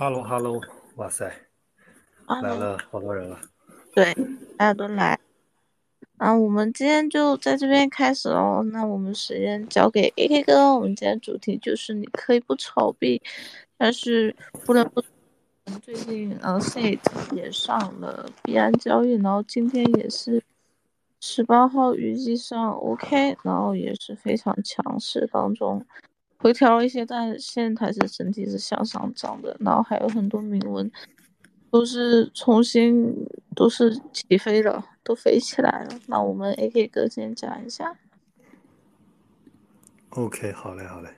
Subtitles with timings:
[0.00, 0.58] 哈喽哈喽，
[0.96, 1.30] 哇塞，
[2.24, 3.38] 啊，来了好多人了。
[3.94, 4.14] 对，
[4.56, 5.20] 大家都来。
[6.16, 8.64] 啊，我们今天就在这边开始哦。
[8.72, 10.74] 那我们时间交给 AK 哥。
[10.74, 13.20] 我们今天主题就是你可以不炒币，
[13.76, 15.04] 但是不能不。
[15.82, 16.98] 最近呃，Set
[17.36, 20.42] 也上了币安交易，然后今天也是
[21.20, 25.84] 十八号预计上 OK，然后也是非常强势当中。
[26.42, 30.90] 回调了一些，但现在还是整体是向上涨的，然后还有很多铭文
[31.70, 33.14] 都是重新
[33.54, 36.00] 都是起飞了，都飞起来了。
[36.06, 37.98] 那我们 AK 哥先讲一下。
[40.08, 41.10] OK，好嘞，好嘞，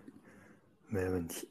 [0.88, 1.48] 没问题。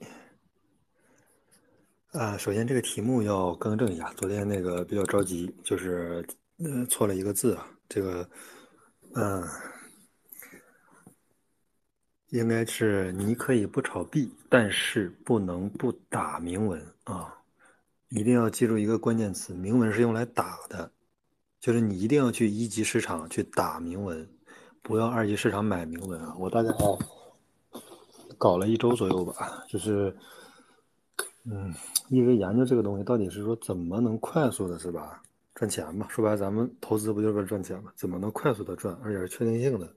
[2.12, 6.26] 啊，首先这个题目要更正一下，昨天那个比较着急，就是
[6.57, 8.29] 呃错了一个字啊，这个
[9.15, 9.41] 嗯。
[12.31, 17.37] 应该是你可以不炒币，但是不能不打铭文啊！
[18.07, 20.90] 一定要记住一个关键词，铭文是用来打的，
[21.59, 24.26] 就是你一定要去一级市场去打铭文，
[24.82, 26.34] 不要二级市场买铭文啊！
[26.40, 26.70] 我大概
[28.40, 30.15] 搞了一周左右吧，就是
[31.43, 31.74] 嗯，
[32.07, 35.21] 因为研究这个东西到底是说怎么能快速的是吧
[35.54, 36.07] 赚钱嘛？
[36.09, 37.91] 说白了，咱们投资不就是为了赚钱嘛？
[37.98, 39.93] 怎么能快速的赚，而且是确定性的？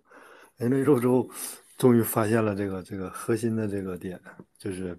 [0.59, 1.29] 研究一周之后。
[1.77, 4.21] 终于发现了这个这个核心的这个点，
[4.57, 4.97] 就是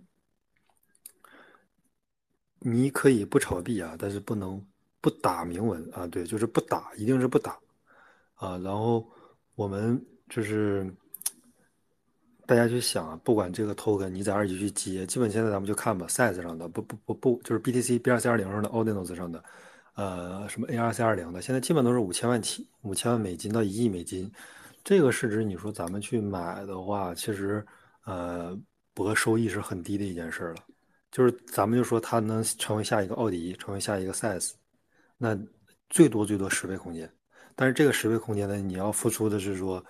[2.60, 4.62] 你可以不炒币啊，但是不能
[5.00, 7.58] 不打铭文啊，对，就是不打，一定是不打
[8.36, 8.58] 啊。
[8.58, 9.08] 然后
[9.56, 10.94] 我们就是
[12.46, 19.44] 大家去想啊，不管这个 token 你在二级去接，基本现在咱们就看吧，size 上的不不不不，就是 BTC B 二 C 二零上的 Ordinals 上的，
[19.94, 24.30] 呃，什么 A 二 C 二零的，现在基本都是五千万起，五千万美金到一亿美金。
[24.86, 27.66] 这个市值，你说咱们去买的话，其实，
[28.06, 28.56] 呃，
[28.94, 30.56] 博收益是很低的一件事了。
[31.12, 34.52] 就是咱们就说它能成为下一个奥迪，成为下一个 size，
[35.18, 35.36] 那
[35.90, 37.12] 最多最多十倍空间。
[37.56, 39.84] 但是这个十倍空间呢，你要付出的是说，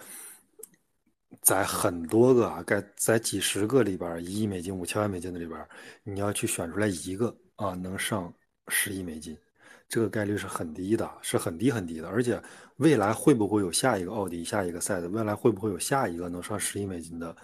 [1.42, 5.68] 在很多个啊，在在几十个里边，一亿美金、五千万美金的里边，
[6.04, 8.34] 你要去选出来一个啊，能上
[8.70, 9.38] 十亿美金。
[9.88, 12.42] 这个概率是很低的，是很低很低的，而且
[12.78, 15.08] 未来会不会有下一个奥迪、下一个赛的？
[15.10, 17.36] 未来会不会有下一个能上十亿美金的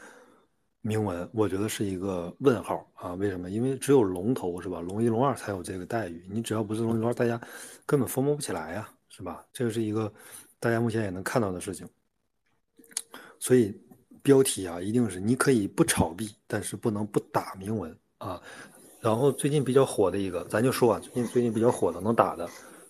[0.82, 1.30] 铭文？
[1.34, 3.14] 我觉得是一个问号啊！
[3.14, 3.50] 为什么？
[3.52, 4.82] 因为只有龙头是吧？
[4.82, 7.40] 龙一、龙二才有这个待遇，你只要不是龙一、龙二，大家
[7.86, 9.46] 根本疯魔不起来呀，是吧？
[9.54, 10.12] 这个是一个
[10.60, 11.88] 大家目前也能看到的事情。
[13.38, 13.80] 所以
[14.24, 18.42] 标题啊，一定是你可以不炒币，但是不能不打铭文啊。
[19.02, 22.48] 然后最近比较火的一个，咱就说啊，最近最近比较火的能打的，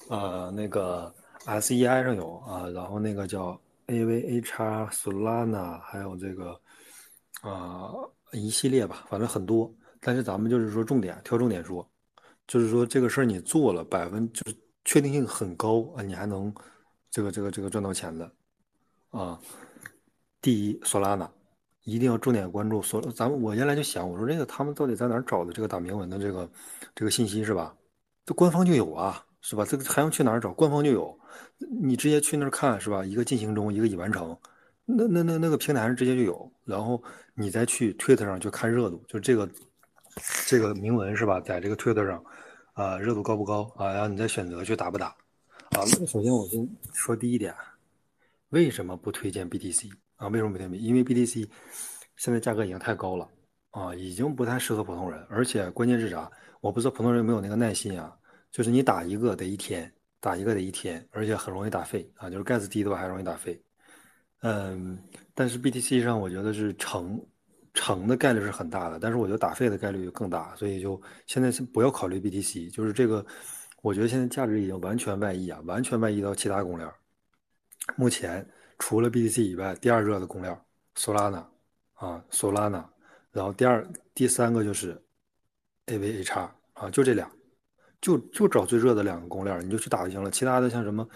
[0.09, 1.13] 呃，那个
[1.45, 6.59] S E I 上有啊，然后那个叫 A V A 叉 Solana，还有这个
[7.41, 7.93] 啊
[8.33, 9.73] 一系列吧，反正很多。
[10.01, 11.87] 但是咱们就是说重点挑重点说，
[12.45, 16.53] 就是说这个事儿你做了百分就是确定性很高啊，你还能
[17.09, 18.29] 这个这个这个赚到钱的
[19.11, 19.39] 啊。
[20.41, 21.29] 第一，Solana。
[21.83, 26.49] 一定要重点关注，所咱们我原来就想，我说这个他们到底在哪儿找的这个打铭文的这个
[26.93, 27.75] 这个信息是吧？
[28.25, 29.65] 这官方就有啊，是吧？
[29.65, 30.53] 这个还用去哪儿找？
[30.53, 31.17] 官方就有，
[31.81, 33.03] 你直接去那儿看是吧？
[33.03, 34.37] 一个进行中，一个已完成，
[34.85, 37.01] 那那那那个平台上直接就有，然后
[37.33, 39.49] 你再去 Twitter 上去看热度，就这个
[40.45, 41.41] 这个铭文是吧？
[41.41, 42.23] 在这个 Twitter 上
[42.73, 43.91] 啊，热度高不高啊？
[43.91, 45.07] 然后你再选择去打不打
[45.71, 45.83] 啊？
[46.05, 47.55] 首先我先说第一点，
[48.49, 49.91] 为什么不推荐 BTC？
[50.21, 50.83] 啊，为什么不推荐？
[50.83, 51.49] 因为 BTC
[52.15, 53.27] 现在价格已经太高了
[53.71, 55.19] 啊，已经不太适合普通人。
[55.27, 56.31] 而且关键是啥？
[56.61, 58.15] 我不知道普通人有没有那个耐心啊。
[58.51, 62.29] 就是你打一个得一天，打一个得一天，而且很容易打废啊。
[62.29, 63.59] 就是盖子低的话还容易打废。
[64.41, 64.95] 嗯，
[65.33, 67.19] 但是 BTC 上我觉得是成
[67.73, 72.71] 成的概率是很大的，但是我觉得打废的概率更大，所以就现在是不要考虑 BTC。
[72.71, 73.25] 就是这个，
[73.81, 76.87] 我觉得现在价值已经完全外溢啊，完全外溢到其他公链。
[77.95, 78.47] 目前。
[78.81, 80.59] 除了 BTC 以外，第二热的公链
[80.95, 81.45] Solana
[81.93, 82.83] 啊，Solana，
[83.31, 84.99] 然后第二、第三个就是
[85.85, 87.29] AVH 啊，就这俩，
[88.01, 90.31] 就就找最热的两个公链，你就去打就行了。
[90.31, 91.07] 其他的像什么，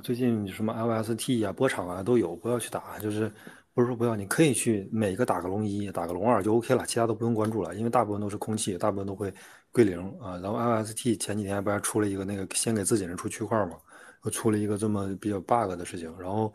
[0.00, 3.00] 最近什么 LST 啊、波场啊都有，不要去打。
[3.00, 3.30] 就是
[3.74, 9.34] 不是说不要，你可以去每个打个龙一、打个龙二就 OK 了，其他都不用关注了，因为大部分都是空气，大部分都会
[9.72, 10.38] 归零啊。
[10.38, 13.76] 然后 LST 前几天不还出了一个那个先给自己人出区块嘛，
[14.22, 16.54] 又出了一个这么比较 bug 的事情，然后。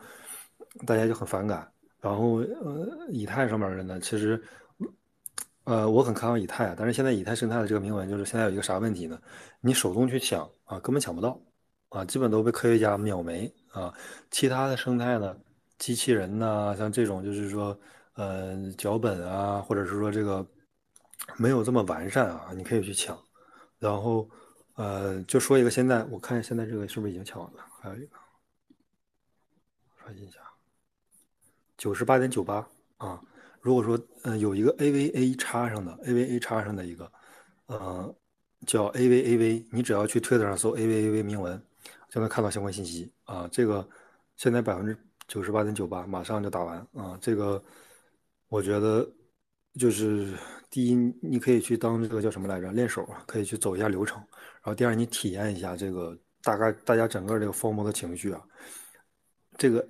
[0.85, 1.71] 大家就很反感，
[2.01, 4.41] 然后呃，以太上面的呢，其实，
[5.65, 9.21] 呃，我很看好以太啊，但是现在以太生态的这个铭文，就是现在有一个啥问题呢？
[9.61, 11.39] 你手动去抢啊，根本抢不到，
[11.89, 13.93] 啊，基本都被科学家秒没啊。
[14.31, 15.37] 其他的生态呢，
[15.77, 17.79] 机器人呐，像这种就是说，
[18.15, 20.45] 呃，脚本啊，或者是说这个
[21.37, 23.17] 没有这么完善啊，你可以去抢。
[23.79, 24.29] 然后
[24.75, 27.65] 呃，就说一个，现在我看现在这个是不是已经抢完了？
[27.79, 28.17] 还有一个，
[29.97, 30.39] 刷新一下，
[31.83, 32.65] 九十八点九八
[32.95, 33.21] 啊。
[33.59, 37.11] 如果说呃有一个 AVA 插上的 AVA 插上的一个，
[37.65, 38.15] 呃
[38.65, 41.61] 叫 AVAV，你只要去 Twitter 上搜 AVAV 铭文，
[42.09, 43.49] 就能看到相关信息啊。
[43.51, 43.85] 这个
[44.37, 44.97] 现在百分之
[45.27, 47.17] 九十八点九八，马上就打完啊。
[47.19, 47.61] 这个
[48.47, 49.05] 我觉得
[49.77, 50.33] 就是
[50.69, 54.17] 第一，你可以去当这个叫什么来着练手，可以去走一下流程。
[54.19, 58.41] 然后第二，你体验一下这个大概大家整个这个 form 的情绪啊，
[59.57, 59.85] 这个。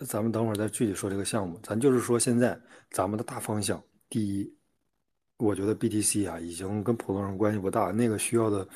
[0.00, 2.60] 咱们等会儿再具体说这个项目，咱就是说现在
[2.90, 4.52] 咱们的大方向，第一，
[5.36, 8.66] 我觉得 BTC 啊已经跟普通人关系不大，那个需要的，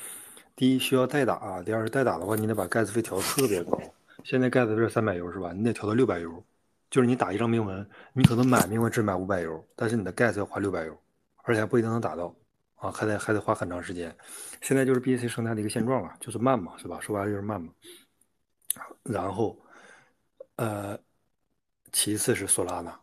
[0.55, 3.77] 第一需要代打，第二代打的话，你得把盖子费调特别高，
[4.23, 5.51] 现在盖子费是三百油是吧？
[5.51, 6.41] 你得调到六百油，
[6.89, 10.97] 就是你打一张铭文，你可能买铭文只买五百油，但是你的盖子要花六百油，
[11.43, 12.33] 而且还不一定能打到，
[12.75, 14.15] 啊，还得还得花很长时间。
[14.61, 16.97] 现在就是 BTC 生态的一个现状啊，就是慢嘛，是吧？
[17.01, 17.73] 说白了就是慢嘛。
[19.03, 19.59] 然后，
[20.55, 20.97] 呃。
[21.91, 22.99] 其次是索拉纳，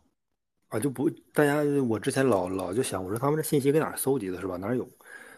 [0.69, 4.57] 啊，就不大家，我之前老老就想，我说他们这信息搁哪搜集的，是吧？
[4.57, 4.89] 哪有？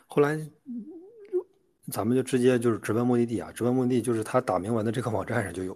[0.08, 0.40] 后来
[1.92, 5.74] 咱们就直接就是直奔目的地啊，直奔目的地就是他打铭文的这个网站上就有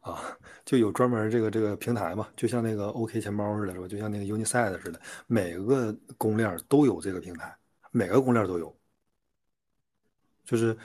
[0.00, 0.22] 啊，
[0.64, 3.86] 就有专门这个这个平台嘛，就像那个 OK 钱包似的，是吧？
[3.88, 7.56] 就像那个 Unisat 似的，每个公链都有这个平台，
[7.90, 8.76] 每个公链都有，
[10.44, 10.76] 就是。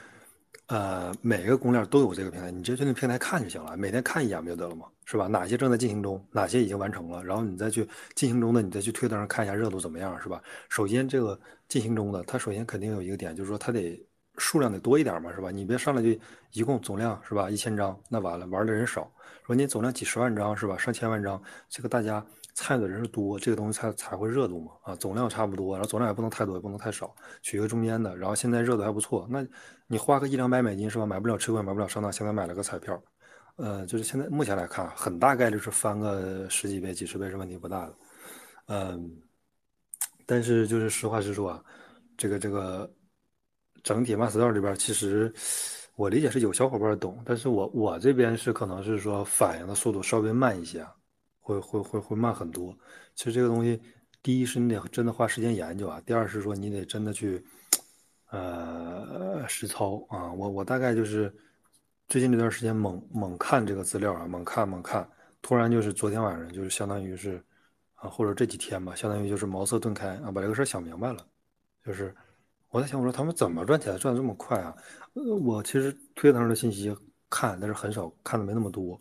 [0.68, 4.88] 呃，每个公链都有这个平台，你就去那平台看就行了，每天看一眼不就得了吗？
[5.06, 5.28] 是吧？
[5.28, 10.42] 哪些正在进行中，哪些已经完成了，然后你再去进行中的，你再去推特上看一下热度怎么样，是吧？
[10.70, 11.38] 首先这个
[11.68, 14.02] 进行中的，它首先肯定有一个点，就是说它得
[14.38, 15.52] 数量得多一点嘛，是吧？
[15.52, 16.10] 你别上来就
[16.54, 17.50] 一共总量是吧？
[17.50, 19.12] 一千张，那完了玩的人少。
[19.46, 20.78] 说你总量几十万张是吧？
[20.78, 22.26] 上千万张，这个大家。
[22.54, 28.16] 菜的人是多，这个东西才才会热度嘛啊，总量差不多，然后总量也不能太多，也不能太少，取一个中间的。
[28.16, 29.46] 然后现在热度还不错，那
[29.88, 31.06] 你花个一两百美金是吧？
[31.06, 32.14] 买不了吃亏，买不了上当。
[32.14, 33.02] 现在买了个彩票，
[33.56, 37.96] 呃，就是现在目前来看，很大概率是翻个十几倍、几十倍是问题不大的。
[38.68, 39.12] 嗯，
[40.26, 41.64] 但是就是实话实说啊，
[42.18, 42.92] 这个这个
[43.82, 45.34] 整体 Master 这边，其实
[45.96, 50.86] 我理解是有小伙伴懂，但是我我这边是可能是说反应的速度稍微慢一些。
[51.44, 52.76] 会会会会慢很多。
[53.14, 53.80] 其实这个东西，
[54.24, 57.44] 第一是你得真的花时间研究啊，第二是说你得真的去，
[58.32, 60.32] 呃，实操啊。
[60.32, 61.32] 我我大概就是
[62.08, 65.08] 最近这段时间猛猛看这个资料啊，猛看猛看，
[65.42, 67.44] 突然就是昨天晚上就是相当于是
[67.96, 71.28] 啊，或者这几天吧，相当于就是茅塞顿开啊，把这个事儿想明白了。
[71.86, 72.16] 就是
[72.70, 74.74] 我在想，我说他们怎么赚钱赚的这么快啊？
[75.14, 76.96] 呃我其实推特上的信息。
[77.36, 79.00] 看，但是很少看的没那么多，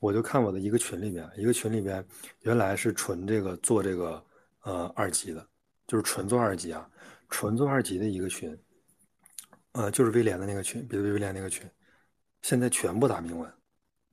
[0.00, 2.04] 我就看我的一个群里面，一个群里面
[2.40, 4.22] 原来是纯这个做这个
[4.64, 5.48] 呃二级的，
[5.86, 6.86] 就是纯做二级啊，
[7.30, 8.54] 纯做二级的一个群，
[9.72, 11.66] 呃，就是威廉的那个群，比如威廉那个群，
[12.42, 13.50] 现在全部打铭文，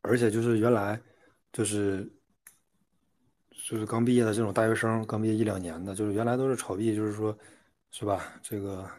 [0.01, 0.97] 而且就是原来
[1.51, 2.09] 就是
[3.51, 7.37] 就是刚毕业的这种大学生，刚毕业一两年的，就是原来都是炒币，就是说，
[7.91, 8.33] 是吧？
[8.41, 8.89] 这个。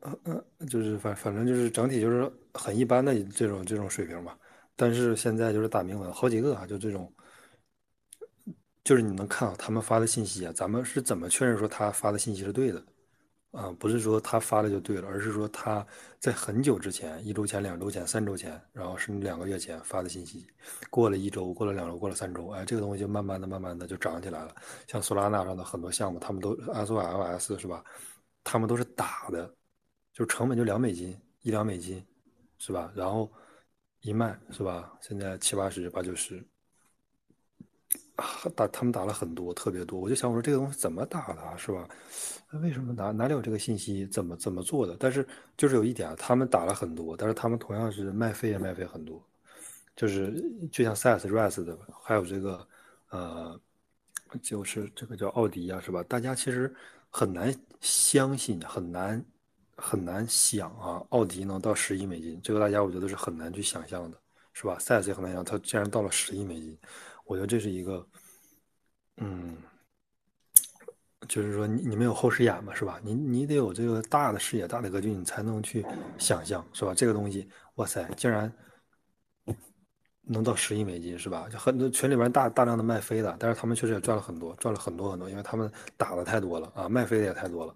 [0.00, 4.38] 呃呃，就是反反正就是整体就是很一般的这种这种水平吧。
[4.74, 7.12] 但是现在就是打铭文好几个啊，就这种，
[8.82, 12.84] 就是你能看到他们发的信息啊，咱们是怎么确认说他发的信息是对的
[13.52, 13.70] 啊？
[13.78, 15.86] 不是说他发的就对了，而是说他
[16.18, 20.46] 在很久之前，一周前、两周前、三周前，然后是两个月前发的信息，
[20.90, 24.54] 过了一周、过了两周、过了三周，哎，这个东西就慢慢的、慢慢的就涨起来了。
[24.88, 27.84] 像索拉纳上的很多项目，他们都 SOLS 是吧？
[28.42, 29.54] 他们都是打的。
[30.12, 32.04] 就成本就两美金，一两美金，
[32.58, 32.92] 是吧？
[32.94, 33.32] 然后
[34.02, 34.92] 一卖，是吧？
[35.00, 36.44] 现在七八十、八九十，
[38.54, 39.98] 打他们打了很多，特别多。
[39.98, 41.88] 我就想，我说这个东西怎么打的，是吧？
[42.60, 44.06] 为什么哪哪里有这个信息？
[44.06, 44.94] 怎么怎么做的？
[45.00, 45.26] 但是
[45.56, 49.24] 就是有一点，他们打了很多，但是他们同样是卖飞也卖飞很多，
[49.96, 50.30] 就是
[50.70, 52.68] 就像 SAS、RES 的，还有这个
[53.08, 53.58] 呃，
[54.42, 56.02] 就是这个叫奥迪呀，是吧？
[56.02, 56.74] 大家其实
[57.08, 59.24] 很难相信，很难。
[59.84, 64.16] 很难想啊，奥迪能到十亿美金，这个大家我觉得是很难去想象的，
[64.52, 64.78] 是吧？
[64.78, 66.78] 赛斯也很难想，它竟然到了十亿美金，
[67.24, 68.06] 我觉得这是一个，
[69.16, 69.56] 嗯，
[71.28, 73.00] 就是说你你没有后视眼嘛，是吧？
[73.02, 75.84] 你你得有这个大的视野、大的格局，你才能去
[76.16, 76.94] 想象，是吧？
[76.94, 78.50] 这个东西，哇塞，竟然
[80.22, 81.48] 能到十亿美金，是吧？
[81.50, 87.74] 就很多群里边大大量的卖飞的，但是他们确实也赚了很多，赚了很多很多，因为他们打的太多了啊，卖飞的也太多了，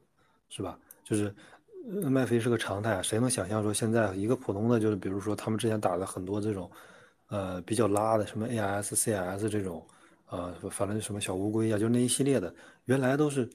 [0.49, 0.79] 是吧？
[1.03, 1.35] 就是。
[2.11, 6.69] 卖飞是个常态，谁能想象说现在一个普通的，就是比如说他们之前打的很多这种，
[7.29, 9.87] 呃，比较拉的什么 AIS、CS 这种，
[10.29, 12.53] 呃，反正什么小乌龟啊，就那一系列的，
[12.87, 13.49] 原来都是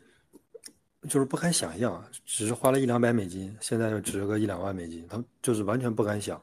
[1.10, 6.42] 就是不敢想象，只是花了一两百美金，现在就值个一两万美金，他就是完全不敢想，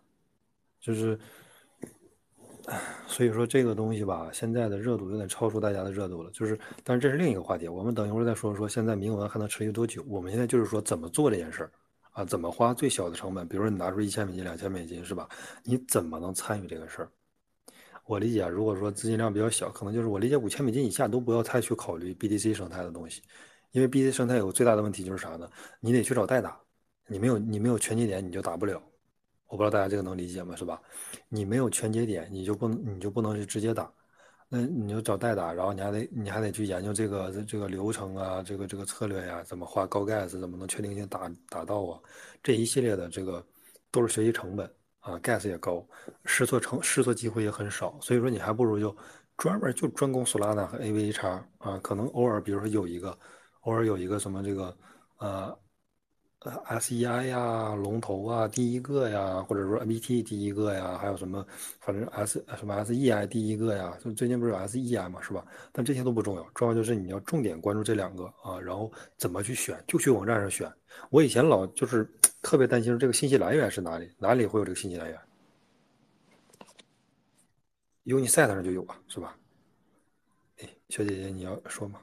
[0.81, 1.19] 就是，
[3.07, 6.31] 所以说这个东西吧，现在的热度有点超出大家的热度了。
[6.33, 10.05] 就是，但是这是另一个话题，我们等一会儿再说说现在铭文还能持续多久。
[10.07, 11.71] 我们现在就是说怎么做这件事儿
[12.19, 15.29] 啊，怎么花最小的成本，比如说你拿出一千美金、两千美金，是吧？
[15.63, 17.09] 你怎么能参与这个事儿？
[18.07, 23.23] 我理解，如果说资金量比较小，可能就是我理解五千美金以下都不要太去考虑 BTC 生态的东西。
[23.71, 25.49] 因为 BTC 生态有最大的问题就是啥呢？
[25.79, 26.61] 你得去找代打，
[27.07, 28.83] 你没有你没有全节点你就打不了。
[29.47, 30.57] 我不知道大家这个能理解吗？
[30.57, 30.83] 是吧？
[31.29, 33.89] 你没有全节点你就不能你就不能去直接打，
[34.49, 42.01] 那你就找代打，然后你还得你还得去研究这个这个流程啊，这个这个策略呀，怎么画高盖子怎么能确定性打打到啊？
[42.43, 43.45] 这一系列的这个
[43.91, 44.67] 都是学习成本
[45.01, 45.87] 啊，gas 也高，
[46.25, 48.97] 试错成试错机会也很少，所以说你还不如就
[49.37, 53.17] 专门就专攻 Solana 和 AVH 啊，可能偶尔比如说有一个。
[53.63, 54.75] 偶尔有一个什么这个，
[55.19, 55.59] 呃，
[56.41, 61.45] 呃，SEI 呀，龙头啊，第一个呀，或者说 MBT 第一个呀，还有什么，
[61.81, 65.45] 反正 S 什么 SEI 第一个呀，就最近不是有 SEI 嘛，是吧？
[65.73, 70.73] 但这些都不重要，重要就是你要重点关注这两个啊，然后怎么去选，就去网站上选。
[71.11, 72.09] 我以前老就是
[72.41, 75.21] 特别担心这个信息来源是哪里，哪里会有这个信息来源
[78.05, 79.37] ？Unisat 上就有啊，是吧？
[80.61, 82.01] 哎，小姐姐你要说吗？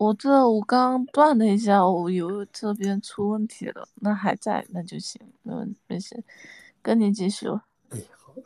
[0.00, 6.24] 我这我刚刚断了一下，我有这边出问题了，那还在那就行，没问没事，
[6.80, 7.46] 跟你继续。
[7.90, 8.42] 哎，好嘞，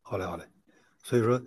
[0.00, 0.48] 好嘞，好嘞。
[1.02, 1.38] 所以说，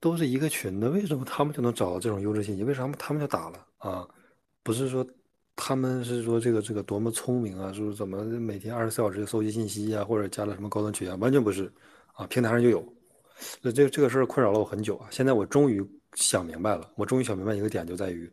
[0.00, 2.62] 都是一个群的，为什么他们就能找到这种优质信息？
[2.62, 4.06] 为什么他们就打了啊？
[4.62, 5.04] 不是说
[5.56, 7.72] 他们是说这个这个多么聪明啊？
[7.72, 10.04] 是怎么每天二十四小时搜集信息啊？
[10.04, 11.16] 或者加了什么高端群啊？
[11.16, 11.72] 完全不是
[12.14, 12.24] 啊！
[12.28, 12.80] 平台上就有。
[13.62, 15.08] 那这这个事儿困扰了我很久啊。
[15.10, 15.86] 现在我终于。
[16.14, 18.28] 想明白了，我终于想明白一个点，就在于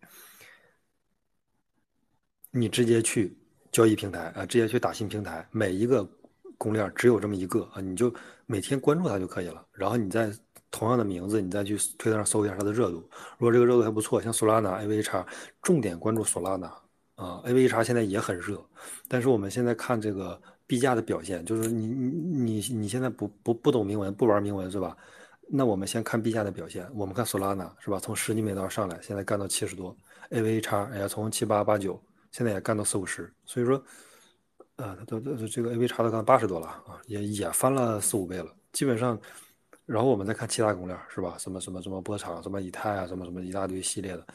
[2.50, 3.38] 你直接去
[3.70, 6.10] 交易平台啊，直接去打新平台，每一个
[6.58, 8.12] 公链只有这么一个啊，你就
[8.46, 9.64] 每天关注它就可以了。
[9.74, 10.32] 然后你再
[10.72, 12.98] 同样的名字，你再去推特上搜一下它的热度。
[13.38, 15.26] 如果这个热度还不错，像 Solana、AVH，
[15.62, 16.72] 重点关注 Solana
[17.16, 18.66] 啊，AVH 现在也很热。
[19.10, 22.10] 但是我们现在看这个币价的表现，就是你你
[22.60, 24.98] 你你现在不不不懂铭文，不玩铭文是吧？
[25.48, 28.00] 那我们先看币价的表现，我们看索拉纳是吧？
[28.00, 29.96] 从十几美刀上来，现在干到七十多
[30.30, 33.80] ，A V 叉哎呀，从七八八九，现在也干到四五十，所以说，
[34.78, 39.20] 呃，都都这个 A V 叉都干八十多了啊，也也翻了四五倍了，基本上，
[39.86, 41.36] 然后我们再看其他公链是吧？
[41.38, 44.26] 什么什么什么波场，什么以太啊，什么什么一大堆系列的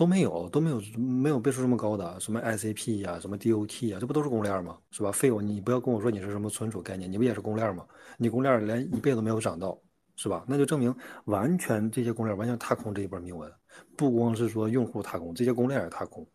[0.00, 4.78] 都没有，都没有没有倍数这么高的，什么 ICP 呀，什么 DOT 呀，这不都是公链吗？
[4.90, 5.12] 是吧？
[5.12, 7.86] 费用你不要跟我说你是什么存储概念，你不也是公链吗？
[8.16, 9.78] 你公链连一倍都没有涨到。
[10.16, 10.44] 是吧？
[10.46, 13.50] 那就证明完全这些公链完全踏空这一波铭文，
[13.96, 16.28] 不光是说用户踏空，这些公链也踏空，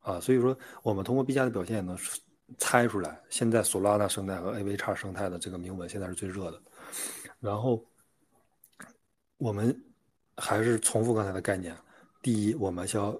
[0.00, 1.96] 啊，所以说我们通过币价的表现也能
[2.58, 6.60] 猜出来，现在索拉纳生态和 AVX 生态的这个铭文现在是最热的。
[7.40, 7.82] 然后
[9.38, 9.74] 我们
[10.36, 11.74] 还是重复刚才的概念，
[12.26, 13.16] 第一，我们需要。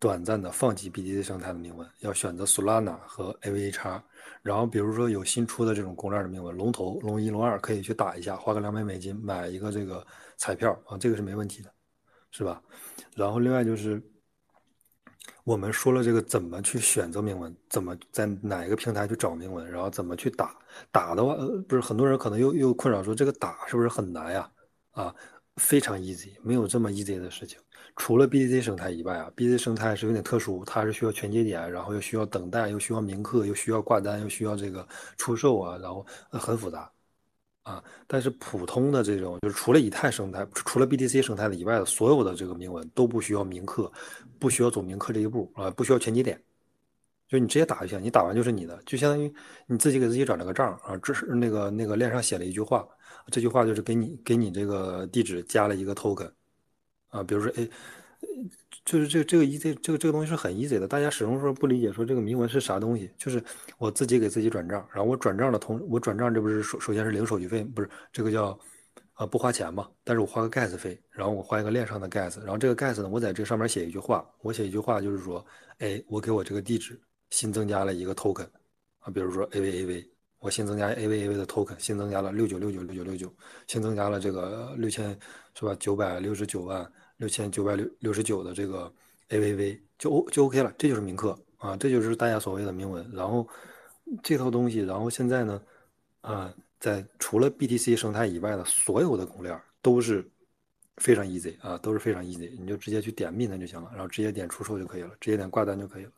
[0.00, 4.02] 短暂的放弃 BTC 生态的铭文，要选择 Solana 和 AVH，
[4.42, 10.04] 然后比如说有新出的这种公链的铭文，龙头、龙一、龙二可以去打一下，花个两百美金买一个这个
[10.36, 11.72] 彩票啊，这个是没问题的，
[12.32, 12.60] 是吧？
[13.14, 14.02] 然后另外就是
[15.44, 20.52] 我们说了这个怎么去选择铭文，怎么在哪一个平台去找铭文，然后怎么去打，
[20.90, 24.50] 打的话，呃，不是很多人可能又又困扰说这个打是不是很难呀？
[24.90, 25.14] 啊，
[25.58, 27.56] 非常 easy，没有这么 easy 的事情。
[27.96, 34.86] 除了 BTC 生态以外啊，BTC 生态是有点特殊，它是需要全节点，然后又需要等待，又需要铭刻，又需要挂单，又需要这个
[35.18, 36.90] 出售啊，然后很复杂
[37.62, 37.84] 啊。
[38.06, 43.92] 但是普通的这种，就是除了以太生态，除了 BTC 生态的以外的所有的这个铭文都不需要铭刻，
[44.38, 46.42] 不需要走铭刻这一步啊，不需要全节点，
[47.28, 49.32] 就你直接打就行，你打完就是你的，就相当于
[49.66, 52.88] 你自己给自己转了个账啊，这是那个那个链上写了一句话，
[53.30, 56.30] 这句话就是给你给你这个地址加了一个 token。
[57.12, 57.68] 啊，比如说，哎，
[58.86, 60.88] 就是这这个 easy，这个这个东西是很 easy 的。
[60.88, 63.10] 大家始终说不理解，说这个铭文是啥东西？
[63.18, 63.42] 就是
[63.76, 68.58] 我自己给自己转账，然后我转账的同我转账，这不是首首先是零手续费，不是这个叫
[69.12, 75.44] 啊，不花钱嘛，但是我花个 gas 费，然后我花一个链上的 gas，然后这个 gas 呢，我在这上面写一句话，我写一句话就是说，
[75.78, 78.48] 哎，我给我这个地址新增加了一个 token，
[79.00, 80.06] 啊，比如说 avav，
[80.38, 83.32] 我新增加 avav 的 token，新增加了六九六九六九六九，
[83.66, 85.10] 新增加了这个六千
[85.54, 85.76] 是吧？
[85.78, 86.90] 九百六十九万
[87.22, 88.92] 六千九百六六十九的这个
[89.28, 93.08] A V V 就 O 就 OK 了，这就是铭刻啊，这就是大家所谓的铭文。
[93.14, 93.48] 然后
[94.24, 95.62] 这套东西，然后现在呢，
[96.22, 96.52] 啊。
[96.82, 100.28] 在除了 BTC 生态以外的所有的公链都是
[100.96, 106.10] 非常 easy 啊，都是非常 easy，你就直接去点 mint 就行了，然后直接点出售就可以了，直接点挂单就可以了。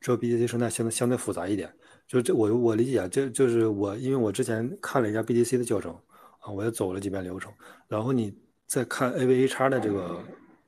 [0.00, 1.68] 只有 BTC 生态相对相对复杂一点，
[2.06, 5.92] 就这我我理解，这就是我因为我之前看了一下 BTC 的教程
[6.38, 7.52] 啊，我也走了几遍流程，
[7.88, 8.32] 然后你
[8.68, 10.22] 再看 AVAX 的这个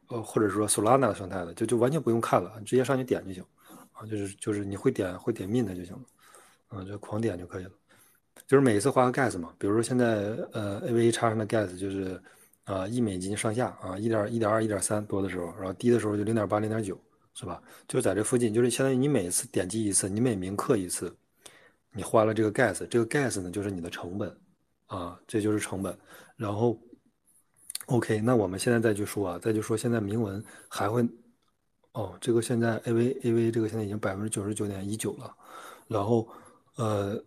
[0.09, 3.45] 呃或者说 Solana 生态的，就就完全不用看了，直接上去点就行
[3.92, 6.02] 啊，就是就是你会点会点 mint 就行了，
[6.78, 7.71] 啊，就狂点就可以了。
[8.47, 12.21] 就是每一次花个 gas 嘛，比如说现在呃 AVA 叉上的 gas 就是
[12.64, 16.99] 啊一美金上下啊一点一点二一点三多的时候，然后低的时候就零点八零点九
[17.35, 17.62] 是吧？
[17.87, 21.14] 就在这附近，就是相当于你每次点击一次，你每铭刻一次，
[21.92, 24.37] 你花了这个 gas，这个 gas 呢就是你的成本
[24.87, 25.97] 啊，这就是成本。
[26.37, 26.76] 然后
[27.91, 31.03] OK，那我们现在再去说啊，再去说现在铭文还会
[31.93, 35.35] 哦，这个现在 AV AV 这个现在已经百分之九十九点一九了，
[35.87, 36.29] 然后
[36.77, 37.23] 呃。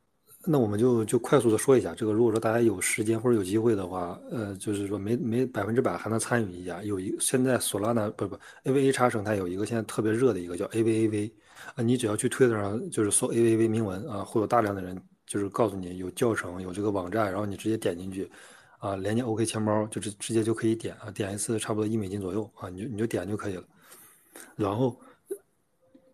[0.45, 6.83] 那我们就就快速的说一下这个，如果说大家有时间或者有机会的话，呃，就是说没没百分之百还能参与一下。
[6.83, 11.31] 有一现在索拉纳不不 A V A 叉生态有一个现在特别热的一个叫 AVAV，
[11.75, 18.29] 啊，你只要去 Twitter 上就是搜 AVAV 铭文啊，会有大量的人就是告诉你有教程有这个网站，然后你直接点进去，
[18.83, 23.63] 啊，连接 OK 钱包就是直接就可以点啊，点一次差不多一美金左右啊，你就你就点就可以了，
[24.55, 24.99] 然后。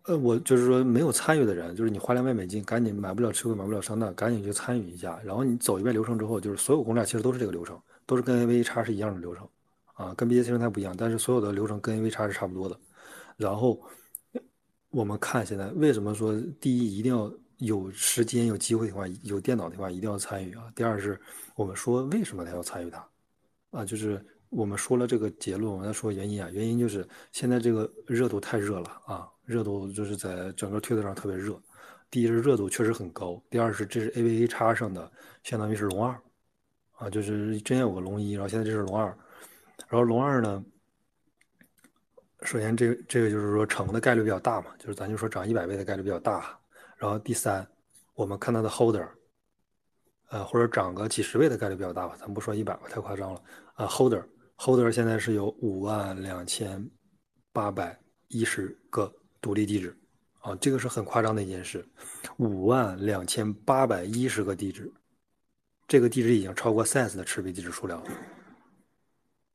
[0.04, 5.20] 呃，我就是说没有参与的人，就是你花两百美金，赶紧买不了吃亏，买不了上当，赶紧去参与一下。
[5.22, 9.46] 然后你走一遍流程之后，就是所有公链其实都是这个流程，都是跟 AVX 是一样的流程，
[9.92, 12.74] 啊，跟 BTC 生态不一样，但是所有的流程跟 AVX 是差不多的。
[13.36, 13.78] 然后
[14.88, 20.64] 我们看现在为什么说第一一定要有时间、有机会的话，有电脑的话一定要参与啊。
[20.74, 21.18] 第二是
[21.54, 23.08] 我们说为什么他要参与它，
[23.70, 29.28] 啊，就是我们说了这个结论，我们再说原因啊，原因就是现在这个热度太热了啊。
[29.44, 31.60] 热度就是在整个推特上特别热，
[32.08, 35.10] 第一是热度确实很高，第二是这是 A V A 叉上的，
[35.42, 36.16] 相当于是龙二，
[36.92, 39.06] 啊，就是真有个龙一，然后现在这是龙二，
[39.88, 40.64] 然后龙二呢，
[42.42, 46.56] 首先这这个就是说成的概率比较大嘛，就是咱就说涨一百倍的概率比较大，
[47.00, 47.66] 然后第三，
[48.14, 49.08] 我们看它的 holder，
[50.28, 53.42] 呃或者涨个几十倍的概率比较大吧，咱不说一百吧，太夸张了，
[53.74, 54.22] 啊 holder
[54.58, 56.88] holder 现在是有五万两千
[57.52, 59.12] 八百一十个。
[59.42, 59.98] 独立地址，
[60.40, 61.82] 啊，这个是很夸张的一件事，
[62.36, 64.92] 五万两千八百一十个地址，
[65.88, 68.10] 这个地址已经超过 Sense 的持币地址数量了。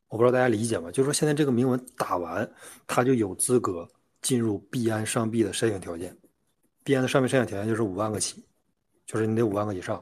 [0.07, 0.89] 我不知道大家理解吗？
[0.89, 2.51] 就是说现在这个铭文打完，
[2.87, 3.87] 它就有资格
[4.23, 6.17] 进入币安上币的筛选条件。
[6.85, 8.45] 币安的上面筛选条件就是五万个起，
[9.05, 10.01] 就是你得五万个以上。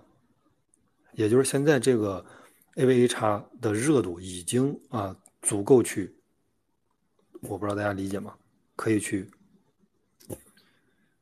[1.13, 2.23] 也就是现在这个
[2.75, 6.13] AVAX 的热度已经啊足够去，
[7.41, 8.35] 我不知道大家理解吗？
[8.75, 9.31] 可以去。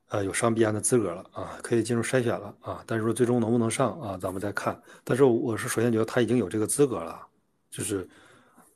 [0.07, 2.83] 呃，有上币安的资格了啊，可以进入筛选了啊。
[2.87, 4.81] 但是说最终能不能上啊，咱们再看。
[5.03, 7.25] 但是我是首先觉得他已经有这个资格了，
[7.69, 8.09] 就是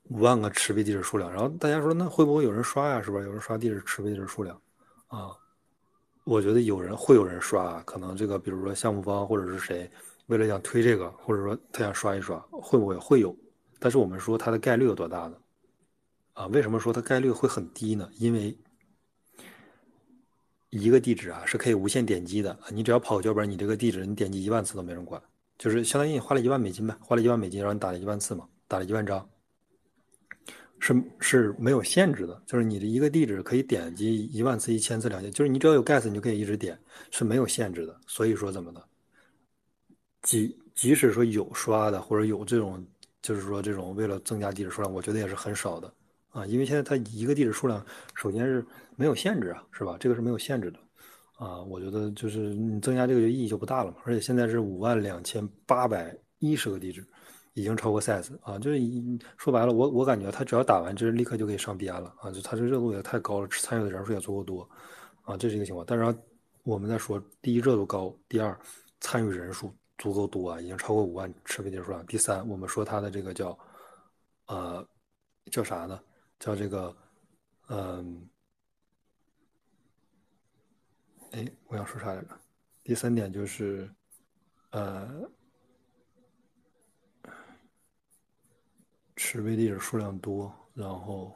[0.03, 1.29] 五万个持币地址数量。
[1.31, 3.01] 然后大家说那会不会有人刷呀？
[3.01, 4.61] 是不是有人刷地址持币地址数量
[5.07, 5.31] 啊？
[6.25, 9.89] 我觉得有人会有人刷，可能这个比如说项目方或者是谁，
[10.25, 13.33] 为了想推这个，或者说他想刷一刷，会不会会有？
[13.77, 15.35] 但是我们说它的概率有多大呢？
[16.33, 18.09] 啊，为什么说它概率会很低呢？
[18.17, 18.57] 因为
[20.71, 25.21] 一个地址啊是可以无限点击的你只要跑脚本，你这个地址你点击一万次都没人管，
[25.59, 29.29] 就是相当于你花了一万美金呗，花了一万美金让你打了一万次嘛，打了一万张，
[30.79, 36.77] 是是没有限制的，就是你的一个地址可以点击一万次、一千次、两千，就是你只要有 gas 你就可以一直点，
[37.11, 37.99] 是没有限制的。
[38.07, 38.83] 所以说怎么的，
[40.21, 42.85] 即即使说有刷的或者有这种，
[43.21, 45.91] 就是说这种为了增加地址数量，我觉得也是很少的。
[46.29, 47.83] 啊，因为现在它一个地址数量，
[48.13, 48.63] 首先是
[48.97, 49.95] 没有限制啊，是吧？
[49.97, 50.79] 这个是没有限制的，
[51.37, 53.97] 啊，我觉得就是你增加这个就意义就不大了嘛。
[54.03, 57.07] 而且现在是五万两千八百一十个地址，
[57.55, 58.77] 已经超过 size 啊，就是
[59.37, 64.69] 说白了，我我感觉他只要打完，这立刻就可以上 B 安了啊，就他这热度也太高了，参与的人数也足够多，
[65.23, 65.85] 啊，这是一个情况。
[65.87, 66.17] 但是
[66.63, 68.59] 我们在说，第一热度高，第二
[68.99, 72.05] 参与人数足够多啊，已经超过五万持币地址数量。
[72.05, 73.57] 第三，我们说他的这个叫，
[74.47, 74.85] 呃，
[75.49, 75.97] 叫啥呢？
[76.37, 76.93] 叫这个，
[77.69, 78.29] 嗯，
[81.31, 82.27] 哎，我要说啥来着？
[82.83, 83.89] 第三点就是，
[84.71, 85.09] 呃，
[89.15, 91.33] 持币地址数量多，然后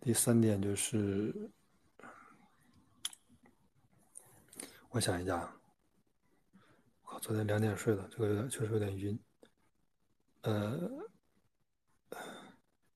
[0.00, 1.34] 第三点就是，
[4.90, 5.50] 我想一下，
[7.04, 9.18] 我昨天两点睡的，这个有点确实有点晕。
[10.42, 10.90] 呃，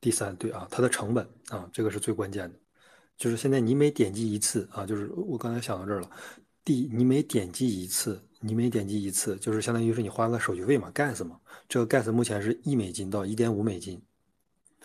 [0.00, 2.58] 第三对啊，它的成本啊，这个是最关键的，
[3.16, 6.10] 就是现在你每点击一次啊，就是我刚才想到这儿了，
[6.62, 8.22] 第你每点击一次。
[8.44, 11.38] 你每点击一次，就是相当于是你花个手续费嘛，gas 嘛。
[11.68, 14.02] 这个 gas 目前是一美金到一点五美金，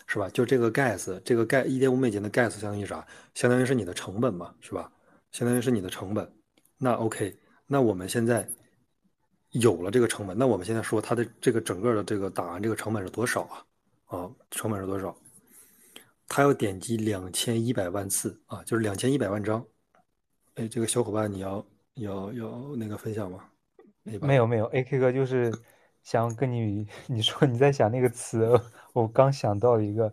[0.06, 0.28] 是吧？
[0.30, 3.04] 就这个 gas，这个 gas 一点五美金的 gas 相当于啥？
[3.34, 4.92] 相当于是你的成本嘛，是吧？
[5.32, 6.32] 相当于是你的成本。
[6.76, 8.48] 那 OK，那我们现在
[9.50, 13.64] 有了这个成本，那我们现在说它的这个整个的这个打完这个成本是多少啊？
[14.06, 15.16] 啊，成本是多少？
[16.28, 19.66] 他要点击两千一百万次啊，就是两千一百万张。
[20.54, 21.66] 哎，这个小伙伴你要。
[21.98, 23.44] 有有那个分享吗？
[24.22, 25.52] 没有没有，AK 哥就是
[26.02, 28.48] 想跟你 你说你在想那个词，
[28.94, 30.08] 我刚想到一个，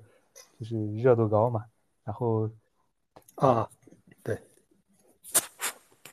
[0.59, 1.63] 就是热度高嘛。
[2.03, 2.49] 然后
[3.35, 3.69] 啊，
[4.21, 4.37] 对，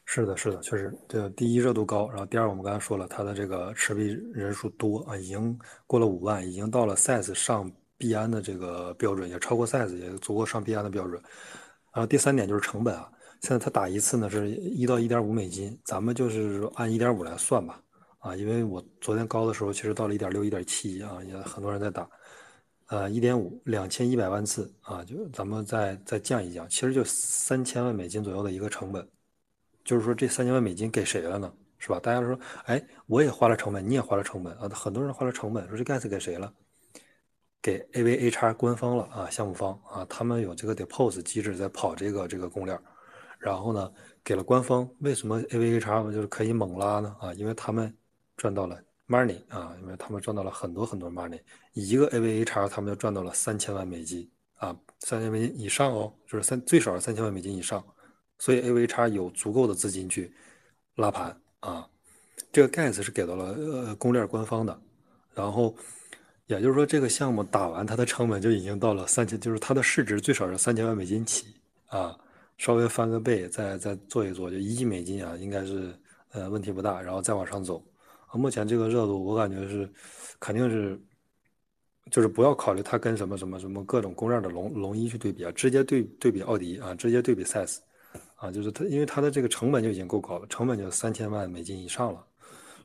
[0.05, 11.21] 是的，是的，确实，对，第一热度高，然后第二我们刚才说了，它的这个持币人数多啊，已经过了五万，已经到了 size 上币安的这个标准，也超过 size，也足够上币安的标准。
[11.93, 13.12] 然后第三点就是成本啊。
[13.43, 17.83] 现在他打一次呢是一到一点五美金，咱们就是说按一点五来算吧，
[18.19, 22.09] 啊，因为我昨天高的时候其实到了一点六、一点七啊，也很多人在打，
[22.87, 29.05] 呃，一点五两千一百万次啊，就咱们再再降一降，其实就三千万美金左右的一个成本，
[29.85, 31.53] 就是说这三千万美金给谁了呢？
[31.79, 31.99] 是吧？
[31.99, 36.55] 大家说，哎，我也花了成本，你也花了成本啊，很多人花了成本，说这 gas 给谁了？
[37.61, 42.79] 给 AVHR 官方了啊，项目方啊，他们有这个 deposit 机制在跑这个这个公链。
[43.43, 47.17] 然后呢，给了官方，为什么 AVHR 就是可以猛拉呢？
[47.19, 47.93] 啊，因为他们
[48.37, 51.41] 赚到了 money 啊，因为他们赚到了很多很多 money，
[51.73, 57.85] 一个 AVHR 他们就赚到了三千万美金啊，三千美金以上哦，就是三最少是三千万美金以上，
[58.39, 60.33] 所以 AVHR 有足够的资金去
[60.95, 61.89] 拉盘啊。
[62.53, 64.81] 这个 gas 是给到了呃公链官方的，
[65.35, 65.75] 然后
[66.47, 72.17] 也就是说这个项目打完它的成本就已经到了三千，就是它的市值最少是三千万美金起啊。
[72.59, 75.93] 稍微翻个倍，再再做一做，就一亿美金啊，应该是
[76.31, 77.85] 呃问题不大，然后再往上走。
[78.27, 79.91] 啊，目前这个热度，我感觉是
[80.39, 80.99] 肯定是，
[82.11, 87.83] 就是不要考虑它跟什么什么什么各种公链的龙龙一去对比啊，直接对对比奥迪啊，直接对比赛斯
[88.37, 92.25] 啊，就是它，因为它的这个成本就已经够高了，成本就三千万美金以上了。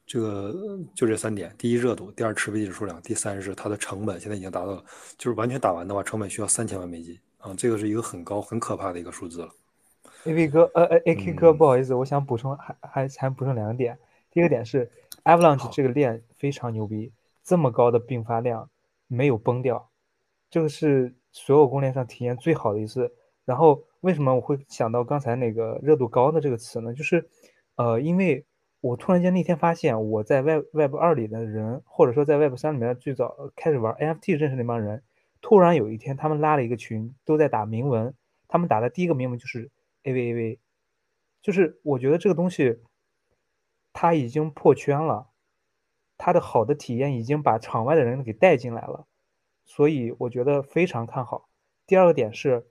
[0.06, 0.56] 这个
[0.96, 4.84] 就这三点：第一热度，第二持币地址数量，第三是它的成本现在已经达到了，
[5.18, 9.50] 就是完全打完的话，成本需要三千万美金啊，这个是一个很高很可怕的一个数字了。
[10.26, 13.98] A V 哥，呃呃，A K 哥，不好意思，我想补充，还还还补充两个点。
[14.32, 14.92] 第一个点是
[15.24, 18.70] ，Avalanche 这个链非常牛逼，这么高的并发量
[19.08, 19.90] 没有崩掉，
[20.50, 23.14] 这个是所有公链上体验最好的一次。
[23.46, 26.94] 然后为什么我会想到刚才那个热度高的这个词呢？
[26.94, 27.30] 就是，
[27.78, 28.46] 呃，因为
[28.82, 35.02] 我突然间那天发现，我在 Web Web 二里的人，或者说在 Web 三里面最早开始玩 N F T 认识那帮人，
[35.48, 38.14] 突然有一天他们拉了一个群，都在打铭文，
[38.50, 39.72] 他们打的第一个铭文就是。
[40.04, 40.60] A V A V，
[41.42, 42.82] 就是我觉得这个东西，
[43.94, 45.30] 它已经破圈了，
[46.18, 49.08] 它的好的体验已经把场外的人给带进来了，
[49.64, 51.48] 所以我觉得非常看好。
[51.86, 52.68] 第二个点是，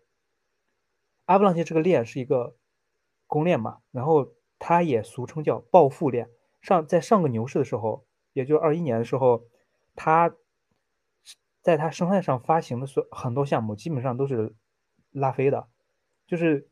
[1.25, 2.57] 阿布朗奇这个链是一个
[3.27, 6.29] 公链嘛，然后它也俗称叫暴富链。
[6.61, 9.45] 上在上个牛市的时候，也就二一年的时候，
[9.95, 10.35] 它
[11.67, 14.55] 在它生态上发行的所很多项目基本上都是
[15.11, 15.67] 拉飞的，
[16.27, 16.69] 就是。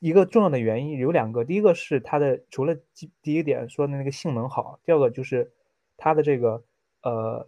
[0.00, 2.76] 一个重要的原因有两个，第一个是它的除了
[3.20, 5.52] 第一点说的那个性能好，第二个就是
[5.96, 6.62] 它的这个
[7.02, 7.44] 呃，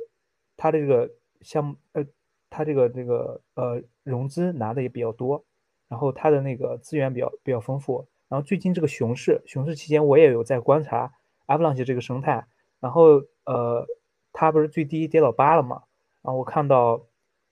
[0.57, 1.09] 它的这个
[1.43, 2.05] 项目呃，
[2.51, 5.45] 它这个这个呃融资拿的也比较多，
[5.87, 8.09] 然后它的那个资源比较比较丰富。
[8.29, 11.13] 然后最近这个熊市，熊市期间我也有在观察
[11.47, 12.45] Avalanche 这个生态，
[12.81, 13.87] 然后呃，
[14.33, 15.85] 它不是最低跌到八了嘛？
[16.23, 17.03] 然后我看到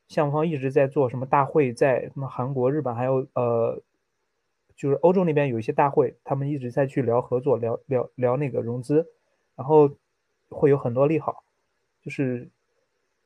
[0.08, 3.82] 项目方一直在做什么大会，在什么韩国、日本还有呃。
[4.80, 9.08] 就是欧洲那边有一些大会，他们一直在去聊合作，聊聊聊那个融资，
[9.56, 9.90] 然后
[10.50, 11.42] 会有很多利好。
[12.00, 12.48] 就是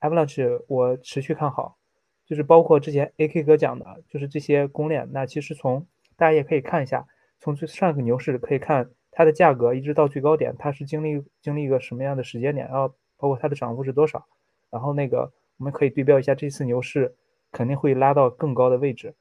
[0.00, 1.76] Avalanche 我持续看好，
[2.24, 5.06] 就是包括之前 AK 哥讲的，就是这些公链。
[5.12, 7.06] 那其实从大家也可以看一下，
[7.38, 14.26] 从最上一个牛市可以看它的价格一直到最高点，它是经历经历一个什么样的时间点，然后包括它的涨幅是多少，
[14.72, 17.14] 然后那个我们可以对标一下这次牛市
[17.50, 19.14] 肯定会拉到更高的位置。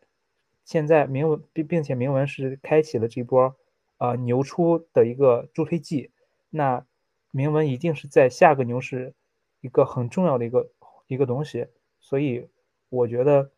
[0.64, 3.54] 现在铭文并并且铭文是开启了这波，
[3.98, 6.10] 呃牛出的一个助推剂，
[6.50, 6.86] 那
[7.32, 9.14] 铭文一定是在下个牛市
[9.60, 10.72] 一个很重要的一个
[11.08, 11.68] 一个东西。
[12.00, 12.48] 所以
[12.90, 13.52] 我觉得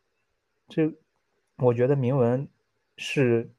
[0.68, 0.92] 这，
[1.58, 2.48] 我觉得铭文
[2.98, 3.52] 是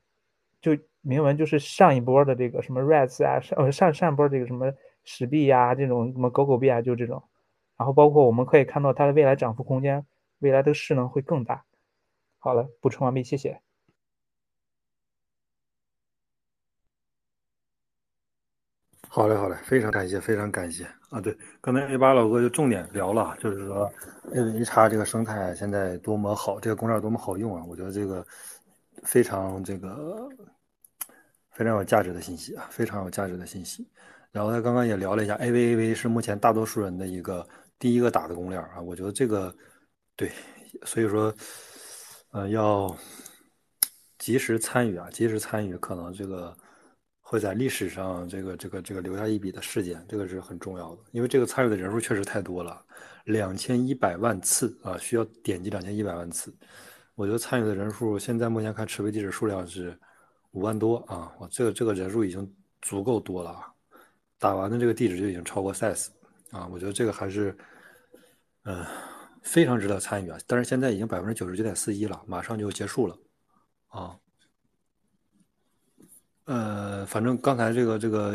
[0.60, 4.72] 就铭文就是上一波的这个什么 rats 啊，上上上波这个什么
[5.04, 7.22] 史币呀，这种什么狗狗币啊，就这种。
[7.76, 10.06] 然后包括我们可以看到它的未来涨幅空间，
[10.38, 11.64] 未来的势能会更大。
[12.38, 13.60] 好了，补充完毕，谢谢。
[19.08, 21.20] 好嘞，好嘞，非常感谢，非常感谢啊！
[21.20, 23.90] 对，刚才 A 八老哥就重点聊了，就是说
[24.32, 27.64] A V 叉这个生态现在多么好，这个公链多么好用啊！
[27.64, 28.26] 我觉得这个
[29.04, 30.28] 非常这个
[31.52, 33.88] 非常有价值的信息啊，非常有价值的信息。
[34.32, 37.46] 然后他刚刚也聊了一下 A V A V 是目前大多数人的一个
[37.84, 39.54] 第一个打的公链啊，我觉得这个
[40.16, 40.32] 对，
[40.86, 41.34] 所以说
[42.30, 42.96] 呃要
[44.16, 46.56] 及时参与啊，及时参与，可能这个。
[47.26, 52.84] 会在历史上这个这个这个留下一笔的事件，这个是很重要的，因为这个参与的人数确实太多了，
[53.24, 56.54] 两千一百万次啊，需要点击两千一百万次。
[57.14, 59.98] 我觉得参与的人数现在目前看持币地址数量是
[60.50, 63.72] 五万多啊，我这个这个人数已经足够多了啊，
[64.38, 66.08] 打完的这个地址就已经超过 size
[66.50, 67.56] 啊，我觉得这个还是
[68.64, 68.84] 嗯
[69.42, 73.18] 非常值得参与啊，但是现在已经百分之九十九点四一了，马上就结束了
[73.88, 74.16] 啊。
[76.46, 78.34] 呃，反正刚才这个这个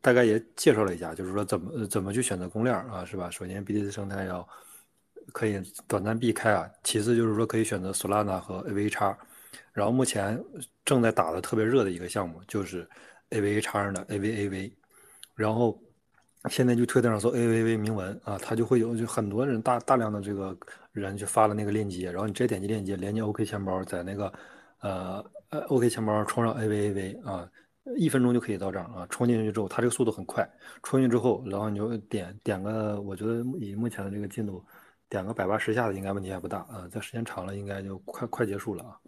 [0.00, 3.30] 大概也介绍了一下，就是说怎么怎么去选择公链啊，是吧？
[3.30, 4.46] 首先，BTC 生态要
[5.32, 6.68] 可以短暂避开啊。
[6.82, 9.16] 其次就是说可以选择 Solana 和 AVX，
[9.72, 10.42] 然后目前
[10.84, 12.88] 正在打的特别热的一个项目就是
[13.30, 14.72] AVX 的 AVAV，
[15.36, 15.80] 然后
[16.48, 20.56] 现在就推特上搜 AVV 铭文啊，它就会有就很多人大大量的这个
[20.92, 24.32] 人就发了那个链接，然后你直接点击链接连接 OK 钱包，在那个
[24.80, 25.24] 呃。
[25.50, 27.50] 呃，OK 钱包充上 AVAV 啊，
[27.96, 29.06] 一分钟就可以到账啊。
[29.08, 30.46] 充进去之后，它这个速度很快。
[30.82, 34.62] 充进去之后，然后你就点点个，我觉得以目前的这个进度，
[35.08, 36.86] 点个百八十下的应该问题还不大啊。
[36.90, 38.98] 在时间长了，应该就快快结束了啊。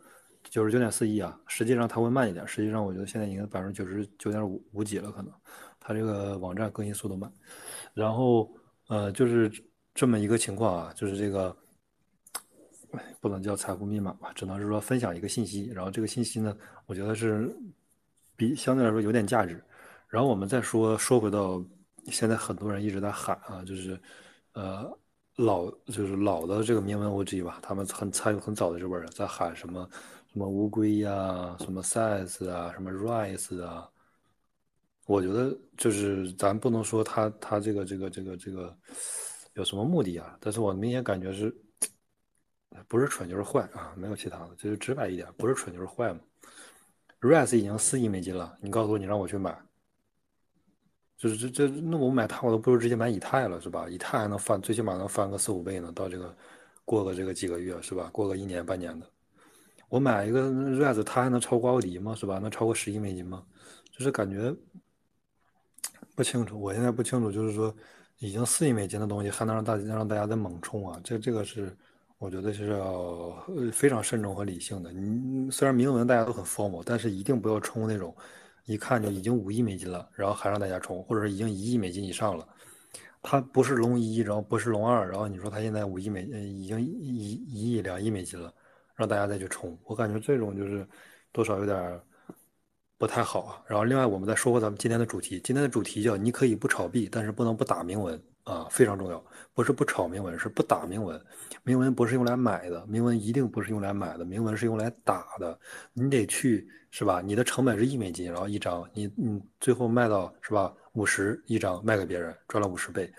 [0.45, 2.49] 九十九点四亿啊，实际上它会慢一点。
[2.49, 5.31] 实际上我觉得现在已经百分之九十九点五五几了，可能
[5.91, 7.33] 它这个网站更新速度慢。
[7.95, 8.49] 然后
[8.87, 9.51] 呃，就是
[9.93, 11.57] 这么一个情况啊，就是这个。
[13.21, 17.55] 不能叫财富密码吧，只能是说分享一个信息，然后这个信息呢，我觉得是
[18.35, 19.63] 比相对来说有点价值。
[20.09, 21.63] 然后我们再说说回到
[22.07, 24.01] 现在很多人一直在喊啊，就是
[24.55, 24.91] 呃
[25.37, 29.89] 老就是老的这个铭文 OG 吧，他们很参与很早的这波人在喊什么
[30.33, 33.90] 什么乌龟呀，什么 size 啊，什么 rise 啊。
[35.11, 38.77] 我觉得就是咱不能说他他这个这个这个这个
[39.55, 41.55] 有什么目的啊，但是我明显感觉是。
[42.87, 46.21] 不是蠢就是坏啊，没有其他的，就是直白一点，不是蠢就是坏嘛。
[47.21, 49.57] Rise 已经四亿美金了，你告诉我你让我去买，
[51.19, 53.89] 就是这这那我买它我都不如直接买以太了是吧？
[53.91, 56.35] 以太还能翻，最起码能翻个四五倍呢，到这个
[56.85, 58.09] 过个这个几个月是吧？
[58.13, 59.07] 过个一年半年的，
[59.89, 62.15] 我买一个 Rise 它还能超过奥迪吗？
[62.15, 62.39] 是吧？
[62.39, 63.45] 能超过十亿美金吗？
[63.91, 64.55] 就是感觉
[66.15, 67.75] 不清楚，我现在不清楚，就是说
[68.19, 71.01] 已经四亿美金的东西还能让大家让大家再猛冲啊？
[71.05, 71.77] 这这个是。
[72.21, 73.35] 我觉得是要
[73.73, 74.93] 非常慎重和理性的。
[74.93, 78.15] 你虽然铭文大家都很 formal，但是一定不要冲那种
[78.67, 82.47] 一看就已经五亿美金了，然后还让大家冲，或者是已经一亿美金以上了。
[83.23, 88.53] 它不是龙一，然后不是龙二，然后你说它现在五亿美，已经一一亿两亿美金了，
[88.95, 90.87] 让大家再去冲，我感觉这种就是
[91.33, 91.99] 多少有点
[93.01, 93.63] 不太好啊。
[93.67, 98.21] 然后另外我们再说回咱们今天的主题，今天的主题叫你可以不炒币，但是不能不打铭文。
[98.45, 99.23] 啊，非常重要，
[99.55, 101.21] 不是不炒铭文，是不打铭文。
[101.63, 105.57] 铭文不是用来买的，铭文一定不是用来买的，铭文是用来打的。
[105.93, 107.21] 你得去，是吧？
[107.21, 110.73] 你的成本是一美金，然后一张，你你最后卖到是吧？
[110.95, 113.13] 五十一张卖给别人，赚了五十倍，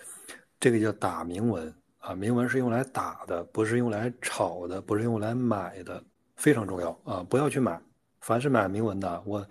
[0.59, 2.13] 这个叫打铭文啊。
[2.13, 6.03] 铭文是用来打的，不是用来炒的，不是用来买的，
[6.35, 7.25] 非常重要啊！
[7.29, 7.79] 不要去买，
[8.21, 9.47] 凡是买铭文的，我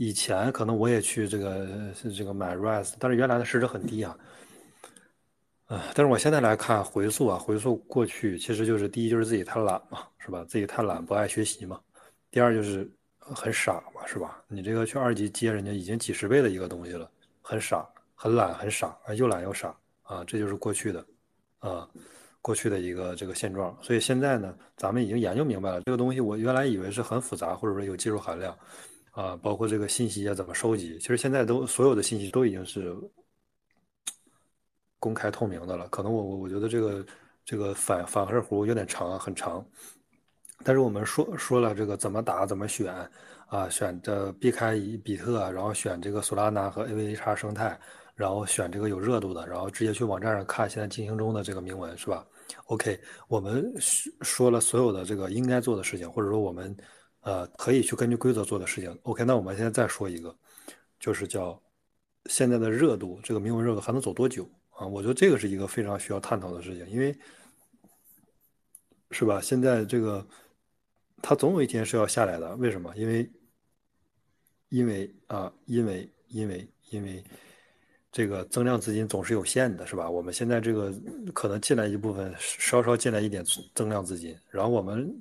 [0.00, 1.68] 以前可能我也去这个
[2.16, 4.16] 这个买 rise，但是原来的市值很低啊。
[5.66, 5.84] 啊！
[5.94, 10.42] 但是我现在来看回溯啊，回溯过去，其实就是第一就是自己太懒嘛，是吧？
[10.48, 11.78] 自己太懒，不爱学习嘛。
[12.30, 14.42] 第二就是很傻嘛，是吧？
[14.48, 17.08] 你这个去二级接人家已经几十倍的一个东西了，
[17.42, 20.24] 很傻，很懒，很傻啊，又懒又傻啊！
[20.26, 21.06] 这就是过去的，
[21.58, 21.86] 啊，
[22.40, 23.76] 过去的一个这个现状。
[23.82, 28.56] 所以现在呢，咱们已经研究明白了，这个东西我原来以为是很复杂，或者说有技术含量，
[29.10, 32.96] 啊，包括这个信息啊怎么收集，其实现在都所有的信息都已经是。
[35.02, 37.06] 公开透明的了，可能我我我觉得这个
[37.42, 39.64] 这个反反射弧有点长啊，很长。
[40.62, 42.94] 但是我们说说了这个怎么打怎么选
[43.46, 47.80] 啊，选的避开比特，然后选这个索拉纳和 AVX 生态，
[48.14, 52.22] 然后选这个有热度的，然后直接去网站上看现在进行中的这个铭文，是吧
[52.66, 53.72] ？OK，我们
[54.20, 56.76] 说了所有的这个应该做的事情，或者说我们
[57.20, 58.98] 呃可以去根据规则做的事情。
[59.02, 60.34] OK，那我们现在再说一个，
[60.98, 61.60] 就是叫
[62.26, 64.86] 现在的热度，这个铭文热度还能走多久啊？
[64.86, 67.16] 我觉得这个是一个非常需要探讨的事情，因为
[69.10, 69.40] 是吧？
[69.40, 70.26] 现在这个
[71.22, 72.94] 它总有一天是要下来的，为什么？
[72.96, 73.30] 因为
[74.68, 77.24] 因为啊，因为因为因为。
[78.12, 80.10] 这个增量资金总是有限的，是吧？
[80.10, 80.92] 我们现在这个
[81.32, 83.40] 可能进来一部分，稍稍进来一点
[83.72, 85.16] 增量资金，然后我们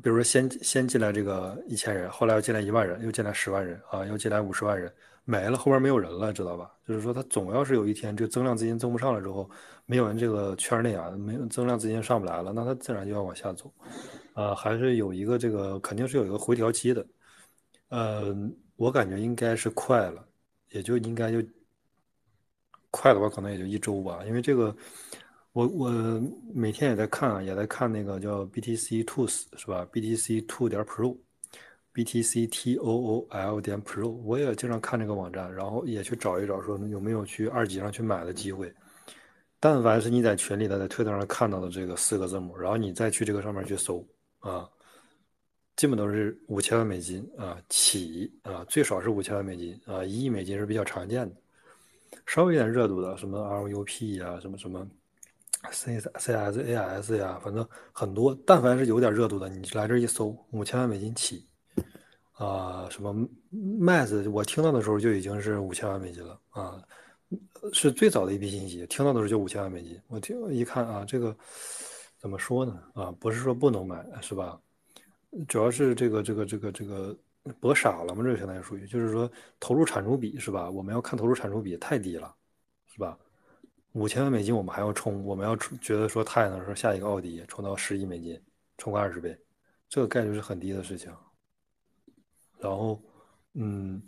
[0.00, 4.92] 比如说先先进来这个一千人，后来又进来一万人，又进来十万人啊，又进来五十万人，
[5.24, 6.70] 没了，后边没有人了，知道吧？
[6.86, 9.50] 就是说，它总要是有一天这个增量资金增不上了之后，
[9.84, 13.72] 没有人这个圈内啊，没有增量资金上不来了，那它自然就要往下走，
[14.34, 17.06] 啊，还是有一个这个肯定是有一个回调期的，
[17.88, 18.34] 呃，
[18.76, 20.24] 我感觉应该是快了，
[20.70, 21.42] 也就应该就。
[22.94, 24.76] 快的话可能也就一周吧，因为这个，
[25.52, 25.90] 我我
[26.54, 38.72] 每天也在看啊，也在看那个叫 BTC Tools 是吧？BTC Two 点 Pro，BTC T O O L 点 Pro，我也经常看这个网站，然后也去找一找，说有没有去二级上去买的机会。
[39.60, 44.02] 但凡是你在群里的，在推特上看到的这个四个字母，然后你再去这个上面去搜
[44.38, 44.66] 啊，
[45.76, 51.36] 基本都是五千万美金啊起啊，最少是五千万美金啊，一亿美金是比较常见的。
[52.26, 54.88] 稍微有点热度的，什么 LUP 呀，什么什么
[55.70, 58.36] C C S A S 呀，反正很多。
[58.46, 61.46] 但凡是有点热度的，你来这一搜，五千万美金起，
[62.32, 63.14] 啊，什么
[63.52, 66.82] Mass，我听到的时候就已经是五千万美金了啊，
[67.72, 70.00] 是最早的一批信息，听到的时候就五千万美金。
[70.08, 71.36] 我听一看啊，这个
[72.18, 72.82] 怎么说呢？
[72.94, 74.60] 啊，不是说不能买，是吧？
[75.48, 77.16] 主要是这个这个这个这个。
[77.58, 78.22] 博傻了吗？
[78.22, 80.70] 这个相当于属于，就是说投入产出比是吧？
[80.70, 82.32] 我们要看投入产出比太低了，
[82.86, 83.18] 是吧？
[83.92, 88.40] 五千万美金我们还要冲，我们要觉得说太能说下一个奥迪冲到十亿美金，
[88.78, 89.36] 冲个二十倍，
[89.88, 91.12] 这个概率是很低的事情。
[92.58, 92.98] 然后，
[93.54, 94.00] 嗯，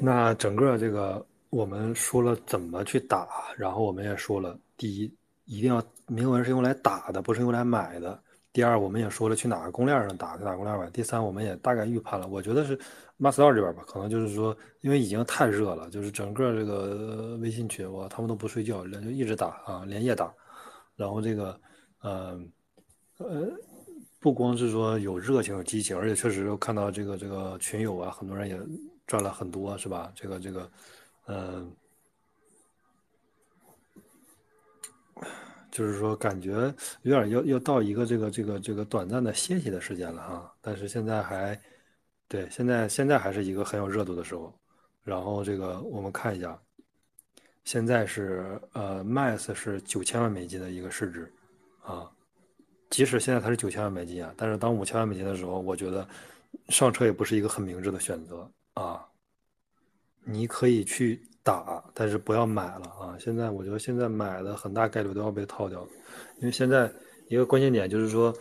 [0.00, 8.20] 那整个这个我们说了怎么去打，然后我们也说了，第一，一定要铭文是用来打的，不是用来买的。
[8.52, 10.90] 第二，我们也说了去哪个公链上打，去哪个公链买。
[10.90, 12.78] 第三，我们也大概预判了，我觉得是
[13.22, 20.34] Master 这边吧，可能就是说，因为已经太热了，就是整个这个微信群，哇，他们都不睡觉，连就一直打啊，连夜打。
[20.96, 21.60] 然后这个，
[22.00, 22.40] 呃，
[23.18, 23.48] 呃，
[24.18, 28.58] 不光是说有热情、有激情，而且确实又看到这个这个群友啊，很多人也
[29.06, 30.10] 赚了很多，是吧？
[30.16, 30.70] 这个这个，
[31.26, 31.72] 嗯。
[35.70, 36.50] 就是说，感觉
[37.00, 41.58] 有点要要到一个这个这个这个短暂的歇息的时间了哈，但是现在还，
[42.32, 44.50] 对，现在现在还是一个很有热度的时候。
[45.04, 46.58] 然后这个我们看一下，
[47.62, 51.30] 现在是呃，Mass 是九千万美金的一个市值，
[51.82, 52.10] 啊，
[52.88, 56.08] 即使现在它是九千万美金啊，但是当五千万美金的时候，我觉得
[56.70, 59.06] 上车也不是一个很明智的选择啊，
[60.24, 61.22] 你可以去。
[61.44, 63.18] 打，但是不要买了啊！
[63.18, 65.84] 现在我觉得现在买的很大概率都要被套掉，
[66.38, 66.88] 因为现在
[67.26, 68.32] 一个关键点就是说，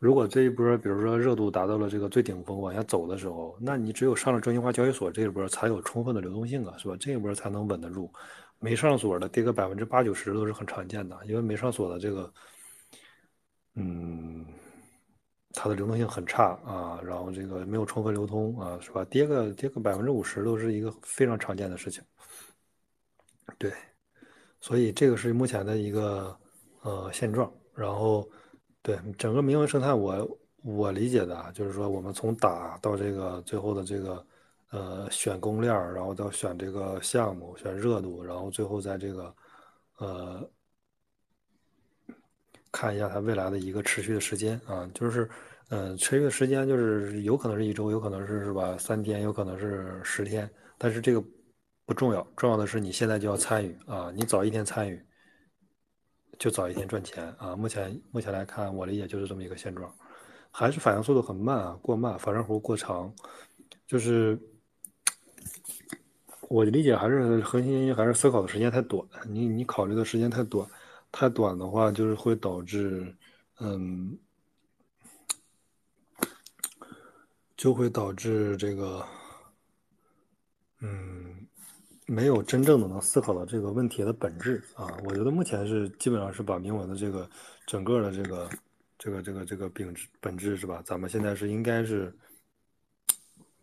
[0.00, 6.96] 如果这一波比如说热度达到了这个最顶峰往下走的时候，那你只有上了中心化交易所这一波才有充分的流动性啊，是吧？
[6.98, 8.12] 这一波才能稳得住，
[8.58, 12.32] 没上锁的跌个百分之八九十都是很常见的，因为没上锁的这个，
[13.74, 14.44] 嗯。
[15.58, 19.02] 它的流动性很差啊，然后这个没有充分流通啊，是吧？
[19.06, 22.04] 跌个跌个百分之五十都是一个非常常见的事情。
[23.56, 23.72] 对，
[24.60, 26.38] 所以这个是目前的一个
[26.82, 27.50] 呃现状。
[27.74, 28.28] 然后，
[28.86, 34.26] 对整个铭文生态，我我理解的啊，就是说我们从打到这个最后的这个
[34.70, 39.34] 呃选公链，然后到选这个项目，选热度，然后最后在这个
[39.98, 40.50] 呃。
[42.72, 45.26] 看一下它未来的一个持续的时间啊，就是，
[45.70, 51.24] 嗯，持续的时间就是有可能是一周，有可能是是吧三天，有可能是十天，但是这个
[51.86, 55.02] 不重要，重要的是你现在就要参与啊，你早一天参与，
[56.38, 57.56] 就早一天赚钱啊。
[57.56, 59.92] 目前目前来看，我理解就是这么一个现状，
[60.50, 63.12] 还是反应速度很慢啊，过慢，反射弧过长，
[63.86, 64.38] 就是
[66.48, 70.68] 我理解还是核心原因还是思考的时间太短，你你考虑的时间太短。
[71.12, 73.14] 太短的话，就是会导致，
[73.58, 74.18] 嗯，
[77.56, 79.06] 就会导致这个，
[80.80, 81.15] 嗯，
[82.06, 84.86] 没有真正的能思考到这个问题的本质啊。
[85.04, 87.28] 我觉得目前是基本上是把铭文的这个
[87.66, 88.50] 整个的这个
[88.98, 90.82] 这个这个这个本质本质是吧？
[90.84, 92.12] 咱们现在是应该是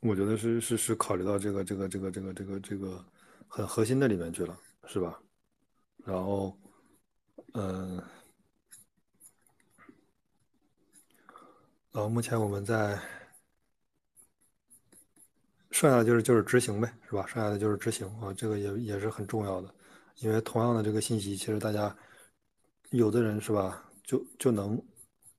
[0.02, 3.04] 我觉得是是是考虑到这个这个这个这个这个这个
[3.48, 5.20] 很核心的里面去了，是吧？
[6.06, 6.54] 然后，
[7.54, 7.96] 嗯，
[11.94, 13.00] 然后目前我们在，
[15.74, 17.26] 剩下的就是就是执行呗，是吧？
[17.28, 19.74] 剩下的就是执行啊，这个也也是很重要的，
[20.19, 21.93] 因为同样的这个信息，其实大家
[22.91, 24.80] 有的人是吧，就就能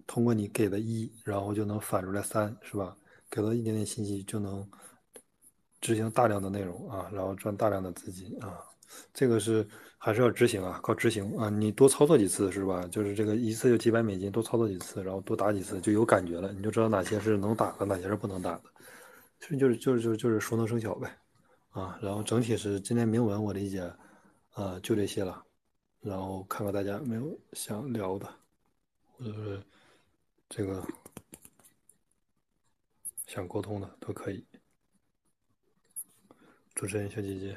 [0.08, 2.96] 通过你给的一，然后就能反出来三，是吧？
[3.30, 4.68] 给了一点点信息就能
[5.80, 8.58] 执行大量的内容啊，然后赚大量的资金啊。
[9.12, 9.66] 这个是
[9.98, 11.48] 还是要执行啊，靠执行啊！
[11.48, 12.86] 你多操作几次是吧？
[12.88, 18.73] 就是这个一次就几百美金，多操作几次，然后多打几次就有感觉了，你就知道哪些是能打的，哪些是不能打的。
[19.40, 21.14] 其实就是就是就是就是熟能生巧呗，
[21.70, 21.98] 啊！
[22.02, 23.92] 然后整体是今天铭文我理解，
[24.54, 25.44] 呃，就这些了。
[26.00, 28.26] 然后看看大家没有想聊的，
[29.12, 29.62] 或者是
[30.48, 30.82] 这个
[33.26, 34.44] 想沟通的都可以。
[36.74, 37.56] 主持人小姐姐。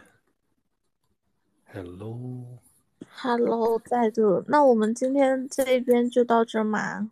[1.73, 4.43] Hello，Hello，在这。
[4.47, 7.11] 那我们今天这一边就到这吗？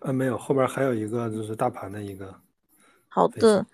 [0.00, 2.40] 啊，没有，后边还有一个就是大盘的一个。
[3.12, 3.66] 好的，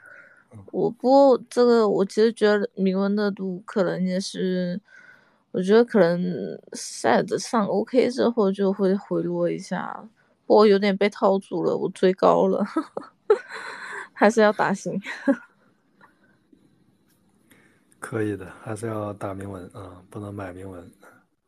[0.73, 4.81] 我不过这个我其实觉得铭文的度可能也是，
[5.53, 6.19] 我觉得可能
[6.73, 10.09] set 上 OK 之后就会回落一下，
[10.47, 12.65] 不过有点被套住了，我追高了，
[14.15, 14.99] 还是要打新。
[18.01, 20.91] 可以的，还是要打铭文啊，不能买铭文。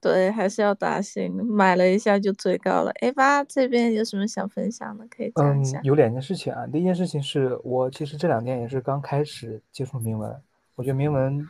[0.00, 2.90] 对，还是要打新，买了一下就最高了。
[3.00, 5.06] A 八这边有什么想分享的？
[5.08, 5.80] 可以讲一下。
[5.80, 6.66] 嗯，有两件事情啊。
[6.66, 10.34] 第一件事情是我其实这两天也是刚开始接触铭文，
[10.76, 11.48] 我觉得铭文，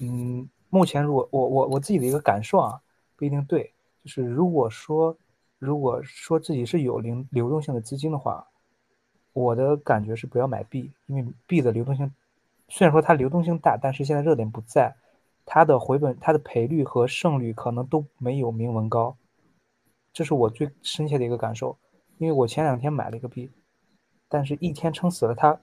[0.00, 2.80] 嗯，目前如果我我我自己的一个感受啊，
[3.16, 3.72] 不一定对，
[4.04, 5.16] 就是如果说
[5.58, 8.46] 如果说自己是有流流动性的资金的话，
[9.32, 12.10] 我的感觉是不要买币，因为币的流动性。
[12.68, 14.94] 虽然说它流动性大，但是现在热点不在，
[15.50, 19.16] 它的回本、它的赔率和胜率可能都没有铭文高，
[20.12, 21.78] 这是我最深切的一个感受。
[22.18, 23.50] 因为我前两天买了一个币，
[24.28, 25.58] 但是一天撑死了它。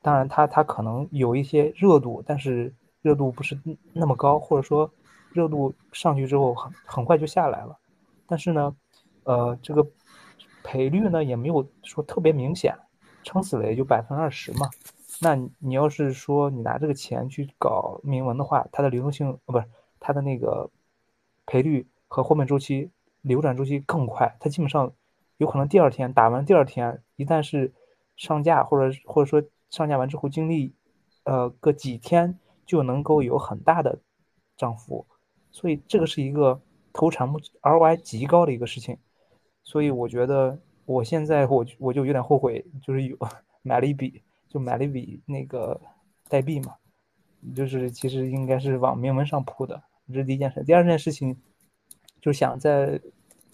[0.00, 3.58] 当然，它它可能有一些热度，但是热度不是
[3.92, 4.90] 那么高，或者说
[5.30, 7.76] 热度上去之后很很快就下来了。
[8.26, 8.74] 但是呢，
[9.24, 9.86] 呃，这个
[10.64, 12.74] 赔率呢也没有说特别明显，
[13.22, 14.70] 撑死了也就百分之二十嘛。
[15.20, 19.64] 那你要是说你拿这个钱去搞铭文的话，它的流动性呃不是
[19.98, 20.70] 它的那个
[21.46, 22.90] 赔率和后面周期
[23.22, 24.92] 流转周期更快，它基本上
[25.38, 27.72] 有可能第二天打完第二天，一旦是
[28.16, 30.74] 上架或者或者说上架完之后经历
[31.24, 33.98] 呃个几天就能够有很大的
[34.56, 35.06] 涨幅，
[35.50, 36.60] 所以这个是一个
[36.92, 38.98] 投产目 ROI 极高的一个事情，
[39.64, 43.16] 所以我觉得我现在我我就有点后悔，就是有
[43.62, 44.22] 买了一笔。
[44.48, 45.80] 就买了一笔那个
[46.28, 46.74] 代币嘛，
[47.54, 50.62] 就是其实应该是往铭文上铺的，这是第一件事。
[50.64, 51.36] 第二件事情，
[52.20, 53.00] 就想再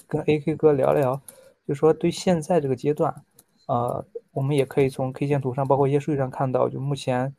[0.06, 1.20] 跟 AK 哥聊聊，
[1.66, 3.24] 就说对现在这个阶段，
[3.66, 7.34] 呃，我们也可以从 K 线图上，包括一些数据上看到，就目前，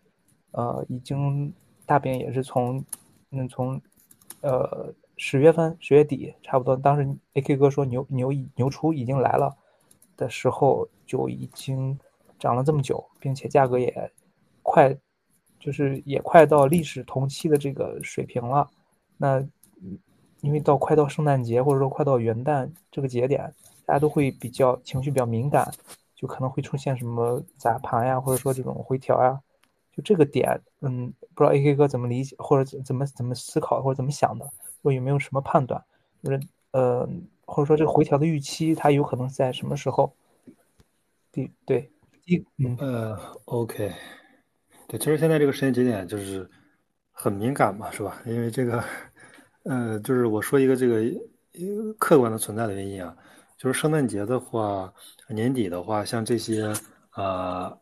[0.51, 1.53] 呃，已经
[1.85, 2.83] 大饼也是从，
[3.31, 3.79] 嗯，从，
[4.41, 9.55] 呃，十月份十月底差不多，当时 AK 哥说牛牛牛出已经来了
[10.17, 11.97] 的时候，就已经。
[12.43, 14.11] 涨了这么久，并且价格也
[14.61, 14.93] 快，
[15.57, 18.69] 就是也快到历史同期的这个水平了。
[19.15, 19.41] 那
[20.41, 23.49] 因为到快到圣诞节或者说快到元旦这个节点，
[23.85, 25.71] 大家都会比较情绪比较敏感，
[26.15, 29.39] 就可能会出现什么砸盘呀，或者说这种回调呀。
[29.95, 34.45] 就这个点，嗯，不知道 AK 哥怎么理解，或者怎么怎么思考，或者怎么想的，
[34.81, 35.81] 或有没有什么判断？
[36.21, 36.41] 就是
[36.71, 37.07] 呃，
[37.45, 40.11] 或者说这个回调的预期，它有可能在什么时候？
[41.31, 41.89] 对对。
[42.79, 43.91] 呃，OK，
[44.87, 46.49] 对，其实现在这个时间节点就是
[47.11, 48.21] 很敏感嘛，是吧？
[48.25, 48.81] 因为这个，
[49.63, 51.03] 呃，就是我说一个这个
[51.99, 53.13] 客观的存在的原因啊，
[53.57, 54.93] 就是圣诞节的话，
[55.27, 56.73] 年底的话，像这些
[57.09, 57.77] 啊，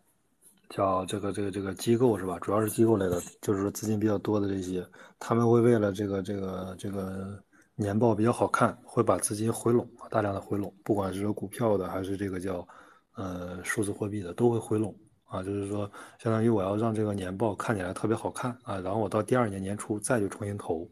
[0.69, 2.39] 叫这个这个这个机构是吧？
[2.39, 4.83] 主要是机构类的，就是说资金比较多的这些，
[5.19, 7.39] 他们会为了这个这个这个
[7.75, 12.67] 年报比较好看，会把资金回笼，大量的回笼，不管是股票的还是这个叫。
[13.15, 14.95] 呃，数字货币的都会回笼
[15.25, 20.89] 啊，就是说，相当于我要让这个年报看起来特别好看啊，然后我到第二年年初再去重新投，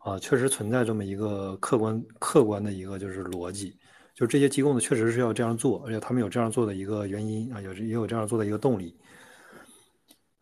[0.00, 3.76] 啊，确实存在这么一个客观客观的一个就是逻辑，
[4.14, 8.94] 就这些机构呢确实是要这样做，而且他们有这样做的一个原因啊，有也有这样做的一个动力。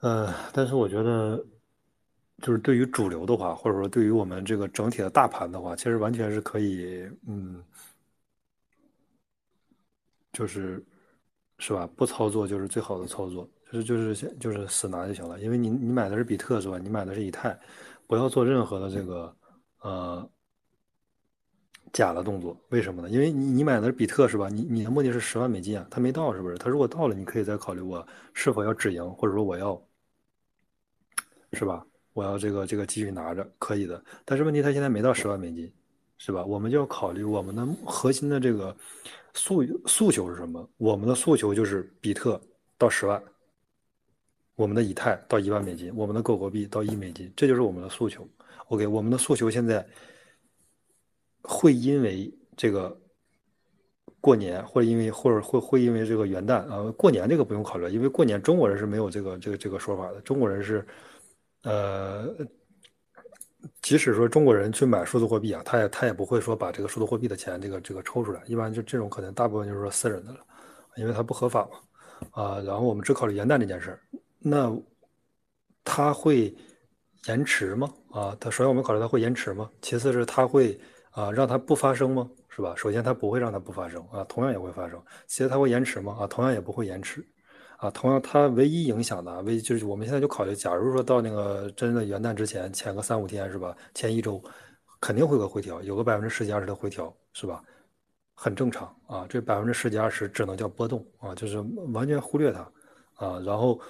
[0.01, 1.45] 呃，但是我觉得，
[2.43, 7.62] 就是对于主流的话，或者说对于我们这个整体的大盘的话，其实完全是可以，嗯，
[10.33, 10.85] 就是。
[11.61, 11.89] 是吧？
[11.95, 16.79] 不操作就是最好的操作，就是就是就是死拿就行了，因为你你买的是比特是吧？
[16.79, 17.57] 你买的是以太，
[18.07, 19.37] 不要做任何的这个
[19.83, 20.29] 呃
[21.93, 22.57] 假的动作。
[22.71, 23.11] 为什么呢？
[23.11, 24.49] 因为你你买的是比特是吧？
[24.49, 26.57] 你你的目的是十万美金啊，它没到是不是？
[26.57, 29.81] 它如果到了，你可以再考虑我是否要止盈，或者说我要
[31.53, 31.85] 是吧？
[32.15, 34.03] 我要这个这个继续拿着，可以的。
[34.25, 35.71] 但是问题它现在没到十万美金，
[36.17, 36.43] 是吧？
[36.45, 38.75] 我们就要考虑我们的核心的这个
[39.35, 40.68] 诉诉求是什么？
[40.76, 42.41] 我们的诉求就是比特
[42.76, 43.22] 到十万。
[44.57, 48.28] 我们的以太到一万美金，我们的狗狗币到一美金，这就是我们的诉求。
[48.68, 49.87] OK，我们的诉求现在
[51.43, 53.01] 会因为这个
[54.20, 60.20] 过年，或者因为或者会会因为这个元旦啊，过年这个不用考虑，因为过年中国人是没有这个这个这个说法的。
[60.20, 60.87] 中国人是
[61.62, 62.28] 呃，
[63.83, 70.41] 即使说中国人去买数字货币啊，他也他也不会说把这个数字货币的钱这个这个抽出来，一般就这种可能大部分就是说私人的了，
[70.97, 71.79] 因为它不合法嘛
[72.31, 72.61] 啊。
[72.61, 74.01] 然后我们只考虑元旦这件事儿。
[74.39, 74.75] 那
[75.85, 76.55] 它会
[77.27, 77.93] 延迟吗？
[78.13, 79.71] 啊，它首先我们考虑它会延迟吗？
[79.83, 80.81] 其次是它会
[81.11, 82.29] 啊让它不发生吗？
[82.49, 82.75] 是吧？
[82.77, 85.03] 首先它不会让它不发生啊，同样也会发生。
[85.27, 86.17] 其次它会延迟吗？
[86.21, 87.25] 啊，同样也不会延迟。
[87.81, 93.76] 啊，同样它唯一影响的，唯就是我们现在就考虑，假如说到那个真的元旦之前前个三五天是吧？
[93.95, 94.43] 前一周
[95.01, 97.62] 肯定会有个回调，有个百分之十几二十的回调是吧？
[98.35, 101.59] 很正常啊，这百分之十几二十只能叫波动啊，就是
[101.93, 102.61] 完全忽略它
[103.14, 103.81] 啊，然后。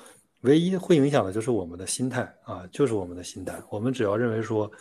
[0.45, 3.63] 唯一会影响的就是我们的心态啊，就是我们的心态。
[3.69, 4.73] 我们只要认为说，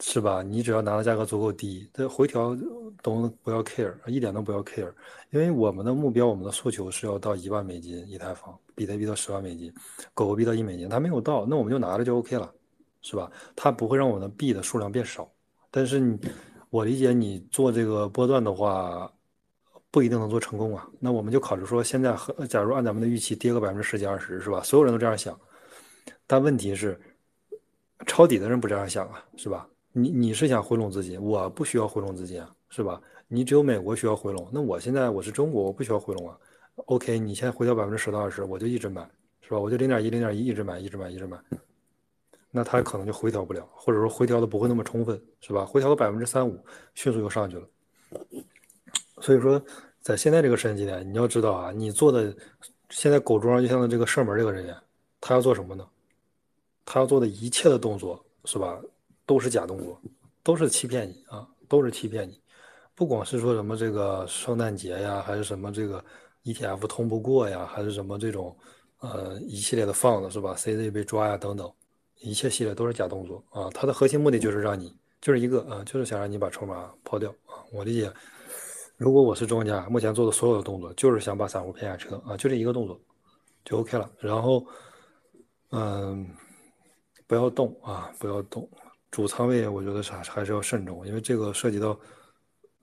[0.00, 0.42] 是吧？
[0.42, 2.56] 你只要拿的价格足够低，这回调
[3.02, 4.92] 都不要 care，一点都不要 care。
[5.30, 9.72] 因为我们的目标，我们的诉求是要到一万美金一台房，比特币到十万美金，
[10.12, 12.52] 狗狗币到一美金，它没有到，那我们就拿着就 OK 了，
[13.02, 13.30] 是吧？
[13.54, 15.30] 它不会让我们的币的数量变少。
[15.70, 16.18] 但是你，
[16.70, 19.10] 我理解你做这个波段的话。
[19.88, 24.60] 不一定能做成功啊，那我们就考虑说，现在和假如按咱们的预期跌个百分之十几二十，是吧？
[24.62, 25.40] 所有人都这样想，
[26.26, 27.00] 但问题是，
[28.04, 29.66] 抄底的人不这样想啊，是吧？
[29.98, 33.00] 你你是想回笼资金，我不需要回笼资金啊，是吧？
[33.28, 36.38] 你只有美国需要回笼，那我现在我是中国，我不需要回笼啊。
[36.84, 39.08] OK，你现在回调百分之十到二十，我就一直买，
[39.40, 39.58] 是吧？
[39.58, 41.38] 我就零点一零点一一直买，一直买，一直买，
[42.50, 45.64] 那它可能就回调不了，或者说回调的不会那么充分，是吧？
[45.64, 46.62] 回调个百分之三五，
[46.94, 47.66] 迅速又上去了，
[49.20, 49.60] 所以说。
[50.02, 52.32] 在现在这个时间节点，你要知道啊，你做的
[52.90, 54.76] 现在狗庄就像这个射门这个人员，
[55.20, 55.84] 他要做什么呢？
[56.84, 58.80] 他要做的一切的动作是吧，
[59.26, 60.00] 都是假动作，
[60.42, 62.40] 都是欺骗你啊，都是欺骗你。
[62.94, 66.02] 不光是说什么这个圣诞节呀，还是什么这个
[66.44, 68.56] ETF 通不过呀，还是什么这种
[69.00, 71.70] 呃一系列的放的是吧？CZ 被抓呀等等，
[72.20, 73.68] 一切系列都是假动作啊。
[73.74, 77.60] 它的核心目的就是让你就是一个啊，就是想让你把筹码抛掉啊。
[77.72, 78.10] 我理解。
[78.96, 82.98] 如果我是庄家，目前做的所有的动作就是想把散户骗下车啊，就这一个动作
[83.62, 84.10] 就 OK 了。
[84.18, 84.64] 然后，
[85.72, 86.26] 嗯，
[87.26, 88.66] 不要动啊，不要动。
[89.16, 91.98] 主仓位我觉得啥还是要慎重，因为这个涉及到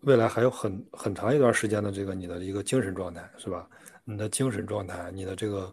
[0.01, 3.69] 未来还有很很长一段时间的这个你的一个精神状态，是吧？
[4.03, 5.71] 你的精神状态，你的这个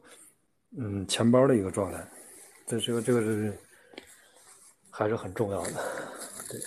[0.77, 2.07] 嗯钱包的一个状态，
[2.67, 3.59] 这这个这个是
[4.91, 5.73] 还是很重要的，
[6.51, 6.61] 对。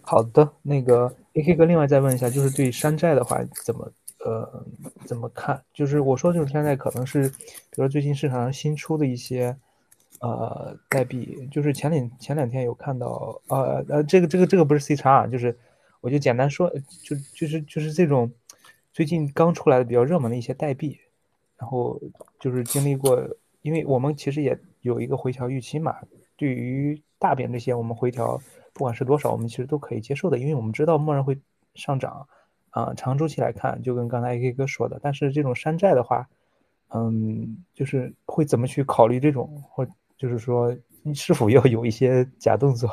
[0.00, 4.66] 好的，那个 AK 哥，另外再问一下，就是对山寨的话怎么呃
[5.04, 5.62] 怎么看？
[5.74, 9.54] 就是我说这种山寨可能是，比如说最近市场上新出的一些
[10.24, 15.56] 呃代币，就是前两前两天有看到，呃呃这个这个这个不是 C 叉，就是
[16.00, 16.70] 我就简单说，
[17.02, 18.32] 就就是就是这种
[18.92, 20.98] 最近刚出来的比较热门的一些代币，
[21.58, 22.00] 然后
[22.40, 23.22] 就是经历过，
[23.62, 25.96] 因为我们其实也有一个回调预期嘛，
[26.36, 28.40] 对于大饼这些我们回调。
[28.76, 31.38] 不管是多少，我们其实都可以接受的，因为我们知道默认会
[31.76, 32.26] 上涨，
[32.70, 34.98] 啊，长周期来看，就跟刚才 AK 哥说的。
[35.00, 36.28] 但是这种山寨的话，
[36.88, 39.86] 嗯，就是会怎么去考虑这种，或
[40.24, 42.90] 就是说，你是否要有一些假动作？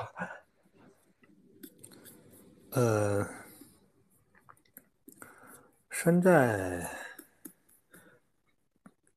[2.71, 3.25] 呃，
[5.89, 6.86] 山寨，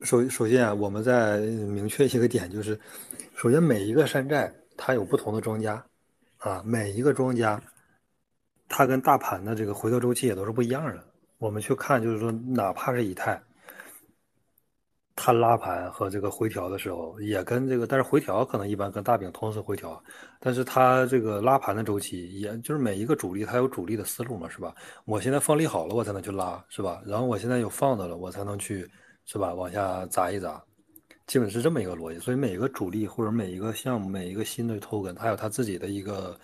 [0.03, 2.79] 首首先啊，我们在明确一个点，就是
[3.35, 5.85] 首先每一个山寨它有不同的庄家。
[6.39, 7.61] 啊，每一个庄家，
[8.69, 11.05] 它跟大盘的这个回调周期也都是不一样的。
[11.39, 13.43] 我们去看，就是说，哪怕是以太，
[15.17, 20.03] 它拉盘和这个回调的时候，也跟这个，但是回调可能一般跟大饼同时回调，
[20.41, 24.75] 但是它这个拉盘的周期，也就是每一个主力它有主力的思路嘛，是吧？
[25.05, 27.01] 我现在放利好了，我才能去拉，是吧？
[27.07, 28.89] 然后我现在有放的了，我才能去，
[29.25, 29.55] 是吧？
[29.55, 30.62] 往下砸一砸。
[31.27, 36.39] 基本是这么一个逻辑，所以每一个主力或者每一个项目、每一个新的 token，它有它自己的一个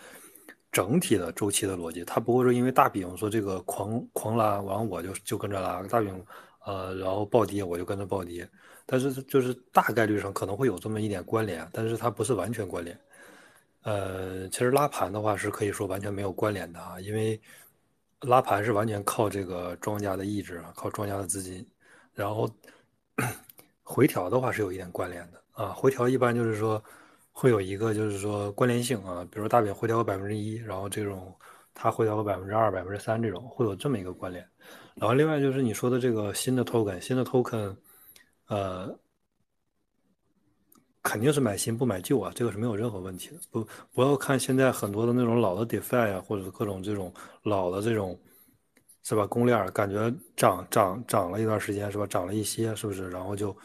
[0.72, 6.24] 整体的周期的逻辑，它不会说因为大饼说这个狂狂拉，完我就就跟着拉，大饼
[6.64, 8.48] 呃，然后暴跌我就跟着暴跌，
[8.86, 12.98] 但是就是大概率上可能会有这么一点关联，但是它不是完全关联。
[13.82, 17.40] 呃，其实拉盘的话是可以说完全没有关联的啊，因为
[18.20, 21.66] 拉盘是完全靠这个庄家的意志啊，靠庄家的资金，
[22.12, 22.46] 然后
[23.82, 26.82] 回调的话是有一点关联的啊，回调一般就是说
[27.32, 31.34] 会有一个就是说关联性啊，比如大饼回调个百分之一，然后这种
[31.72, 34.46] 它回调个百分之二、百分之三这种会有这么一个关联。
[34.94, 37.76] 然后另外就是你说的这个新的 token，新的 token，
[38.46, 38.98] 呃。
[41.02, 43.36] 肯定是买新不买旧啊，这个是没有任何问题的。
[43.50, 47.10] 不不要看现在很多的那种老的 DeFi 啊，或者是各种这种
[47.42, 48.20] 老的这种，
[49.02, 49.26] 是吧？
[49.26, 52.06] 公链感觉涨涨涨了一段时间，是吧？
[52.06, 53.08] 涨了一些，是不是？
[53.08, 53.56] 然后就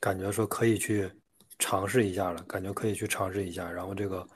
[0.00, 1.08] 感觉说可以去
[1.60, 4.26] 尝试一下了，感觉可以去尝试一下，然后这个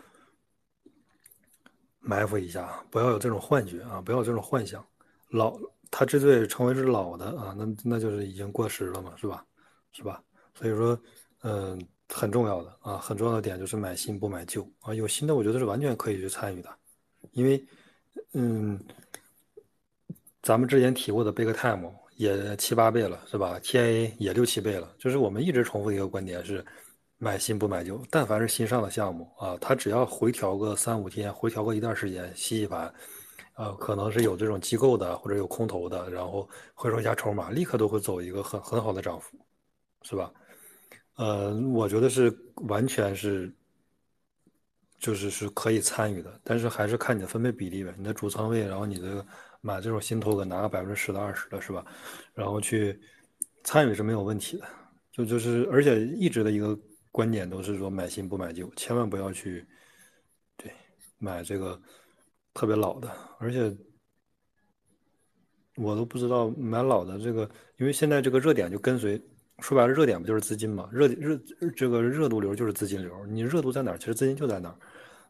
[1.99, 4.83] 埋伏一下，不要有这种幻觉啊，不要有这种幻想。
[5.31, 5.59] 老
[5.97, 9.45] 它之所以称为是老的啊，那那就是已经过时了嘛，是吧？
[9.93, 10.21] 是吧？
[10.55, 10.99] 所以说，
[11.43, 11.79] 嗯。
[12.07, 14.93] 很重要的啊，很重要的点就是买新不买旧啊。
[14.93, 16.69] 有新的，我觉得是完全可以去参与的，
[17.33, 17.67] 因为，
[18.35, 18.79] 嗯，
[20.43, 24.95] 咱们之前提过的 Big Time 也七八倍了，是吧？TIA 也六七倍了。
[24.99, 26.65] 就是我们一直重复一个观点是，
[27.17, 28.01] 买新不买旧。
[28.11, 32.95] 但凡是新上的项目啊，它只要回调个三五天，回调个一段时间，洗洗盘，
[33.55, 39.39] 呃，可能是有这种机构的或者有空头的，然后回收一下筹码，立刻都会走一个很很好的涨幅，
[40.03, 40.33] 是吧？
[41.17, 42.37] 呃，我觉得是
[42.69, 43.55] 完全是，
[44.99, 47.95] 就是是可以参与的，但是还是看你的分配比例呗。
[47.97, 49.25] 你的主仓位，然后你的
[49.61, 51.87] 买这种新头的拿个百分之十到二十的是吧？
[52.35, 53.01] 然后去
[53.63, 54.67] 参与是没有问题的。
[55.13, 56.77] 就就是，而且一直的一个
[57.13, 59.65] 观点都是说买新不买旧，千万不要去
[60.57, 60.73] 对
[61.19, 61.81] 买这个
[62.55, 63.11] 特别老的。
[63.39, 63.77] 而且
[65.77, 67.43] 我都不知道买老的这个，
[67.77, 69.21] 因为现在这个热点就跟随。
[69.61, 70.89] 说白了，热点不就是资金嘛？
[70.91, 71.39] 热热
[71.77, 73.25] 这个热度流就是资金流。
[73.27, 74.77] 你热度在哪儿，其实资金就在哪儿。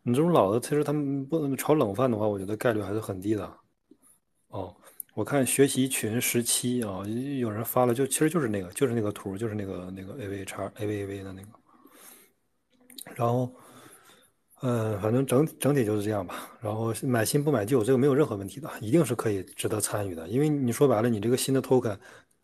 [0.03, 3.55] 你这种老的，其实他们不炒冷饭的话，我觉得概率还是很低的。
[4.49, 4.75] 哦，
[5.12, 7.03] 我看学习群十七啊，
[7.39, 11.49] 有人发了，就其实就是那个，就是那个图，就是那个那个 A V 叉 A V A V 的那个。
[13.14, 13.55] 然后，
[14.66, 16.50] 嗯，反正整整体就是这样吧。
[16.60, 20.26] 然后买新不买旧，这个没有任何问题的，一定是可以值得参与的。
[20.28, 21.96] 因为你说白了，你这个新的 token。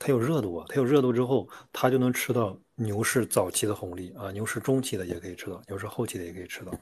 [0.02, 6.72] 它有热度啊，它有热度之后，它就能吃到牛市早期的红利啊，牛市中期的也可以吃到，牛市后期的也可以吃到，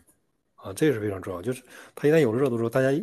[0.55, 1.43] 啊，这个是非常重要。
[1.43, 1.61] 就是
[1.97, 3.03] 它一旦有热度之后，大家一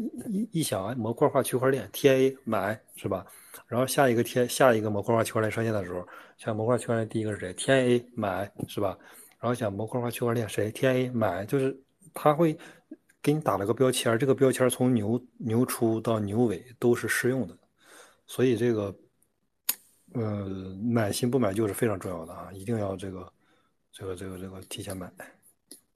[0.53, 3.25] 一想啊，模块化区块链 TA 买是吧？
[3.67, 6.07] 然后下一个天下一个模块化区块链上线的时候，
[6.38, 8.97] 像模块区块链第一个是谁？TA 买是吧？
[9.41, 11.77] 然后想模块化区块链谁？TA 买，就是
[12.16, 12.57] 它会
[13.22, 17.55] 给你打了个标签，这个标签从牛牛初到牛尾都是适用的，
[18.26, 18.95] 所以这个。
[20.18, 23.34] 嗯，买新不买旧是非常重要的啊，一定要这个，
[23.91, 25.11] 这个，这个，这个提前买。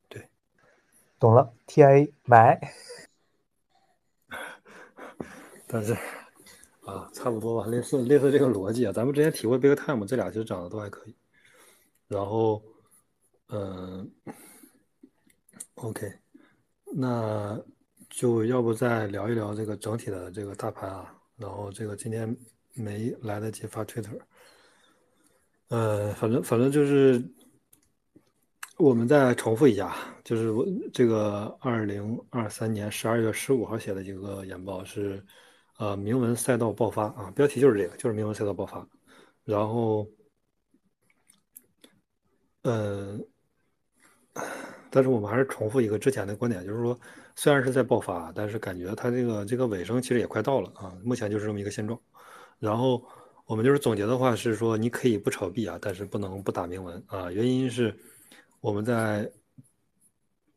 [0.10, 0.28] 对，
[1.18, 2.60] 懂了，TIA 买。
[5.68, 5.94] 但是
[6.82, 8.92] 啊，差不多吧，类似类似这个逻辑啊。
[8.92, 11.16] 咱们之前提过 Big Time，这俩其实涨得都还可以。
[12.10, 12.62] 然后，
[13.48, 14.12] 嗯
[15.82, 16.12] ，OK，
[16.96, 17.60] 那
[18.10, 21.14] 就要不再聊一聊这个整体的这个大盘啊。
[21.36, 22.36] 然后这个今天。
[22.76, 24.18] 没来得及发 Twitter，
[25.68, 27.22] 呃，反正反正就是，
[28.78, 35.22] 我们再重复一下，就是我这个二零二三年十二月十五号写的一个研报是，
[35.78, 38.88] 呃，铭文赛道爆发啊，标题就是这个，就是铭文赛道爆发，
[39.44, 40.08] 然后，
[42.62, 43.28] 嗯，
[44.90, 47.00] 但是我们还是重复一个之前的观点，就是说，
[47.36, 52.00] 虽然是在爆发，但是感觉它这个这个尾声其实也快到了啊，目前就是这么一个现状。
[52.60, 53.04] 然后
[53.46, 57.32] 我们就是总结的话是说，你可以不炒币啊，但是不能不打铭文啊。
[57.32, 57.98] 原因是
[58.62, 59.30] 我们在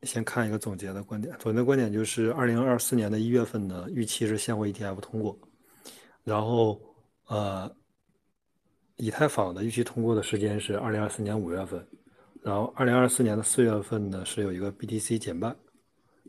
[0.02, 5.38] 先看一个总结的观点，总结的观点就是二零二四年的一月份呢，预期是现货 ETF 通过，
[6.24, 6.80] 然后
[7.28, 7.72] 呃，
[8.96, 11.86] 以太坊的预期通过的时间是二零二四年五月份，
[12.42, 15.56] 然后二零二四年的四月份呢是有一个 BTC 减半，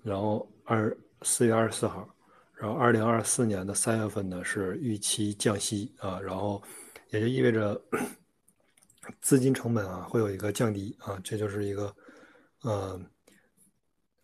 [0.04, 2.08] 然后二四月二十四号。
[2.56, 6.62] 然后，二零二四年的三月份呢是预期降息啊，然后
[7.10, 7.82] 也就意味着
[9.20, 11.94] 资金成本啊会有一个降低啊，这就是一个
[12.62, 12.98] 呃，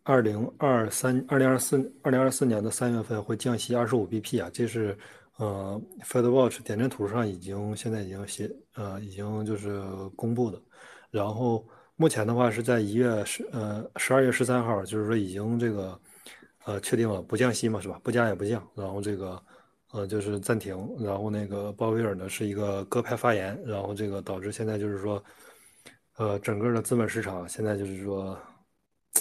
[0.04, 4.98] 二零二三、二零二四、二零二四年的三月份会降息二十五 BP 啊，这是
[5.36, 9.82] 呃 Fed Watch 点阵图上已经现在已经写呃已经就是
[10.16, 10.62] 公布的，
[11.12, 11.68] 然后
[12.00, 16.00] 目前的话是在一月十呃十二月十三号，就是说已经这个。
[16.66, 18.00] 呃，确定了不降息嘛，是吧？
[18.04, 19.42] 不加也不降，然后这个，
[19.92, 20.78] 呃，就是暂停。
[21.00, 25.24] 然后那个鲍威尔呢是一个鸽派发言，然后这个导致现在就是说，
[26.18, 28.38] 呃，整个的资本市场现在就是说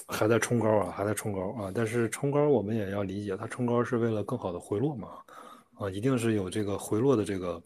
[0.08, 1.72] 还在冲高啊，还在冲高啊。
[1.74, 5.08] 但是冲高我们也要理解，它冲高是为了更好的回落嘛，
[5.78, 7.62] 啊，一定是有这个回落的这个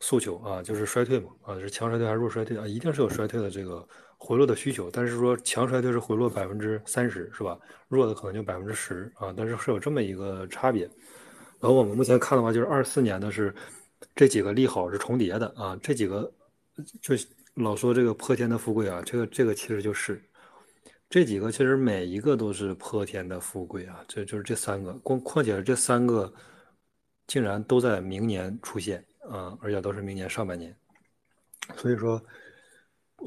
[0.00, 2.66] 诉求啊，就是衰退嘛，啊，是强衰退还是弱衰退啊？
[2.66, 3.86] 一定是有衰退的这个。
[4.16, 7.58] 回落的需求，但是说强衰退是回落百分之三十，是吧？
[7.88, 10.84] 弱的可能就百分之十啊，但是是有这么一个差别。
[11.60, 13.54] 然后我们目前看的话，就是二四年的是
[14.14, 16.32] 这几个利好是重叠的啊，这几个
[17.02, 17.14] 就
[17.54, 20.22] 老说这个破天的富贵啊，这个这个其实就是
[21.10, 26.32] 这几个，其实每一个都是破天的富贵啊，这就是这三个，光况且这三个
[27.26, 30.76] 竟然都在明年出现啊，而且都是明年上半年，
[31.76, 32.22] 所以说。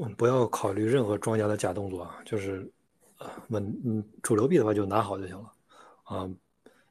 [0.00, 2.70] 嗯，不要考虑任何庄家的假动作啊，就是，
[3.48, 5.52] 稳，嗯，主流币的话就拿好就行了，
[6.04, 6.30] 啊，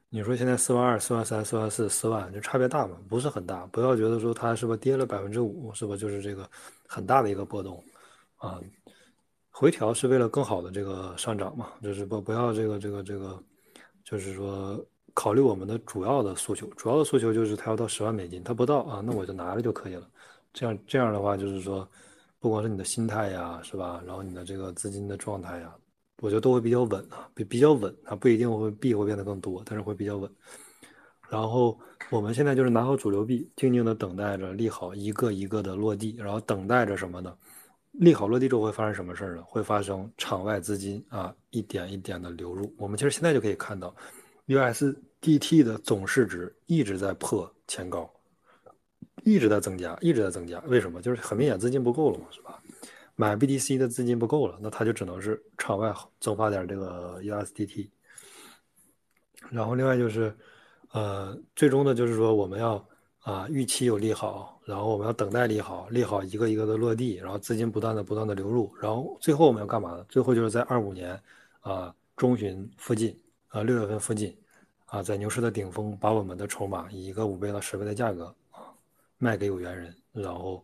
[0.09, 2.97] 你说现在四万二、四万三、四万四、四万，就差别大吗？
[3.07, 6.49] 不是很大，不要觉得说它是不是跌了百分之五，是不就是这个
[6.85, 7.81] 很大的一个波动，
[8.37, 8.59] 啊，
[9.51, 13.41] 回调是为了更好的这个上涨嘛，就是不不要这个这个这个，
[14.03, 14.83] 就是说
[15.17, 20.07] 考虑我们的主要的诉求，主要的诉求就是它要到十万美金，它不到啊，那我就拿着就可以了，
[20.53, 21.87] 这样这样的话就是说。
[22.39, 23.99] 不光是你的心态呀，是吧？
[24.05, 25.73] 然后你的这个资金的状态呀，
[26.21, 30.31] 我觉得都会比较稳啊，比比较稳啊，不一定会币会变得更多，但是会比较稳。
[31.27, 31.77] 然后
[32.11, 37.35] 我们现在就是拿好主流币，静静的等待着利好一个一个的落地，然后等待着什么呢？
[37.93, 39.43] 利好落地之后会发生什么事儿呢？
[39.43, 42.71] 会发生场外资金啊一点一点的流入。
[42.77, 43.93] 我们其实现在就可以看到
[44.47, 48.11] ，USDT 的总市值一直在破前高。
[49.23, 51.01] 一直在增加，一直在增加，为什么？
[51.01, 52.61] 就是很明显资金不够了嘛，是吧？
[53.15, 57.89] 买 BTC 的资金不够了，那他就只能是场外增发点这个 USDT。
[59.49, 60.33] 然后另外就是，
[60.93, 62.87] 呃，最终的就是说我们要
[63.19, 70.05] 啊预期有利好，然后我们要等待利好，利好一个一个的落地，然后资金不断的不断的流入，然后最后我们要干嘛呢？
[70.07, 71.19] 最后就是在二五年
[71.59, 73.13] 啊中旬附近
[73.49, 74.37] 啊六月份附近
[74.85, 78.73] 啊在牛市的顶峰，把我们的筹码以一个五倍到十倍的价格啊。
[79.17, 80.63] 卖给有缘人，然后，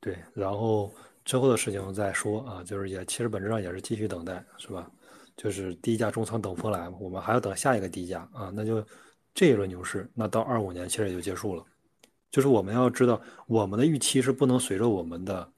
[0.00, 0.92] 对，然后
[1.24, 4.90] 之后的事情再说啊，就是也其实本质上也是继续等待，是吧？
[5.36, 8.84] 就是低价中仓等风来嘛，我们还要等下一个低价啊，那就
[9.32, 11.64] 这一轮牛市，那到二五年其实也就结束了。
[12.32, 15.48] 就是我们要知道，我们的预期是不能随着我们的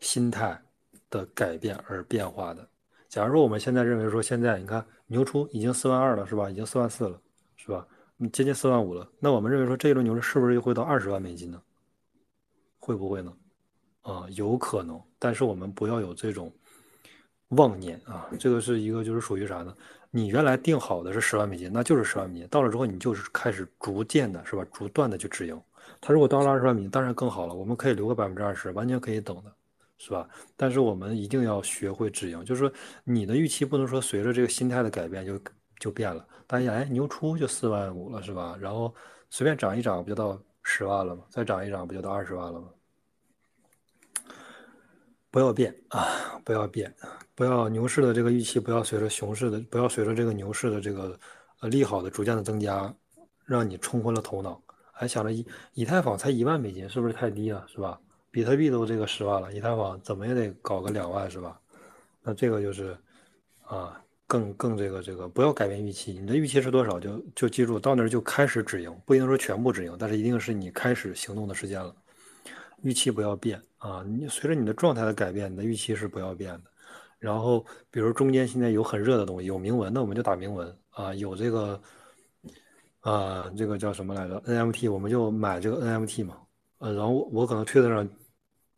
[0.00, 0.60] 心态
[1.08, 2.68] 的改变而变化的。
[3.12, 6.48] 假如说我们现在认为说现在你看牛出已经四万二了，是吧？
[6.48, 7.20] 已经四万四了，
[7.56, 7.86] 是吧？
[8.32, 11.60] 接近四万五了，那我们认为说这一轮牛市是不是又会到二十万美金呢？
[12.78, 13.30] 会不会呢？
[14.00, 16.50] 啊，有可能，但是我们不要有这种
[17.48, 18.30] 妄念啊。
[18.40, 19.76] 这个是一个就是属于啥呢？
[20.10, 25.60] 你原来定好的是十万美金，那就是十万美金，到了之后你就是开始逐渐的是吧，逐段的去止盈。
[26.00, 29.52] 它如果到了二十万美金，当然更好了，我们可以留个百分之二十，完全可以等的，
[30.02, 30.28] 是吧？
[30.56, 32.72] 但是我们一定要学会止盈，就是说
[33.04, 35.40] 你的预期不能说随着这个心态的改变就。
[35.80, 38.56] 就变了，大家哎，牛出就四万五了是吧？
[38.60, 38.94] 然后
[39.30, 41.24] 随便涨一涨不就到十万了吗？
[41.28, 42.68] 再涨一涨不就到二十万了吗？
[45.28, 46.94] 不要变啊，不要变，
[47.34, 51.18] 不要牛市的这个预期不要随着熊市的，不要随着这个牛市的这个
[51.58, 52.94] 呃利好的逐渐的增加，
[53.44, 55.44] 让你冲昏了头脑，还想着以
[55.74, 57.98] 以太坊才一万美金是不是太低了是吧？
[58.32, 61.60] 比特币都这个十万了，以太坊怎么也得搞个两万是吧？
[62.24, 62.96] 那这个就是
[63.62, 63.96] 啊。
[64.24, 71.94] 更更这个这个不要改变预期，你的预期是多少就就记住到那儿就开始止盈，不一定说全部止盈，但是一定是你开始行动的时间了。
[72.80, 76.62] 预期不要变啊，你随着你的状态的改变，你的预期是不要变的。
[77.18, 81.82] 然后比如中间现在有很热的东西，有铭文，那我们就打铭文啊，有这个
[83.00, 86.38] 啊这个叫什么来着？NMT，我们就买这个 NMT 嘛。
[86.78, 88.08] 呃，然后我可能推特上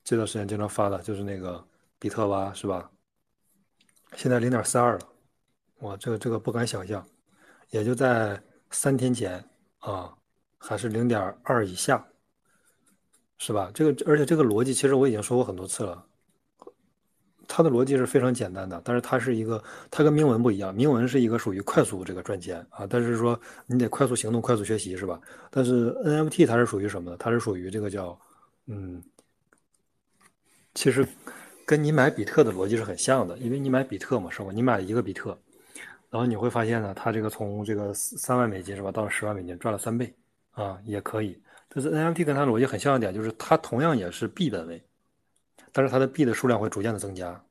[0.04, 1.64] 这段时间经常发的就是那个
[1.98, 2.90] 比特蛙是吧？
[4.14, 5.08] 现在零点四二了。
[5.80, 7.04] 哇，这个这个不敢想象，
[7.70, 8.40] 也就在
[8.70, 9.44] 三天前
[9.80, 10.14] 啊，
[10.58, 12.06] 还是零点二以下，
[13.38, 13.70] 是吧？
[13.74, 16.04] 这个而且这个逻辑其实我已经说过很多次了，
[17.48, 25.20] 它的逻辑是非常简单的，但是它是一个，它跟铭文不一样，铭文是一个属于快速这个赚钱啊，但是说你得快速行动、快速学习，是吧？
[25.50, 27.16] 但是 NFT 它是属于什么呢？
[27.18, 28.18] 它是属于这个叫
[28.66, 29.02] 嗯，
[30.74, 31.06] 其实
[31.64, 34.50] 跟你买比特的逻辑是很像的，因为你买比特嘛，是吧？
[34.52, 35.38] 你买了一个比特。
[36.10, 40.14] 然后你会发现呢，它这个从这个三万美金是吧，到了十万美金，赚了三倍
[40.52, 41.40] 啊，也可以。
[41.68, 44.80] 但是 NFT 跟它逻辑很像一点，就是它同样也是币本位，
[45.72, 47.44] 但是它的币的数量会逐渐的增加。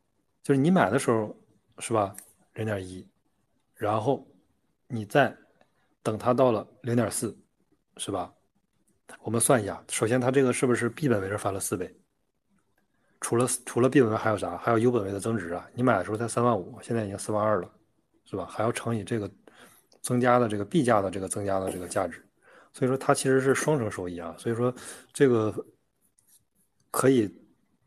[0.43, 1.35] 就是你买的时候
[1.79, 2.15] 是吧，
[2.53, 3.05] 零点一，
[3.75, 4.25] 然后
[4.87, 5.35] 你再
[6.01, 7.37] 等它到了零点四，
[7.97, 8.33] 是吧？
[9.23, 11.93] 我们算一下，首先它这个是不是 B 本位是翻了四倍？
[13.23, 14.57] 除了除了 B 本位还有啥？
[14.57, 15.65] 还有 U 本位的增值啊！
[15.73, 17.71] 你买的时候才三万五，现在已经四万二了，
[18.25, 18.45] 是吧？
[18.45, 19.31] 还要乘以这个
[20.01, 22.21] 增加的这个 B 价的这个增加的这个价值，
[22.73, 24.35] 所以说它其实是双重收益啊。
[24.37, 24.75] 所以说
[25.13, 25.55] 这个
[26.91, 27.33] 可以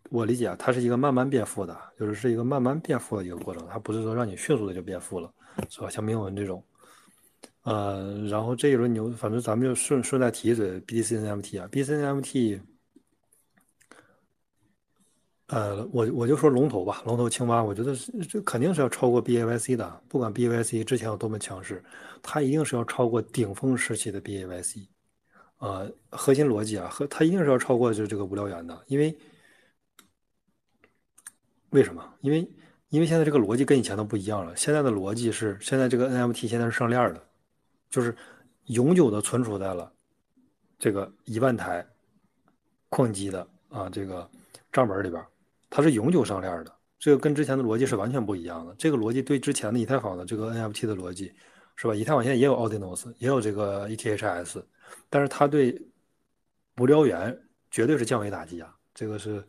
[0.08, 5.30] 我理解啊，它是一个慢慢变富的，就是是一个慢慢变富的一个过程，它不是说让你迅速的就变富了，
[5.68, 5.90] 是吧？
[5.90, 6.64] 像铭文这种。
[7.64, 12.60] 呃，然后这一轮牛，反正咱们就顺顺带提一嘴 BTC NFT 啊，BTC NFT，
[15.48, 17.94] 呃，我我就说龙头吧，龙头青蛙，我觉得
[18.28, 21.82] 这肯定是要超过 BAYC 的，不管 BAYC 之前有多么强势，
[22.22, 24.86] 它一定是要超过顶峰时期的 BAYC，
[25.58, 29.16] 呃，核心逻辑啊，和它一定是要超过就这个无聊猿的，因为
[31.70, 32.14] 为什么？
[32.22, 32.50] 因为
[32.88, 37.22] 因为现在这个逻辑跟以前都不一样了，现在的逻辑是现在这个 NFT 现在是上链的。
[37.88, 38.14] 就是
[38.66, 39.90] 永久的存储在了
[40.76, 41.86] 这个一万台
[42.88, 44.28] 矿机的啊这个
[44.72, 45.24] 账本里边，
[45.70, 46.72] 它是永久上链的。
[46.98, 48.74] 这个跟之前的逻辑是完全不一样的。
[48.78, 51.32] 这个逻辑对之前的以太坊的这个 NFT 的逻辑
[51.76, 51.94] 是吧？
[51.94, 54.62] 以太坊现在也有 Ordinals，也有这个 ETHS，
[55.10, 55.80] 但是它对
[56.78, 57.38] 无聊猿
[57.70, 58.74] 绝对是降维打击啊！
[58.94, 59.46] 这个是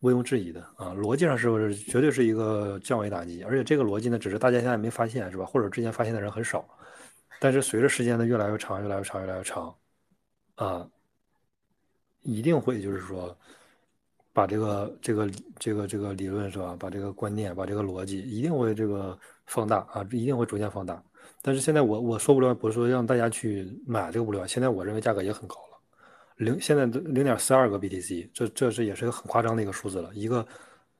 [0.00, 0.94] 毋庸置疑的啊！
[0.94, 3.42] 逻辑上是不是绝对是一个降维打击？
[3.44, 5.44] 而且这个逻辑呢，只是大家现在没发现是吧？
[5.44, 6.66] 或者之前发现的人很少。
[7.38, 9.76] 但是随着时间的越来越长，越来越长，越来越长，
[10.54, 10.88] 啊，
[12.22, 13.36] 一定会就是说，
[14.36, 16.76] 把这个这个这个这个理论是吧？
[16.78, 21.02] 把这个观念，把这个逻辑，一定会这个放大啊，一定会逐渐放大。
[21.40, 25.78] 但是现在我我说不了，不是说让大家去买这个物料，现在我认为价格也很高了，
[26.36, 30.46] 零现在零点四二个 BTC，这这是也是个很夸张的一个数字了，一个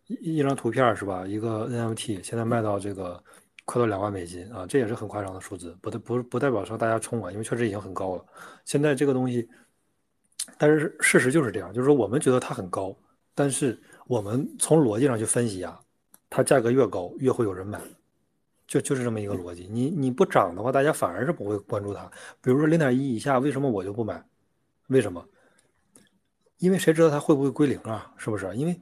[0.06, 1.26] 一一张图片是吧？
[1.26, 3.22] 一个 NFT 现在卖到这个。
[3.68, 8.24] 快到两万美金啊，这也是很夸张的数字，不不不代表说大家冲啊，因为确实已经很高了。
[8.64, 9.48] 现在这个东西，
[10.56, 12.96] 但是事实就是这样，就是说我们觉得它很高，
[13.36, 15.78] 但是我们从逻辑上去分析啊，
[16.28, 17.80] 它价格越高越会有人买，
[18.66, 19.68] 就就是这么一个逻辑。
[19.70, 22.10] 你你不涨的话，大家反而是不会关注它。
[22.40, 24.24] 比如说零点一以下，为什么我就不买？
[24.88, 25.24] 为什么？
[26.58, 28.12] 因为谁知道它会不会归零啊？
[28.16, 28.52] 是不是？
[28.56, 28.80] 因为。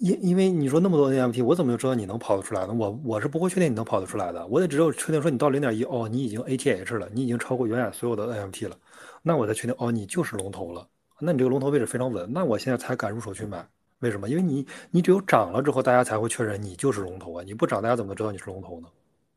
[0.00, 2.72] 因因为你说那么多 NFT，我怎么就知道你能跑得出来呢？
[2.72, 4.46] 我我是不会确定你能跑得出来的。
[4.46, 8.78] 我得只有确定说你到零点一，哦，你已经 ATH 了，你已经超过原来所有的 NFT 了，
[9.20, 10.88] 那我才确定哦，你就是龙头了。
[11.20, 13.66] 那你这个龙头位置非常稳，那我现在才敢入手去买。
[14.00, 14.28] 为什么？
[14.28, 17.42] 因为你你只有涨了之后，大家才会确认你就是龙头啊。
[17.44, 18.88] 你不涨，大家怎么知道你是龙头呢？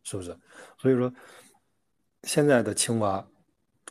[0.04, 0.36] 是不是？
[0.78, 1.14] 所以说，
[2.24, 3.26] 现在的青蛙，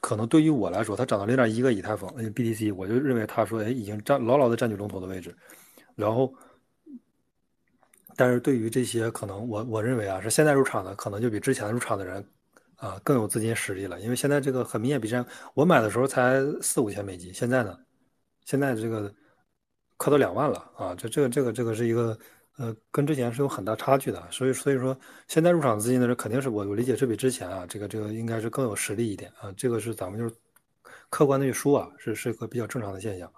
[0.01, 5.35] 可能对于我来说，它涨到零点一个以太坊 BTC，我就认为它说，哎，已经占牢牢的占据龙头的位置，
[5.95, 6.33] 然后。
[8.15, 12.23] 但是对于这些可能，我我认为啊，是现在入场的，可能就比之前入场的人，
[12.83, 14.01] 啊更有资金实力了。
[14.01, 15.25] 因为现在这个很明显比之前，
[15.55, 17.79] 我买的时候才四五千美金，现在呢，
[18.45, 19.13] 现在这个
[19.97, 20.95] 快到两万了啊！
[20.97, 22.19] 这这个这个这个是一个
[22.59, 24.21] 呃，跟之前是有很大差距的。
[24.33, 29.53] 所以所以说，现在入场资金的人肯定是我我理解是比之前啊，这个这个应该是更有实力一点啊。
[29.57, 30.35] 这个是咱们就是
[31.09, 33.31] 客观的去说啊，是是个比较正常的现象。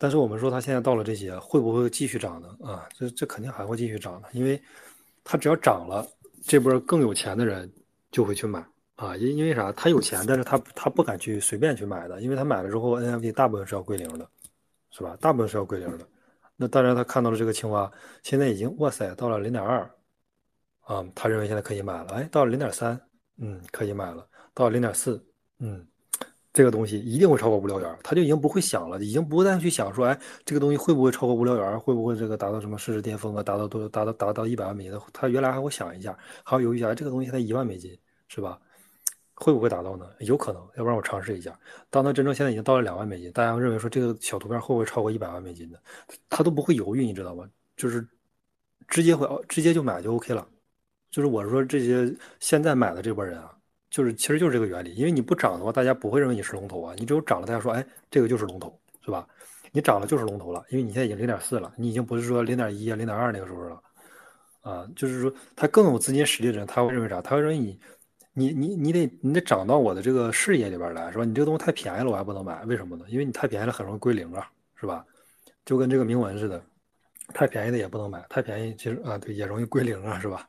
[0.00, 2.48] 但是我们说它现在到了这些，会不会继续涨呢？
[2.60, 4.60] 啊，这这肯定还会继续涨的，因为
[5.22, 6.06] 它只要涨了，
[6.44, 7.70] 这波更有钱的人
[8.10, 8.64] 就会去买
[8.96, 9.70] 啊，因因为啥？
[9.72, 14.28] 他有钱，但是他他不敢去随便去买的，因为他买了之后，NFT 大部分是要归零的，
[14.90, 15.16] 是吧？
[15.20, 16.06] 大部分是要归零的。
[16.56, 17.90] 那当然，他看到了这个青蛙，
[18.22, 19.88] 现在已经哇塞到了零点二，
[20.80, 22.14] 啊，他认为现在可以买了。
[22.14, 23.00] 哎，到了零点三，
[23.36, 24.26] 嗯，可以买了。
[24.54, 25.24] 到了零点四，
[25.60, 25.86] 嗯。
[26.58, 35.00] 这个东西一定会超过无聊猿，他就已经不会想了，已经不再去想说，哎，这个东西会不会超过无聊猿，会不会这个达到什么市值巅峰啊，达到多达到达到一百万美金？
[35.12, 37.96] 他原来还会想一下，还要犹豫一下，这个东西才一万美金，
[38.26, 38.58] 是吧？
[39.34, 40.04] 会不会达到呢？
[40.18, 41.56] 有可能，要不然我尝试一下。
[41.90, 45.80] 当他真正现在已经到了两万美金，大家认为说这个小图片会不会超过一百万美金的？
[46.28, 47.48] 他都不会犹豫，你知道吗？
[47.76, 48.04] 就是
[48.88, 50.44] 直接会直接就买就 OK 了。
[51.12, 53.54] 就是我说这些现在买的这波人啊。
[53.90, 56.94] 就是，其实就是这个原理，因为你不涨的话，大家不会认为你是龙头啊。
[56.98, 59.26] 你只有涨了，大家说，哎，这个就是龙头，是吧？
[59.72, 63.82] 你涨了就是龙头了，因为你现在已经零点四了，你已经不是说零点一啊、零点二那个时候了，
[64.60, 67.20] 啊，就是说他更有资金实力的人，他会认为啥？
[67.20, 67.78] 他会认为你，
[68.32, 71.24] 你，你，你得，你得涨到我的这个视野里边来，是吧？
[71.24, 73.04] 你这个东西太便宜了，我还不能买，为什么呢？
[73.08, 75.04] 因为你太便宜了，很容易归零啊，是吧？
[75.64, 76.62] 就跟这个铭文似的，
[77.34, 80.48] 太便宜的也不能买，太便宜其实啊，对，也容易归零啊，是吧？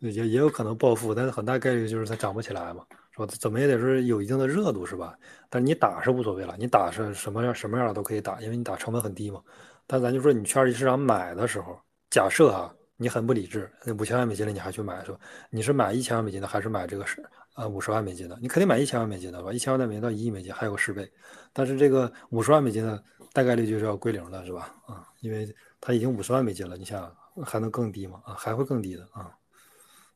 [0.00, 3.26] 也也有可能暴富，但是很大概率就是它涨不起来嘛，是吧？
[3.40, 5.16] 怎么也得是有一定的热度，是吧？
[5.48, 9.42] 但是你打是无所谓了，你打是什么样什么样的都可以打，因为你打成本很低嘛。
[9.86, 11.78] 但咱就说你去二级市场买的时候，
[12.10, 15.18] 假设啊，你很不理智，那五千万美金了你还去买是吧？
[15.50, 17.24] 你是买一千万美金的还是买这个是
[17.56, 18.38] 呃五十万美金的？
[18.40, 19.52] 你肯定买一千万美金的吧？
[19.52, 21.10] 一千万美金到一亿美金还有个十倍，
[21.52, 24.74] 但是这个五十万美金的大概率就是要归零的是吧？
[24.86, 25.48] 啊，因为
[25.80, 27.10] 它已经五十万美金了，你想
[27.44, 28.20] 还能更低吗？
[28.24, 29.30] 啊，还会更低的啊，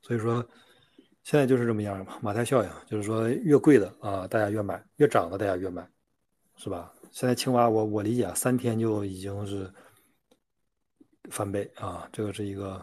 [0.03, 0.45] 所以说
[1.23, 5.89] 现在就是这么样嘛，马太效应就是说越贵的啊大家越买，越涨的大家越买，
[6.57, 6.93] 是吧？
[7.11, 9.73] 现在青蛙我我理解三天就已经是。
[11.31, 12.83] 翻倍啊，这个是一个，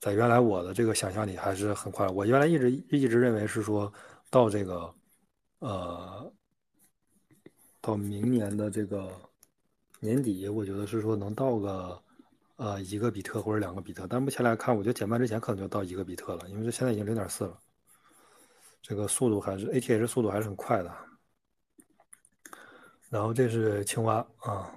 [0.00, 2.06] 在原来我的这个想象里还是很快。
[2.08, 3.90] 我原来一直一直认为是说
[4.30, 4.92] 到这个，
[5.60, 6.30] 呃，
[7.80, 9.08] 到明年的这个
[10.00, 12.02] 年底，我觉得是说能到个
[12.58, 14.06] 呃一个比特或者两个比特。
[14.06, 17.58] 但目前来看，我觉得减半之前可能就到一个比特了，因为这现在已经零点四了，
[18.82, 20.94] 这个速度还是 ATH 速度还是很快的。
[23.08, 24.70] 然后这是青蛙啊。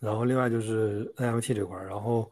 [0.00, 2.30] 然后另外就是 NFT 这块儿，然后，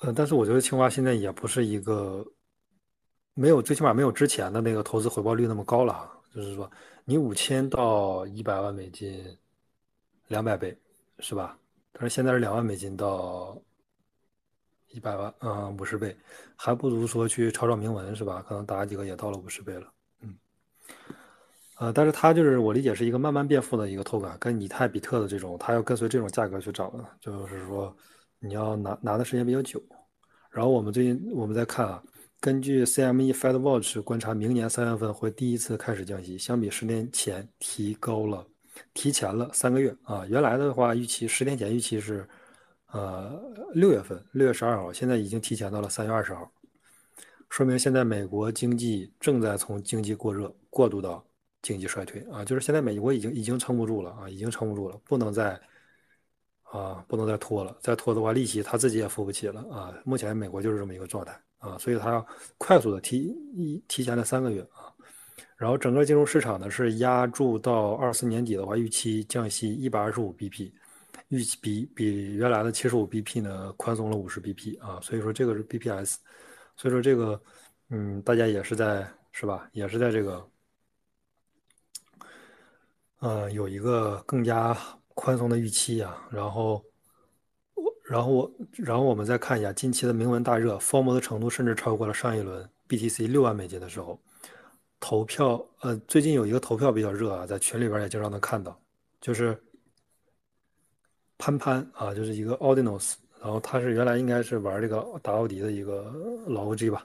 [0.00, 2.24] 呃，但是我觉得青蛙现在也不是一个
[3.34, 6.08] 没有最起码没有之前的那个投资回报率那么高了。
[6.32, 6.70] 就是说，
[7.04, 9.36] 你五千到一百万美金，
[10.28, 10.74] 两百倍，
[11.18, 11.58] 是吧？
[11.92, 13.60] 但是现在是两万美金到
[14.92, 16.16] 一百万，嗯，五十倍，
[16.56, 18.44] 还不如说去炒炒铭文，是吧？
[18.46, 19.92] 可能打几个也到了五十倍了。
[21.78, 27.92] 呃，但是它就是我理解是一个慢慢变富的一个透感跟以太、比特的这种，它要跟随这种价格去涨的，就是说
[28.38, 29.82] 你要拿拿的时间比较久。
[30.50, 32.00] 然后我们最近我们在看啊，
[32.38, 38.46] 根据 CME Fed Watch 观察，明年三月份会第一次开始降息，相比十年前提高了，
[38.94, 40.24] 提前了三个月啊。
[40.28, 42.28] 原来的话预期十年前预期是
[42.92, 43.42] 呃
[43.74, 46.50] 六月份，六月十二号，现在已经提前到了三月二十号，
[47.50, 51.22] 说明现在美国经济正在从经济过热过渡到。
[51.62, 55.52] 经济衰退啊，就是现在美国已经已经撑不住了啊，已经撑不住了，不能再
[56.64, 59.94] 啊，不能再拖了，再拖的话，利息他自己也付不起了啊。
[60.04, 62.26] 目前美国就是这么一个状态啊，所以他要
[62.58, 63.18] 快速的提
[63.54, 64.90] 一提前了三个月啊。
[65.56, 70.72] 然后整个金融市场呢是压住到二四年底的话，预期降息一百二十五 BP，
[71.32, 76.16] 预期比比原来的七十五 BP 呢宽松了五十 BP 啊，所以说这个是 BPS，
[76.76, 77.40] 所以说这个
[77.88, 80.46] 嗯，大家也是在是吧，也是在这个。
[83.20, 84.76] 呃，有一个更加
[85.14, 86.84] 宽松的预期啊，然后
[87.74, 94.20] 我，然后我，然后我们再看一下近期的铭文大热，form 的程度甚至超过了上一轮 BTC 六万美金的时候，
[95.00, 98.78] 投票，呃，最近有一个投票比较热啊，在群里边也经常能看到，
[99.20, 99.56] 就是
[101.44, 106.04] 潘潘啊，就是一个 Audinos，然后他是原来应该是玩这个打奥迪的一个
[106.46, 107.04] 老 OG 吧。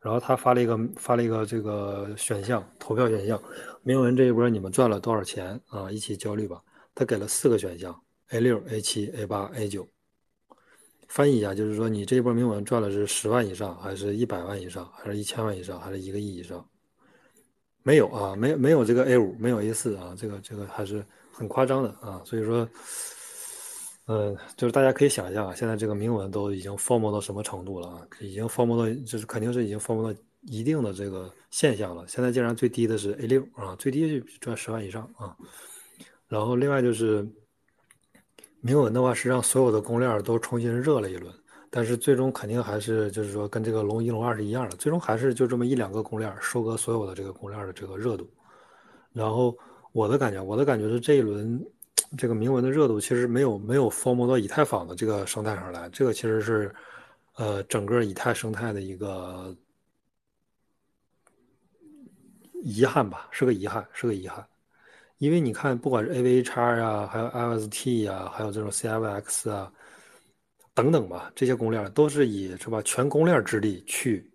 [0.00, 3.40] 然后他发了一个发了一个这个选项投票选项，
[3.84, 5.88] 铭文这一波你们赚了多少钱啊？
[5.92, 6.60] 一起焦虑吧。
[6.92, 7.96] 他给了四个选项
[8.30, 9.86] ：A 六、A 七、A 八、A 九。
[11.06, 16.68] 翻译一下，就是说你这一波铭文赚了是十万以上，还是一百万以上，还是一千万以上，还是一个亿以上？
[17.84, 22.20] 没有啊，没没有这个 A 五，没有 A 四啊，这个这个还是很夸张的啊。
[22.24, 22.68] 所以说。
[24.10, 28.00] 嗯，就是大家可以想象啊，现在这个铭文都已经 form 到什么程度了啊？
[28.20, 32.06] 已经 form 到，就是肯定是已经 form 到一定的这个现象了。
[32.08, 35.36] 现在竟然最低的是 A 六啊，最低就赚十万以上啊。
[36.26, 37.28] 然后另外就是
[38.62, 41.30] 铭文的话，是让所有的公链都重新热了一轮，
[41.68, 48.26] 但是最终肯定还是就是说跟这个龙一龙二是一样的，最终还是就这么一两个公链收割所有的这个公链的这个热度。
[49.12, 49.54] 然后
[49.92, 51.62] 我的感觉，我的感觉是这一轮。
[52.16, 56.74] 这个铭文的热度其实没有没有 form 到以太坊的这个生态上来，这个其实是，
[57.36, 59.54] 呃，整个以太生态的一个
[62.62, 64.46] 遗憾吧，是个遗憾，是个遗憾。
[65.18, 69.72] 因为你看，不管是 AVH 呀，还有 LST 啊，还有这种 CFX 啊，
[70.74, 74.30] 等等吧，这些公链都是以是吧全公链之力去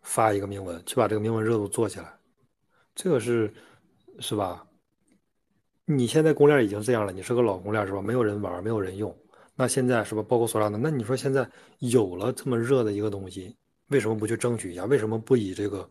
[0.00, 2.12] 发一个铭文，去把这个铭文热度做起来，
[2.94, 3.52] 这个是
[4.18, 4.66] 是吧？
[5.84, 8.00] 你现在公链已经这样了，你是个老公链是吧？
[8.00, 9.14] 没有人玩，没有人用。
[9.54, 10.22] 那现在是吧？
[10.22, 11.48] 包括索拉纳，那你说现在
[11.80, 13.56] 有了这么热的一个东西，
[13.88, 14.84] 为什么不去争取一下？
[14.86, 15.88] 为什么不以这个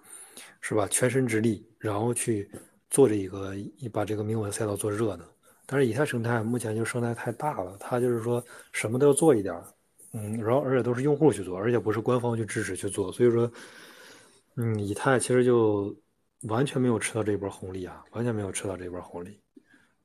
[0.62, 2.50] 是吧全身之力，然后去
[2.90, 3.54] 做这一个，
[3.92, 5.26] 把这个铭文赛道做热呢？
[5.68, 9.54] 但是以太生态目前就生态太大了，它就是说什么都要做一点，
[10.14, 13.50] 嗯，然后而且都是用户去做，而且不是官方去支持去做，所以说，
[14.56, 15.96] 嗯，以太其实就
[16.50, 19.40] 完全没有吃到这一波红利啊，完全没有吃到这一波红利。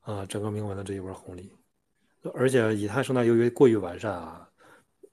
[0.07, 1.53] 啊，整个铭文的这一波红利，
[2.33, 4.49] 而且以太生态由于过于完善啊，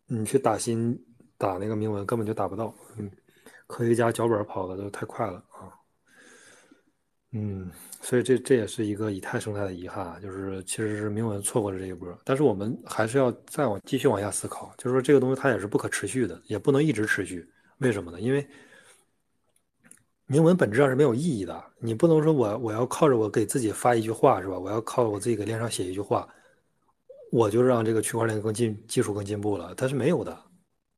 [0.05, 0.95] 你去打新
[1.35, 3.09] 打那个铭文根本就打不到，嗯，
[3.65, 5.73] 科学家脚本跑的都太快了啊。
[7.31, 7.71] 嗯，
[8.01, 17.43] 所以这这也是一个以太生态的遗憾，就是其实是铭文错过了这一波，但是我们还是要再往继续往下思考，就是说这个东西它也是不可持续的，也不能一直持续。
[17.79, 18.21] 为什么呢？
[18.21, 18.47] 因为
[20.25, 24.57] 铭文本质上是没有意义的，你不能说我我要靠着我给自己发一句话是吧？
[24.57, 26.27] 我要靠我自己给链上写一句话，
[27.31, 30.37] 我就让这个区块链更进技术更进步了，它是没有的，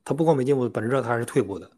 [0.04, 1.70] 它不光没进步，本质上它还是退步的，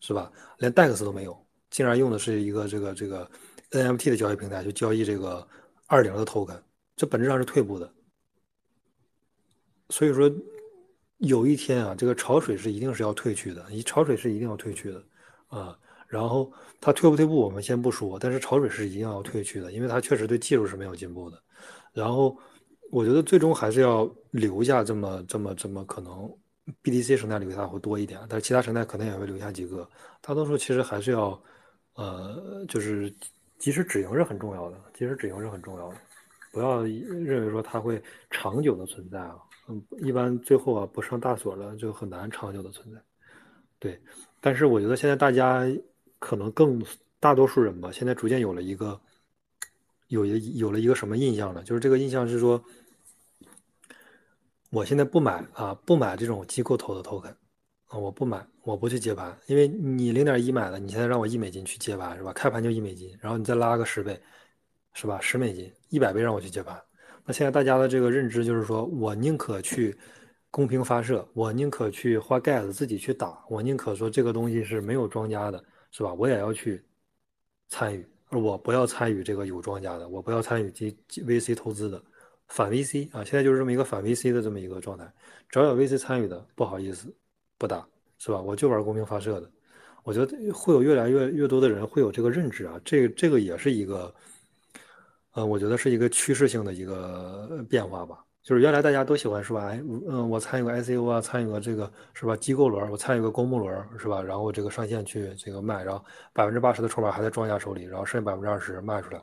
[0.00, 0.32] 是吧？
[0.58, 3.30] 连 DEX 都没有，竟然用的是一个这个这个。
[3.70, 5.46] NFT 的交易平台去交易这个
[5.88, 6.58] 二零的 token，
[6.96, 7.92] 这本质上是退步的。
[9.90, 10.34] 所以说，
[11.18, 15.04] 有一天啊，这个潮水是一定是要退去的，一潮水是一定要退去的
[15.48, 15.78] 啊。
[16.08, 16.50] 然后
[16.80, 21.40] 它退不退步我们先不说，但是潮水是一定要退去的，因为它确实对技术是没有进步的。
[21.92, 22.36] 然后
[22.90, 26.28] 我觉得最终还是要留下这么这么这么可能
[26.82, 29.88] BTC 生态留下会多一点，但是其他生态可能也会留下几个。
[30.20, 31.40] 大多数其实还是要
[31.94, 33.14] 呃，就是。
[33.58, 35.96] 及时止盈是很重要的，及时止盈是很重要的，
[36.52, 38.00] 不要认为说它会
[38.30, 39.34] 长久的存在啊，
[39.68, 43.02] 嗯，一般最后啊不上大锁了就很难长久的存在，
[43.80, 44.00] 对，
[44.40, 45.64] 但是我觉得现在大家
[46.18, 46.84] 可能更
[47.20, 49.00] 大多数人吧，现在逐渐有了一个
[50.08, 51.62] 有一有了一个什么印象呢？
[51.62, 52.62] 就是这个印象是说，
[54.70, 57.34] 我现在不买啊，不买这种机构投的 token。
[57.88, 62.34] 啊，我不买，我不去接盘，因为你零点一买了，你现在让我一美金去接盘是吧？
[62.34, 64.20] 开盘就一美金，然后你再拉个十倍，
[64.92, 65.18] 是吧？
[65.22, 66.78] 十美金，一百倍让我去接盘。
[67.24, 69.96] 那现在大家的这个认知就是说，我宁可去
[70.50, 76.12] 公平发射，我宁可去花盖子自己去打，我宁可说这个东西是没有庄家的，是吧？
[76.14, 76.82] 我也要去
[77.68, 80.90] 参与，我不要参与这个有庄家的，我不要参与这
[81.22, 82.02] VC 投资的
[82.46, 85.10] 反 VC 啊，现在就是这么一个反 VC 的这么一个状态，
[85.48, 87.14] 只要有 VC 参与的，不好意思。
[87.60, 87.84] 不打
[88.18, 88.40] 是吧？
[88.40, 89.50] 我就玩公平发射的，
[90.04, 92.80] 我觉得会有越来越越多的人会有这个认知啊。
[92.84, 94.14] 这这个也是一个，
[95.32, 98.24] 呃，我觉得是一个趋势性的一个变化吧。
[98.48, 99.66] 就是原来大家都喜欢是吧？
[99.66, 99.78] 哎，
[100.08, 102.34] 嗯，我参与个 ICO 啊，参与个这个是吧？
[102.34, 104.22] 机构轮，我参与个公募轮是吧？
[104.22, 109.20] 然后这个上线去这个卖，然后百分之八十的筹码还在庄家手里，然后剩下百分之二十卖出来。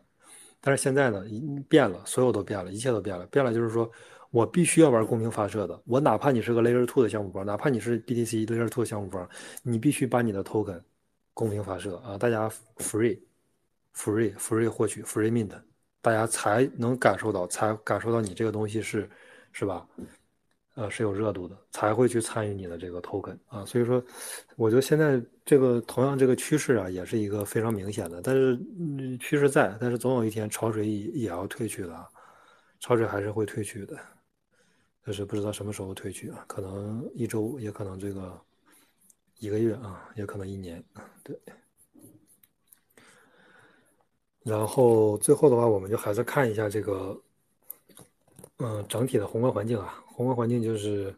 [0.62, 1.24] 但是现在呢，
[1.68, 3.90] 变了，所有都变了，一切都变了，变了就是说。
[4.32, 9.26] 我必须要玩公平发射的，我哪怕你是个 Layer Two 的项目方，哪怕你是 BTC Layer Two 的项目方，
[9.64, 10.82] 你必须把你的 Token
[11.34, 12.18] 公平发射啊！
[12.18, 13.18] 大家 Free
[13.96, 15.52] Free Free 获取 Free Mint，
[16.06, 19.10] 大家才能感受到，才感受到你这个东西是
[19.52, 19.88] 是吧？
[20.76, 23.66] 呃，是有热度的，才会去参与你的这个 Token 啊！
[23.66, 24.04] 所以说，
[24.56, 28.56] 我觉得现在这个同样这个趋势啊，也是一个非常明显的，但是
[29.18, 32.08] 趋势在，但是总有一天潮水也也要退去的，
[32.80, 33.98] 潮水还是会退去的。
[35.04, 36.46] 但是不知道什么时候退去啊？
[36.48, 38.40] 可能一周，也可能这个
[39.40, 40.84] 一个月啊，也可能一年。
[41.24, 41.36] 对。
[44.46, 47.20] 然后最后的话，我们就还是看一下这个，
[48.58, 50.04] 嗯，整体的宏观环境啊。
[50.06, 51.14] 宏观环境就是，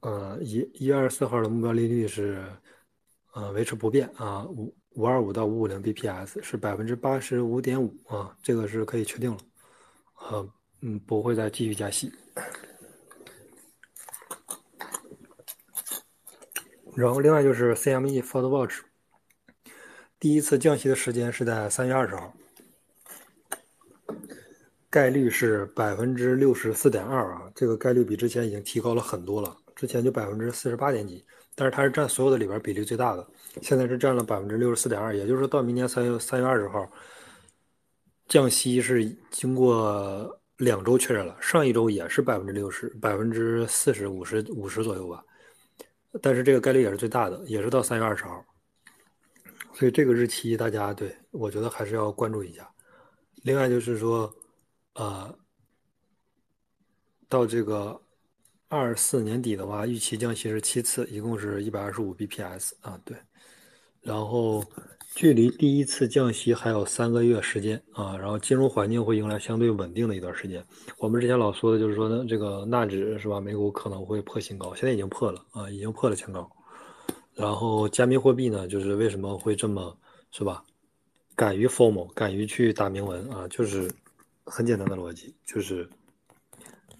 [0.00, 2.44] 呃，一一月二十四号的目标利率是，
[3.32, 9.38] 呃，维持不变啊，五五二五到五五零 bps 是百分之八十五点五啊，这个是可以确定了，
[10.30, 10.48] 呃，
[10.82, 12.12] 嗯，不会再继续加息。
[16.94, 18.82] 然后，另外就是 CME Ford Watch，
[20.18, 22.34] 第一次降息的时间是在三月二十号，
[24.90, 31.24] 概率是百分之六十四点二啊，这个概率比之前已经提高了很多了，之前就百分之四十八点几，
[31.54, 33.24] 但是它是占所有的里边比例最大的，
[33.62, 36.90] 现在是占了百分之六十四点二，也就是说到明年三月三月二十号，
[38.26, 45.24] 降息是经过两周确认了，上一周也是百分之六十、百分之四十五十五十左右吧。
[46.20, 48.44] 但是这个概率也是最大的，也是到三月二十号，
[49.72, 52.68] 所以这个日期大家对我觉得还是要关注一下。
[53.44, 54.28] 另外就是说，
[54.94, 55.34] 呃，
[57.28, 58.00] 到这个
[58.68, 63.16] 二四年底的话，预期降息是七次，一共是一百二十五 bps 啊，对，
[64.00, 64.64] 然后。
[65.16, 70.64] 距离第一次降息还有三个月时间啊，然后金融环境会迎来相对稳定的一段时间。
[70.98, 73.40] 我们之前老说的就是说呢，这个纳指是吧？
[73.40, 76.48] 美股可能会破新高，现在已经破了啊，已经破了前高。
[77.34, 79.98] 然后加密货币呢，就是为什么会这么
[80.30, 80.64] 是吧？
[81.34, 83.92] 敢于 formal，敢于去打明文啊，就是
[84.44, 85.88] 很简单的逻辑，就是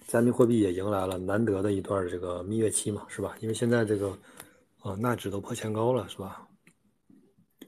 [0.07, 3.35] 加密货币也迎来了难得的一段这个蜜月期嘛，是吧？
[3.39, 4.17] 因为现在这个
[4.79, 6.47] 啊纳指都破前高了，是吧？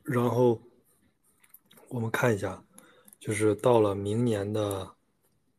[0.03, 0.61] 然后
[1.89, 2.61] 我们看一下，
[3.19, 4.89] 就是到了明年的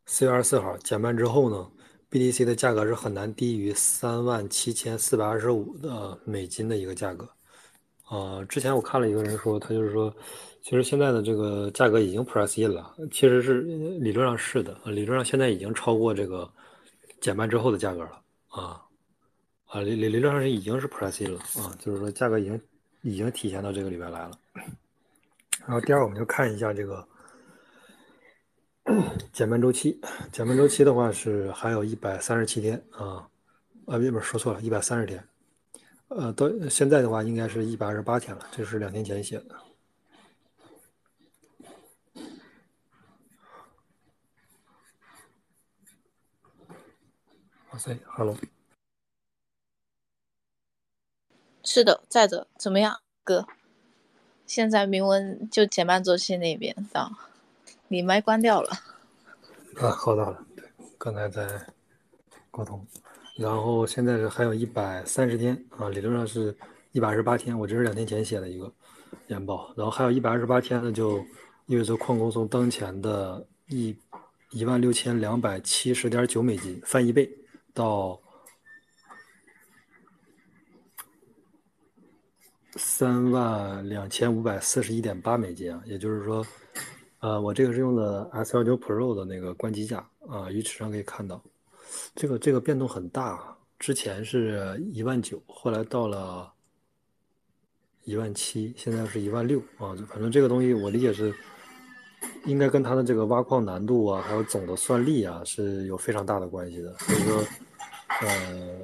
[0.04, 1.70] 四月二十四号减半之后呢
[2.10, 7.28] ，BTC 的价格是很难低于三万七千四百二十五的美金的一个价格。
[8.04, 10.14] 啊，之前我看了一个人说，他就是说，
[10.62, 16.48] 其实现在的这个价格已经 price in 了，其实是理论上是的，理论上现在已经超过这个
[17.20, 18.80] 减半之后的价格了啊
[19.66, 22.60] 啊，理理理论上是已经是 price in 了啊，就是说价格已经
[23.00, 24.38] 已经体现到这个里边来了。
[25.66, 27.06] 然后第二，我们就看一下这个
[29.32, 29.98] 减半周期，
[30.30, 33.26] 减半周期的话是还有一百三十七天啊，
[33.86, 35.26] 啊，别不是说错了，一百三十天。
[36.08, 38.46] 呃，到现在的话，应该是一百二十八天了。
[38.52, 39.56] 这是两天前写的。
[47.70, 48.36] 哇塞，Hello。
[51.64, 53.46] 是的，在的，怎么样，哥？
[54.46, 57.10] 现在铭文就减半周期那边的，
[57.88, 58.70] 你麦关掉了。
[59.80, 61.66] 啊，好的好的，对，刚才在
[62.50, 62.86] 沟通。
[63.36, 66.56] 然后现在是还有一百三十天啊，理论上是
[66.92, 68.72] 一百二十八天，我这是两天前写的一个
[69.26, 69.74] 研报。
[69.76, 71.18] 然后还有一百二十八天呢，就
[71.66, 73.96] 意味着矿工从当前的一
[74.50, 77.28] 一万六千两百七十点九美金翻一倍
[77.72, 78.20] 到
[82.76, 86.46] 三万两千五百四十一点八美金啊，也就是说，
[87.18, 91.42] 呃，我这个是用的 S 幺九 Pro 的那个关机价啊，鱼池上可以看到。
[92.14, 96.52] 这个这个变动很大，之前是一万九，后来到了
[98.04, 99.94] 一万七，现在是一万六啊。
[100.08, 101.34] 反正这个东西我理解是，
[102.44, 106.96] 应该跟它的这个挖矿难度啊，还有总的算力啊是有非常大的关系的。
[106.98, 107.44] 所以说，
[108.22, 108.80] 呃，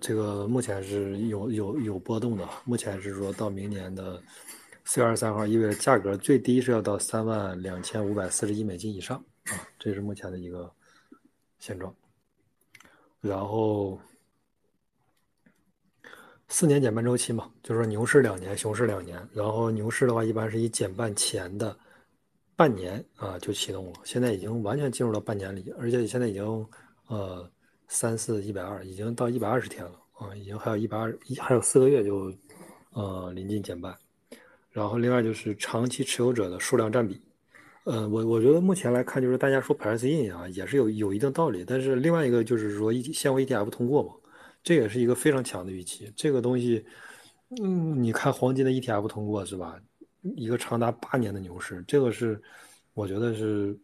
[0.00, 2.48] 这个目前是有有有波动的。
[2.64, 4.22] 目前是说到明年的
[4.84, 10.70] 四月二十三号，意味着价格最低是要到三万两千五百四十一美金以上啊，这是目前的一个
[11.58, 11.94] 现状。
[13.20, 14.00] 然后
[16.48, 19.28] 四年减半周期嘛，就是说牛市两年，熊市两年。
[19.32, 21.76] 然后牛市的话，一般是以减半前的
[22.56, 24.00] 半年啊就启动了。
[24.04, 26.44] 现在已经完全进入到半年里，而且现在已经
[27.08, 27.50] 呃
[27.88, 32.32] 三四一百二，已经到一百二十天了啊，已经还有一百二一还有四个月就
[32.92, 33.94] 呃临近减半。
[34.70, 37.20] 然后另外就是长期持有者的数量占比。
[37.88, 41.64] 呃，我我觉得目前来看，就是大家说 price in 啊，也是有有一定道理。
[41.64, 44.12] 但是另外一个就是说，现货 ETF 通过嘛，
[44.62, 46.12] 这也是一个非常强的预期。
[46.14, 46.84] 这个东西，
[47.62, 49.80] 嗯，你看黄金的 ETF 通过是吧？
[50.36, 52.38] 一个长达八年的牛市，这个是
[52.92, 53.74] 我觉得是，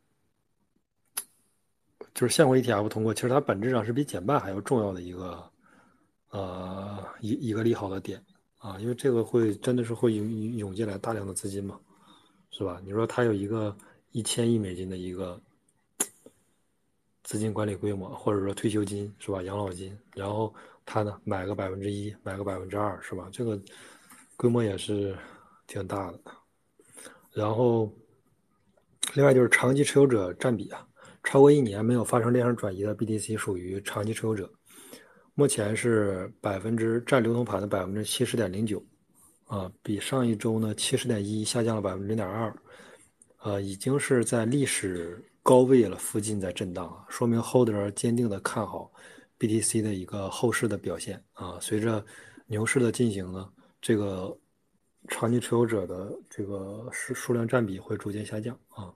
[2.12, 5.43] 就是现货 ETF 通过，其实它本质上是比减半还要重要的一个，
[6.28, 8.22] 呃，一一个利好的点
[8.59, 11.81] 啊，因为这个会真的是会涌涌进来大量的资金嘛，
[12.51, 12.78] 是吧？
[12.85, 13.74] 你说它有一个。
[14.15, 15.41] 一千亿美金的一个
[17.24, 19.43] 资金管理规模，或者说退休金是吧？
[19.43, 20.55] 养老金，然后
[20.86, 23.28] 他呢买个百分之一，买个百分之二是吧？
[23.32, 23.61] 这个
[24.36, 25.19] 规模也是
[25.66, 26.20] 挺大的。
[27.32, 27.93] 然后
[29.15, 30.86] 另外就是长期持有者占比啊，
[31.24, 34.49] 超过一年没有发生链上转移的 BTC 属于长期持有者，
[35.35, 38.81] 目前是百分之占流通盘的百分之七十点零九，
[39.47, 42.57] 啊，比上一周呢七十点一下降了百分之零点二。
[43.45, 48.91] 呃，已经是在历史高位了，附近在震荡啊，说明 holder 坚定的看好
[49.39, 51.59] BTC 的一个后市的表现啊。
[51.61, 52.03] 随着
[52.47, 53.47] 牛市的进行呢，
[53.83, 54.35] 这个
[55.09, 58.91] 长期持有者的这个数数量占比会逐渐下降啊。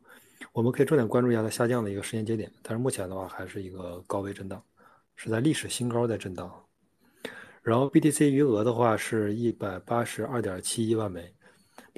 [0.54, 4.64] 我们可以重点关注一下它下降的一个时间节点，但是目前的话还是一个高位震荡，
[5.14, 6.50] 是在历史新高在震荡。
[7.60, 11.34] 然后 BTC 余额的话是一百八十二点七一万枚。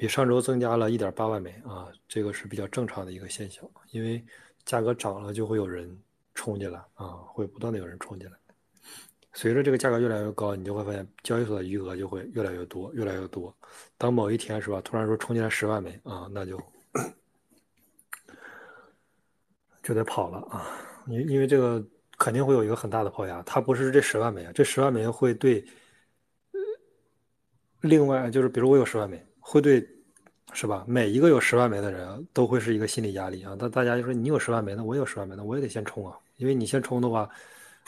[0.01, 4.25] 比上周增加了一点八万枚啊，这个是比较正常的一个现象，因为
[4.65, 5.95] 价格涨了就会有人
[6.33, 8.35] 冲进来啊，会不断的有人冲进来。
[9.33, 13.55] 随着这个价格越来越高，你就会发现交易所的余额就会越来越多，越来越多。
[13.95, 16.59] 当某一天是吧，突然说冲进来十万枚啊，那就
[19.83, 20.65] 就得跑了啊，
[21.05, 21.85] 因因为这个
[22.17, 25.63] 肯定会有一个很大的抛压，它不是这十万枚啊，这十万枚会对
[27.81, 29.23] 另外就是比如我有十万枚。
[29.51, 29.85] 会对，
[30.53, 30.85] 是吧？
[30.87, 33.53] 每一个有十万枚的人都会是一个心理压力啊。
[33.59, 36.17] 那大家就说你有十万枚，那我有十万枚，那我也得先冲啊。
[36.37, 37.29] 因为你先冲的话，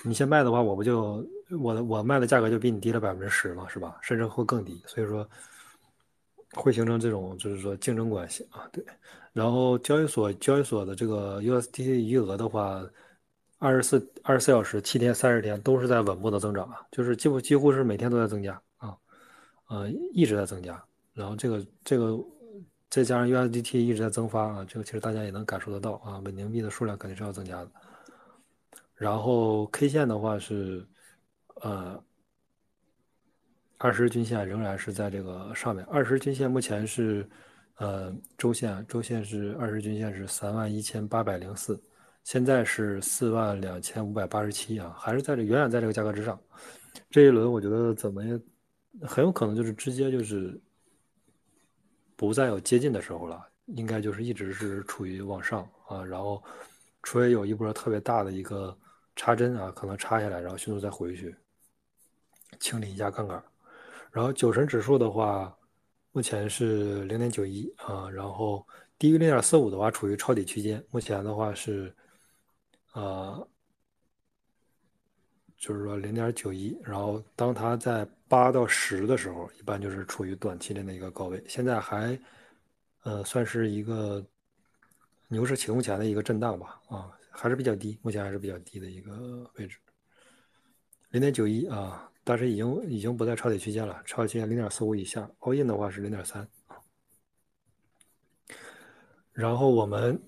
[0.04, 1.26] 你先卖的话，我不就
[1.58, 3.98] 我的我卖的价格就比你低了百分之十嘛，是吧？
[4.02, 4.84] 甚至会更低。
[4.86, 5.26] 所以说
[6.54, 8.68] 会形成这种就是说竞争关系啊。
[8.74, 8.84] 对。
[9.32, 12.86] 然后交易所交易所的这个 USDT 余额的话，
[13.58, 18.98] 二十四二十四小时、七天、三十天都是在稳步的增长啊，就是几乎几乎是每天都在增加啊，
[19.70, 20.84] 呃，一直在增加。
[21.14, 22.18] 然后这个这个
[22.90, 27.72] 再加上 USDT 一直在增发啊，这个其实大家也能感受得到啊，稳定币的数量肯定是要增加的。
[28.96, 30.88] 然后 K 线的话是，
[31.62, 32.02] 呃
[33.78, 35.84] 二十日均线仍然是在这个上面。
[35.86, 37.28] 二十日均线目前是，
[37.78, 41.82] 呃，周线，周线是二十均线是三万一千八百零四，
[42.24, 46.40] 现在是四万两千五百八十七啊，还是在这远远在这个价格之上。
[47.10, 48.40] 这一轮我觉得怎么也
[49.02, 50.58] 很有可能就是直接就是
[52.28, 56.42] 不再有接近的时候了，应该就是一直是处于往上啊，然后
[57.02, 58.74] 除非有一波特别大的一个
[59.16, 61.36] 插针啊，可能插下来，然后迅速再回去
[62.62, 63.44] 清理一下杠杆。
[64.10, 65.54] 然后九成指数的话，
[66.14, 68.66] 目前是零点九一啊，然后
[68.98, 70.82] 低于零点四五的话处于抄底区间。
[70.92, 71.94] 目前的话是，
[72.94, 73.46] 呃，
[75.64, 81.42] 就是说零点九一，然后当它在八到十的时候，一般就是处于短期内的一个高位。
[81.48, 82.20] 现在还，
[83.04, 84.22] 呃，算是一个
[85.30, 89.78] 牛市启动前的一个震荡吧，啊，还是比较低，目前还是比较低的一个位置，
[91.12, 92.10] 零点九一啊。
[92.26, 96.46] 但是已经已经不在抄底区间了，抄底区间零点四五以下，all in 的话是零点三。
[99.32, 100.22] 然后我们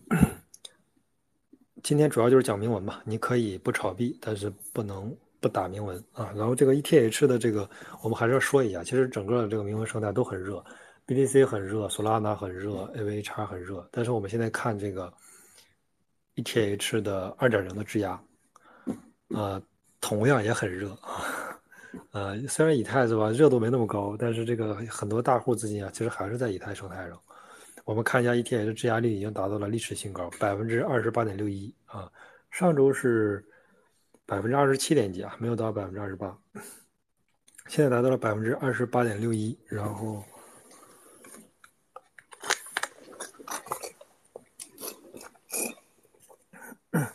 [1.83, 5.13] 今天主要就是讲铭文吧，你可以不炒币，但是不能
[5.45, 6.33] 不打铭文啊。
[6.35, 7.69] 然后这个 ETH 的这个，
[8.01, 10.63] 我们还是要说一下，其实整个这个铭文生态都很热
[11.05, 13.87] ，BTC 很热，Solana 很热，AVH 很热。
[13.91, 15.13] 但是我们现在看这个
[16.35, 18.19] ETH 的二点零的质押，
[19.29, 19.61] 呃，
[20.01, 21.21] 同样也很热啊。
[22.11, 27.19] 呃，虽然以太是吧，热度没那么高，但是这个很多大户资金啊，其实还是在以太生态上。
[27.85, 32.11] 我们看一下 ETH 质押率已经达到了历史新高，百分之二十八点六一啊，
[32.49, 33.45] 上周是
[34.25, 36.35] 百分之二十七点几啊，没有到百分之二十八，
[37.67, 40.23] 现在达到了百分之二十八点六一，然后。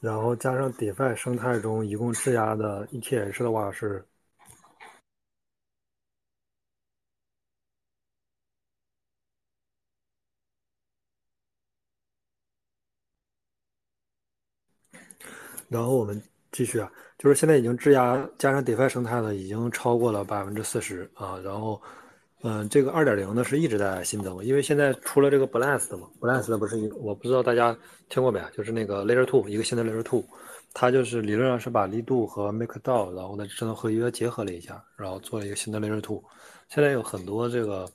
[0.00, 4.06] 然后加上 DeFi 生态中一共质押的 ETH 的话是，
[15.68, 16.22] 然后我们
[16.52, 21.80] 继续啊，就是现在已经质押加上 DeFi 生态的已经超过了百分之四十啊，然后。
[22.42, 27.76] 嗯，这个二点零呢是一直在新增，因为现在出了这个 Blast 嘛，Blast 不是一，我不知道大家
[28.08, 30.22] 听过没，就是那个 Layer Two 一个新的 Layer Two，
[30.72, 36.22] 它就是理论上是把力度和 MakerDAO，然后呢智能合约结合了一下，然后做了一个新的 Layer Two。
[36.68, 37.88] 现在有很多这个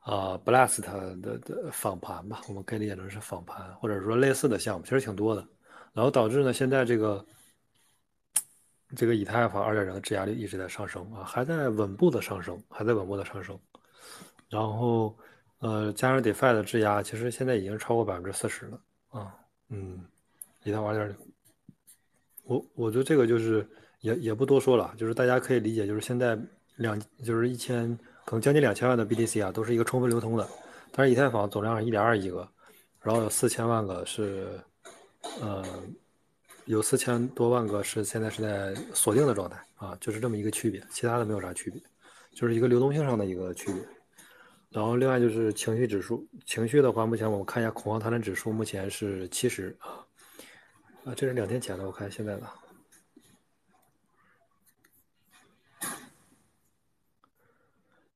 [0.00, 5.44] 啊 Blast 的的访盘吧，我们可以理解成是访盘，或者说类似的项目，其实挺多的，
[5.98, 7.24] 然后导致呢现在这个。
[8.96, 13.54] 这个以太坊二点零的质押率一直在上升啊，还在稳步的上升，还在稳步的上升。
[14.48, 15.14] 然后，
[15.58, 18.80] 呃，加上 DeFi 的质押，其实现在已经超过百分之四十了
[19.10, 19.34] 啊。
[19.68, 20.02] 嗯，
[20.64, 21.16] 以太坊二点零，
[22.44, 23.68] 我我觉得这个就是
[24.00, 26.38] 也也不多说了，就是大家可以理解，就是现在
[26.76, 27.94] 两就是一千
[28.24, 30.48] 可能将近两千万的 BTC 啊，都是一个充分流通的。
[30.92, 32.48] 但是以太坊总量是一点二亿个，
[33.02, 34.58] 然后有四千万个是，
[35.40, 35.64] 呃。
[36.64, 41.80] 有四千多万个是现在是在锁定的状态啊，就是这么一个区别，其他的没有啥区别，
[42.32, 43.82] 就是一个流动性上的一个区别。
[44.68, 50.04] 然后另外就是情绪指数，情绪的话，目前我们看一下恐慌贪婪指数，目前是七十啊，
[51.06, 52.46] 啊，这是两天前的，我看现在的，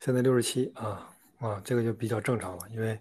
[0.00, 3.00] 现在六十七啊啊，这个就比较正常了，因为。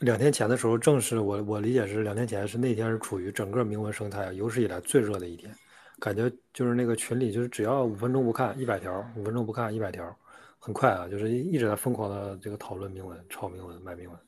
[0.00, 5.54] 两天前的时候，正是我我理解是两天前是那天是处于整个铭文生态有史以来最热的一天，
[5.98, 10.14] 感觉就是那个群里就是只要五分钟不看一百条，五分钟不看一百条，
[10.58, 14.18] 很快啊，就是一直在疯狂的这个讨论铭文、炒铭文、买铭文，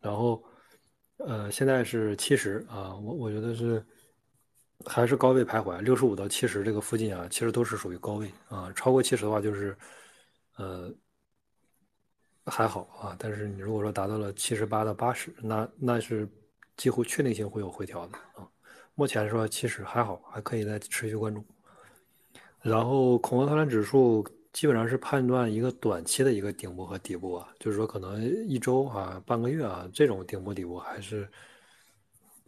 [0.00, 0.42] 然后
[1.18, 3.84] 呃现在是七十啊，我我觉得是
[4.84, 9.76] 还是高位徘徊，六十五到七十这个附近啊，其实都是属于高位啊，超过七十的话就是
[10.56, 10.92] 呃。
[12.48, 16.28] 还好啊，但是你如果说达到了七十八到八十，那那是
[16.76, 18.46] 几乎确定性会有回调的啊。
[18.94, 21.44] 目前来说其实还好，还可以再持续关注。
[22.62, 31.28] 然后恐慌贪婪指数基本上是判断一个短期的一个顶部和底部啊，就是说可能一周啊、半个月啊这种顶部底部还是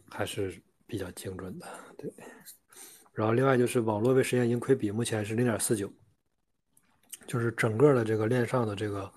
[0.09, 0.57] 还是
[0.87, 1.67] 比较精准的。
[1.97, 2.09] 对。
[3.11, 5.91] 然后另外就是网络未实现盈亏比目前是零点四九，
[7.27, 9.11] 就是整个的这个链上的这个。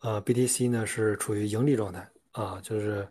[0.00, 3.06] 呃，BTC 呢是处于盈利状态啊，就是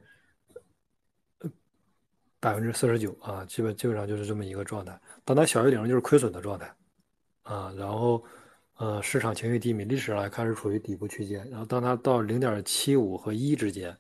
[2.40, 5.00] 百分之四十九啊，基本基本上就是这么一个状态。
[5.24, 6.74] 当它小于零就是亏损的状态
[7.44, 8.24] 啊，然后
[8.78, 11.48] 呃市场情绪低迷，历史上来看是处于底部区间。
[11.50, 13.96] 然后当它到零点七五和一之间，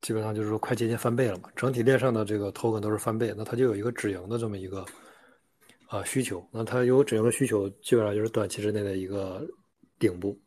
[0.00, 1.50] 基本上就是说快接近翻倍了嘛。
[1.54, 4.86] 整体链上的这个 token 都是翻倍，那它就有一个止盈的这么一个
[5.88, 9.46] 啊需求，那它有止盈的需求基本上就是短期之内的一个
[9.98, 10.40] 顶部，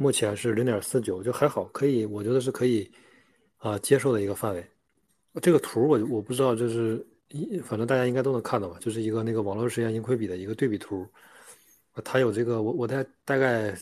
[0.00, 2.88] 目前是零点四九，就还好，可以，我觉得是可以
[3.56, 4.64] 啊接受的一个范围。
[5.42, 11.04] 这个图我我不知道，就是一反正大家应该都能看到吧，就是一个那个网络实验盈亏比的一个对比图，
[12.04, 13.76] 它有这个我我大大概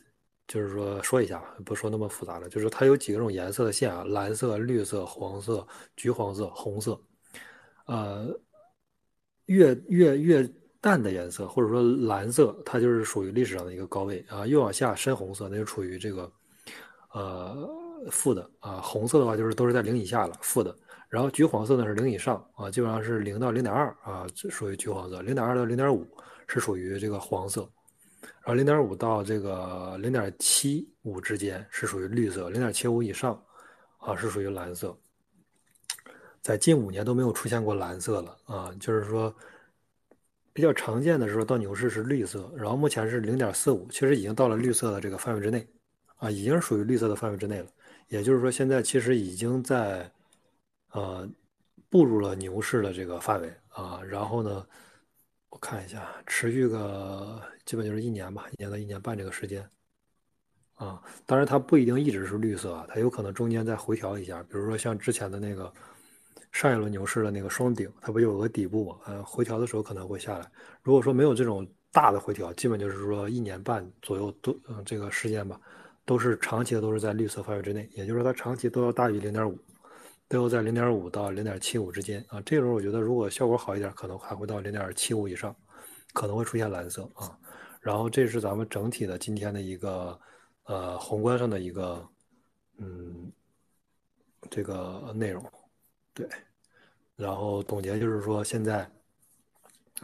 [0.48, 5.66] 就是说说一下，不说那么复杂了，就是它有几个种颜色的线啊，蓝色、绿色、黄色、
[5.96, 6.98] 橘黄色、红色，
[7.84, 8.28] 呃，
[9.46, 10.50] 越越越
[10.86, 16.30] 淡的颜色或者说蓝色，它就是属于历史上的一个高位啊，越往下深红色那就处于这个
[17.12, 17.68] 呃
[18.08, 20.72] 负的啊，红色的话就是都是在零以下了，负的。
[21.08, 26.06] 然后橘黄色呢是零以上啊，基本上是零到零点二啊，属于橘黄色；零点二到零点五
[26.46, 27.62] 是属于这个黄色；
[28.20, 33.42] 然后零点五到这个零点七五之间是属于绿色；零点七五以上
[33.98, 34.96] 啊是属于蓝色。
[36.42, 39.34] 在近五年都没有出现过蓝色了啊，就是说
[40.56, 45.64] 比较常见的时候到牛市是绿色，然后目前是零点四五，其实已经到了绿色的这个范围之内
[46.16, 47.66] 啊，已经属于绿色的范围之内了。
[48.08, 50.10] 也就是说，现在其实已经在。
[50.92, 51.28] 呃，
[51.90, 54.66] 步入了牛市的这个范围啊，然后呢，
[55.50, 59.68] 我看一下，持续个基本就是一年吧，一年到一年半这个时间
[60.76, 61.02] 啊。
[61.26, 64.42] 当然，它不一定一直是绿色，它有可能中间再回调一下。
[64.44, 65.70] 比如说像之前的那个
[66.56, 68.96] 上一轮牛市的那个双顶，它不有个底部嘛？
[69.04, 70.50] 呃，回调的时候可能会下来。
[70.82, 75.60] 如果说没有这种大的回调，基本就是说一年半左右都嗯这个时间吧，
[76.06, 79.58] 都是长期的都是在绿色范围之内，也就是说它长期都要大于零点五。
[80.28, 85.54] 都要在零点五到零点七五之间啊，这时候我觉得如果效果好一点，可能还会到零点七五以上，
[86.14, 87.38] 可能会出现蓝色啊。
[87.80, 90.18] 然后这是咱们整体的今天的一个
[90.64, 92.04] 呃宏观上的一个
[92.78, 93.30] 嗯
[94.50, 95.48] 这个内容，
[96.12, 96.28] 对。
[97.16, 98.88] 然后总结就是说现在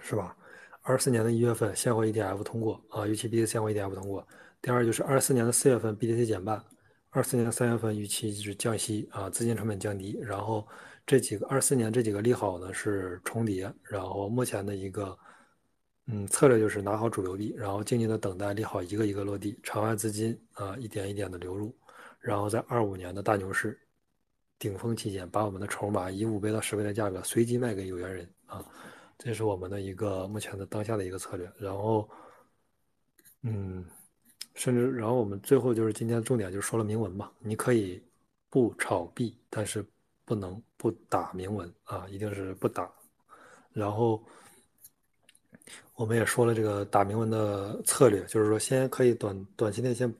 [0.00, 0.36] 是吧？
[0.82, 4.26] 二四年的一月份现货 ETF 通过啊，预期 bt 现货 ETF 通过。
[4.60, 6.62] 第二就是二四年的四月份 BTC 减半。
[7.10, 10.66] 二四年三月份预期就是降息啊，资金成本降低，然后
[11.06, 15.14] 这几个二四年这几个利好呢是重叠，然后目前的一个
[16.06, 21.76] 嗯策略就是拿好主流币，然后静静的等待利好一个一个落地，场外资金啊一点一点的流入，
[22.18, 23.78] 然后在二五年的大牛市
[24.62, 28.64] 顶峰期间，把我们的筹码以五倍到十倍的价格随机卖给有缘人啊，
[29.18, 32.08] 这是我们的一个目前的当下的一个策略，然后
[33.42, 33.84] 嗯。
[34.54, 37.32] 甚至，然后我们最后就是今天重点，就是说了铭文嘛。
[37.38, 38.00] 你可以
[38.50, 39.82] 不炒币，但是
[40.26, 42.92] 不能不打铭文啊，一定是不打。
[43.72, 44.22] 然后
[45.94, 50.14] 我们也说了这个打铭文的策略，就是说先可以短短期内先，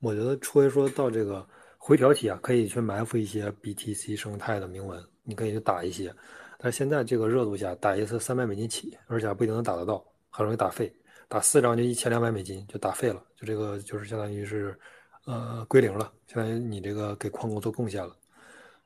[0.00, 1.48] 我觉得除非说到这个
[1.88, 6.14] 回调期啊，可以去埋伏一些 BTC 生态的铭文，你可以去打一些。
[6.58, 10.94] 但是现在这个热度下，打一次三百美金起，而且还不一定能打得到，很容易打废。
[11.28, 14.78] 打四张就一千两百美金就打废了，就这个就是相当于是，
[15.24, 18.14] 呃，归零了，相当于你这个给矿工做贡献了。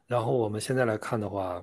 [0.06, 1.60] 然后我们现在来看的话，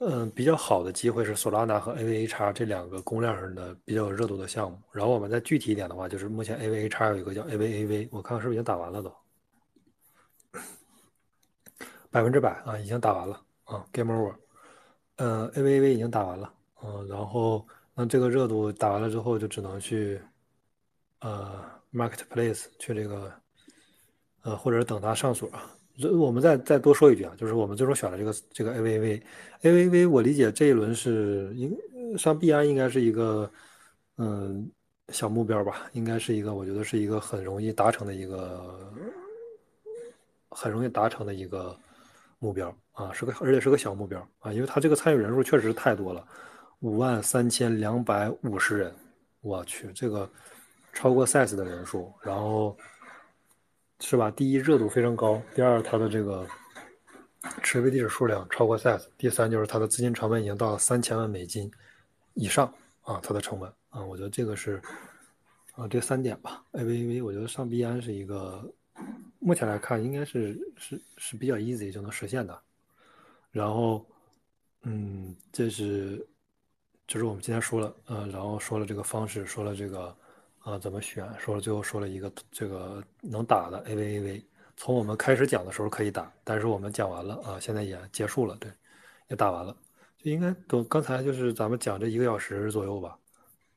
[0.00, 4.78] 嗯，比较好的机会是索拉纳和 AVAX 这两个公链上的比较有热度的项目。
[4.92, 9.10] 然后我们再具体一点的话，就是目前 AVAX 有一个叫 AVAV，我看看是不是已经打完了都，
[12.10, 14.34] 百分之百啊，已经打完了啊，Game Over。
[15.16, 16.52] 嗯，AVAV 已经打完了，
[16.82, 17.66] 嗯，然后。
[17.98, 20.20] 那这个热度打完了之后，就只能去，
[21.20, 23.32] 呃，marketplace 去这个，
[24.42, 25.64] 呃，或者是等它上锁啊。
[26.12, 31.74] 我们再再多说一句啊，就是我们最终选了这个这个 AVV，AVV 我理解这一轮是应
[32.18, 33.50] 上币安应该是一个，
[34.18, 34.70] 嗯，
[35.08, 38.92] 小目标吧，应该是一个我觉得是一个很容易达成的一个，
[40.50, 41.74] 很容易达成的一个
[42.38, 46.26] 目标啊，是个而且是个小目标啊，因为它这个参与人数确实太多了。
[46.80, 48.94] 五万三千两百五十人，
[49.40, 50.30] 我去，这个
[50.92, 52.76] 超过 size 的人数，然后
[54.00, 54.30] 是吧？
[54.30, 56.46] 第一热度非常高，第二它的这个
[57.62, 61.70] 持币地址数量超过 size，第三就是它的资金成本已经到了三千万美金
[62.34, 62.72] 以上
[63.02, 64.80] 啊，它的成本啊，我觉得这个是
[65.72, 66.62] 啊这三点吧。
[66.72, 68.62] AVV 我觉得上币安是一个
[69.46, 72.60] 目前来看应该是是是比较 easy 就能实现的，
[73.52, 74.04] 然后
[74.82, 76.26] 嗯，这是。
[77.08, 80.12] 就是我们今天说了，呃，然后说了这个方式，说了这个，
[80.58, 84.42] 啊，怎么选，说了最后说了一个这个能打的 AVAV，
[84.76, 88.68] 从我们开始讲的时候可以打，但是我们讲完了啊，现在也结束了，对，
[89.28, 89.76] 也打完了，
[90.18, 93.16] 就应该都刚才就是咱们讲这一个小时左右吧，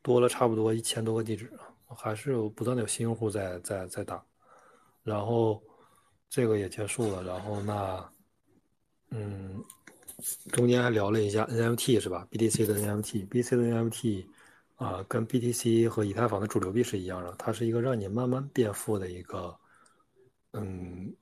[0.02, 1.52] 多了差不多一千多个地址，
[1.86, 4.26] 还是有不断的有新用户在在在打，
[5.10, 5.62] 然后
[6.30, 8.10] 这个也结束了，然后那，
[9.12, 9.64] 嗯。
[10.52, 14.26] 中间还聊了一下 NFT 是吧？BTC 的 NFT，BTC 的 NFT
[14.76, 19.58] 啊，跟 BTC 和以太坊的主流币是一样的，它是一个让你慢慢变富的一个
[20.52, 21.16] 嗯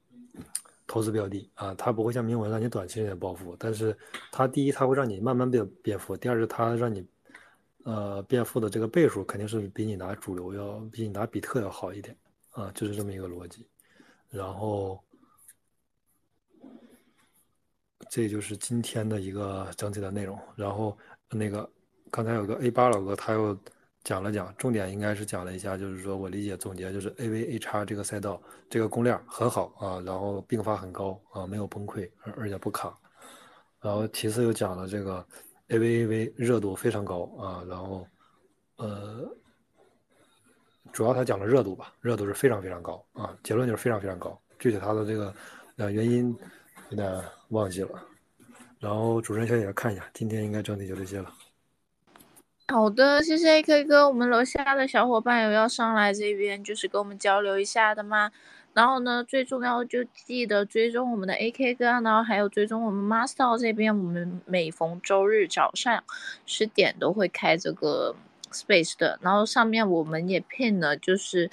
[0.87, 3.95] 投资标的啊，它不会像铭文让你短期内暴富，但是
[4.31, 7.05] 它第一它会让你慢慢变变富，第二是它让你
[7.83, 12.17] 呃变富的这个倍数肯定是比你拿主流要比你拿比特要好一点
[12.49, 13.63] 啊，就是这么一个逻辑，
[14.29, 15.01] 然后。
[18.09, 20.39] 这就是今天的一个整体的内容。
[20.55, 20.97] 然后
[21.29, 21.69] 那个
[22.09, 23.55] 刚才有个 A 八老哥，他又
[24.01, 32.97] 讲了讲，重点应该是讲了一下，就是说我理解总结就是 A V A 叉这个赛道这个公链很好啊，然后并发很高啊，没有崩溃，而而且不卡。
[33.81, 35.27] 然后其次又讲了这个
[35.67, 38.07] A V A V 热度非常高啊，然后
[38.77, 39.29] 呃，
[40.97, 44.35] 主要他讲了热度吧，热度是非常非常高啊，结论就是非常非常高。
[44.57, 45.31] 具体他的这个
[45.75, 46.35] 呃原因。
[46.89, 48.01] 有点忘记了，
[48.79, 51.29] 然后主持人小姐姐看一下，今天应该整体就这些了。
[52.69, 58.31] 好的，谢谢 AK 哥，我们楼下的小伙伴有要上来这边就是跟我们交流一下的吗？
[58.73, 66.01] 然后呢，最重要就记得追踪我们的 AK 哥，然后还有追踪我们 Master 这边，我们每逢周日早上
[66.45, 68.15] 十点都会开这个
[68.51, 71.49] Space 的，然后上面我们也配了，就是。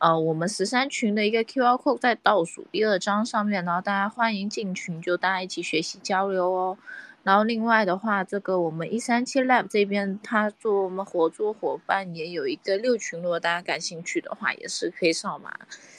[0.00, 6.78] 呃，我们十三群的一个 Q R code 在倒数第二张上面，然后大家欢迎进群，就大家一起学习交流哦。
[7.24, 15.52] 然后另外的话，这个我们一三七 Lab 这边，他做我们合作伙伴也有一个六群，如果大家感兴趣的话，也是可以上马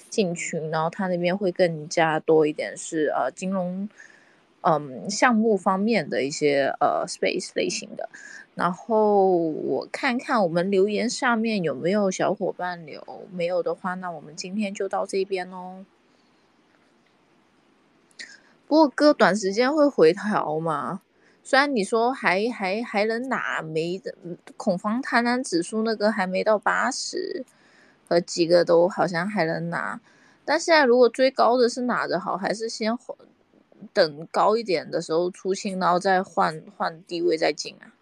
[0.10, 0.72] 进群。
[0.72, 3.90] 然后他那边会更加多一点是呃金融，
[4.62, 8.08] 嗯项目方面的一些呃 space 类型的。
[8.60, 15.86] 然后我看看我们留言上面有没有小伙伴留，没有的话，那我们今天就到这边喽。
[18.68, 21.00] 不过哥短时间会回调嘛？
[21.42, 24.02] 虽然你说还还还能拿，没
[24.58, 27.46] 恐慌贪婪指数那个还没到八十，
[28.10, 30.02] 和几个都好像还能拿。
[30.44, 32.98] 但现在如果追高的是哪的好，还是先
[33.94, 37.96] 等高一点的时候出清，然后再换换低位再进啊？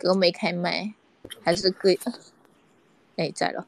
[0.00, 0.94] 哥没开麦，
[1.42, 1.90] 还是哥？
[3.16, 3.66] 哎，在了。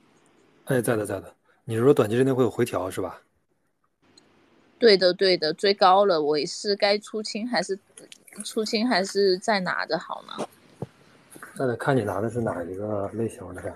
[0.65, 1.35] 哎，在的，在的。
[1.67, 3.21] 你是说短期之内会有回调是吧？
[4.79, 7.79] 对的，对的，追高了，我是该出清还是
[8.43, 10.49] 出清还是再拿着好呢？
[11.55, 13.75] 那得看你拿的是哪一个类型的呀？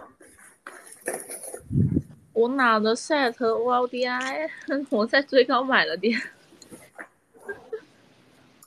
[2.32, 4.48] 我拿的 set OLDI，
[4.88, 6.18] 我在追高买了点。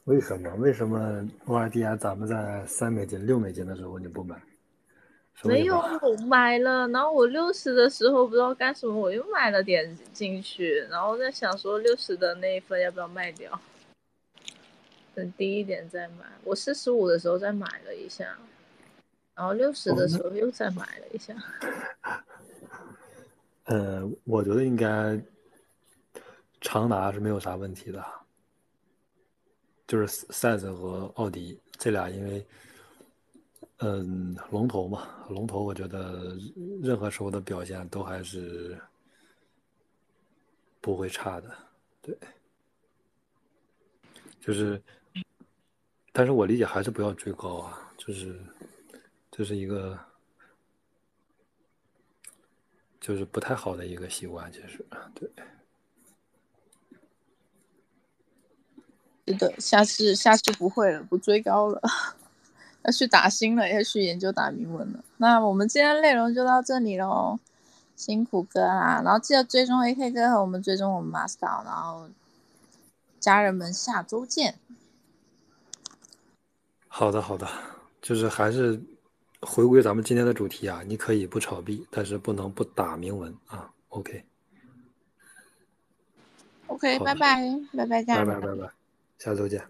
[0.09, 0.49] 为什么？
[0.55, 4.41] 为什么 ORDI 咱们在三美金、六美金的时候你不买？
[5.43, 6.87] 没有，我买了。
[6.87, 10.79] 然后我六十的时候不知道干什么，我又买了点进去。
[10.89, 13.61] 然后在想说六十的那一份要不要卖掉？
[15.13, 16.25] 等低一点再买。
[16.43, 18.35] 我四十五的时候再买了一下，
[19.35, 21.35] 然后六十的时候又再买了一下。
[23.65, 25.21] 呃，我觉得应该
[26.61, 28.03] 长达是没有啥问题的。
[29.89, 32.45] 就是赛子和奥迪这俩，因为
[33.77, 36.37] 嗯龙头嘛，龙头我觉得
[36.79, 38.79] 任何时候的表现都还是
[40.79, 41.57] 不会差的，
[42.03, 42.15] 对。
[44.39, 44.79] 就是，
[46.11, 48.39] 但是我理解还是不要追高啊，就是
[49.31, 49.99] 这是一个
[53.01, 54.85] 就是不太好的一个习惯，其实
[55.15, 55.27] 对。
[59.29, 61.79] 是的，下次下次不会了，不追高了，
[62.81, 65.03] 要去打新了，要去研究打铭文了。
[65.17, 67.37] 那我们今天内容就到这里喽，
[67.95, 72.09] 辛苦哥啦，然后记得追踪 AK 哥和我们追踪我们 Master，然后
[73.19, 74.55] 家人们下周见。
[76.87, 77.47] 好的好的，
[78.01, 78.81] 就是还是
[79.41, 83.69] 回归咱们今天的主题啊，你可以不炒币，但是不能不打铭文啊。
[83.89, 84.25] OK。
[86.65, 87.43] OK，拜拜，
[87.77, 88.27] 拜拜，家人。
[88.27, 88.78] 拜拜拜拜。
[89.19, 89.61] 下周见。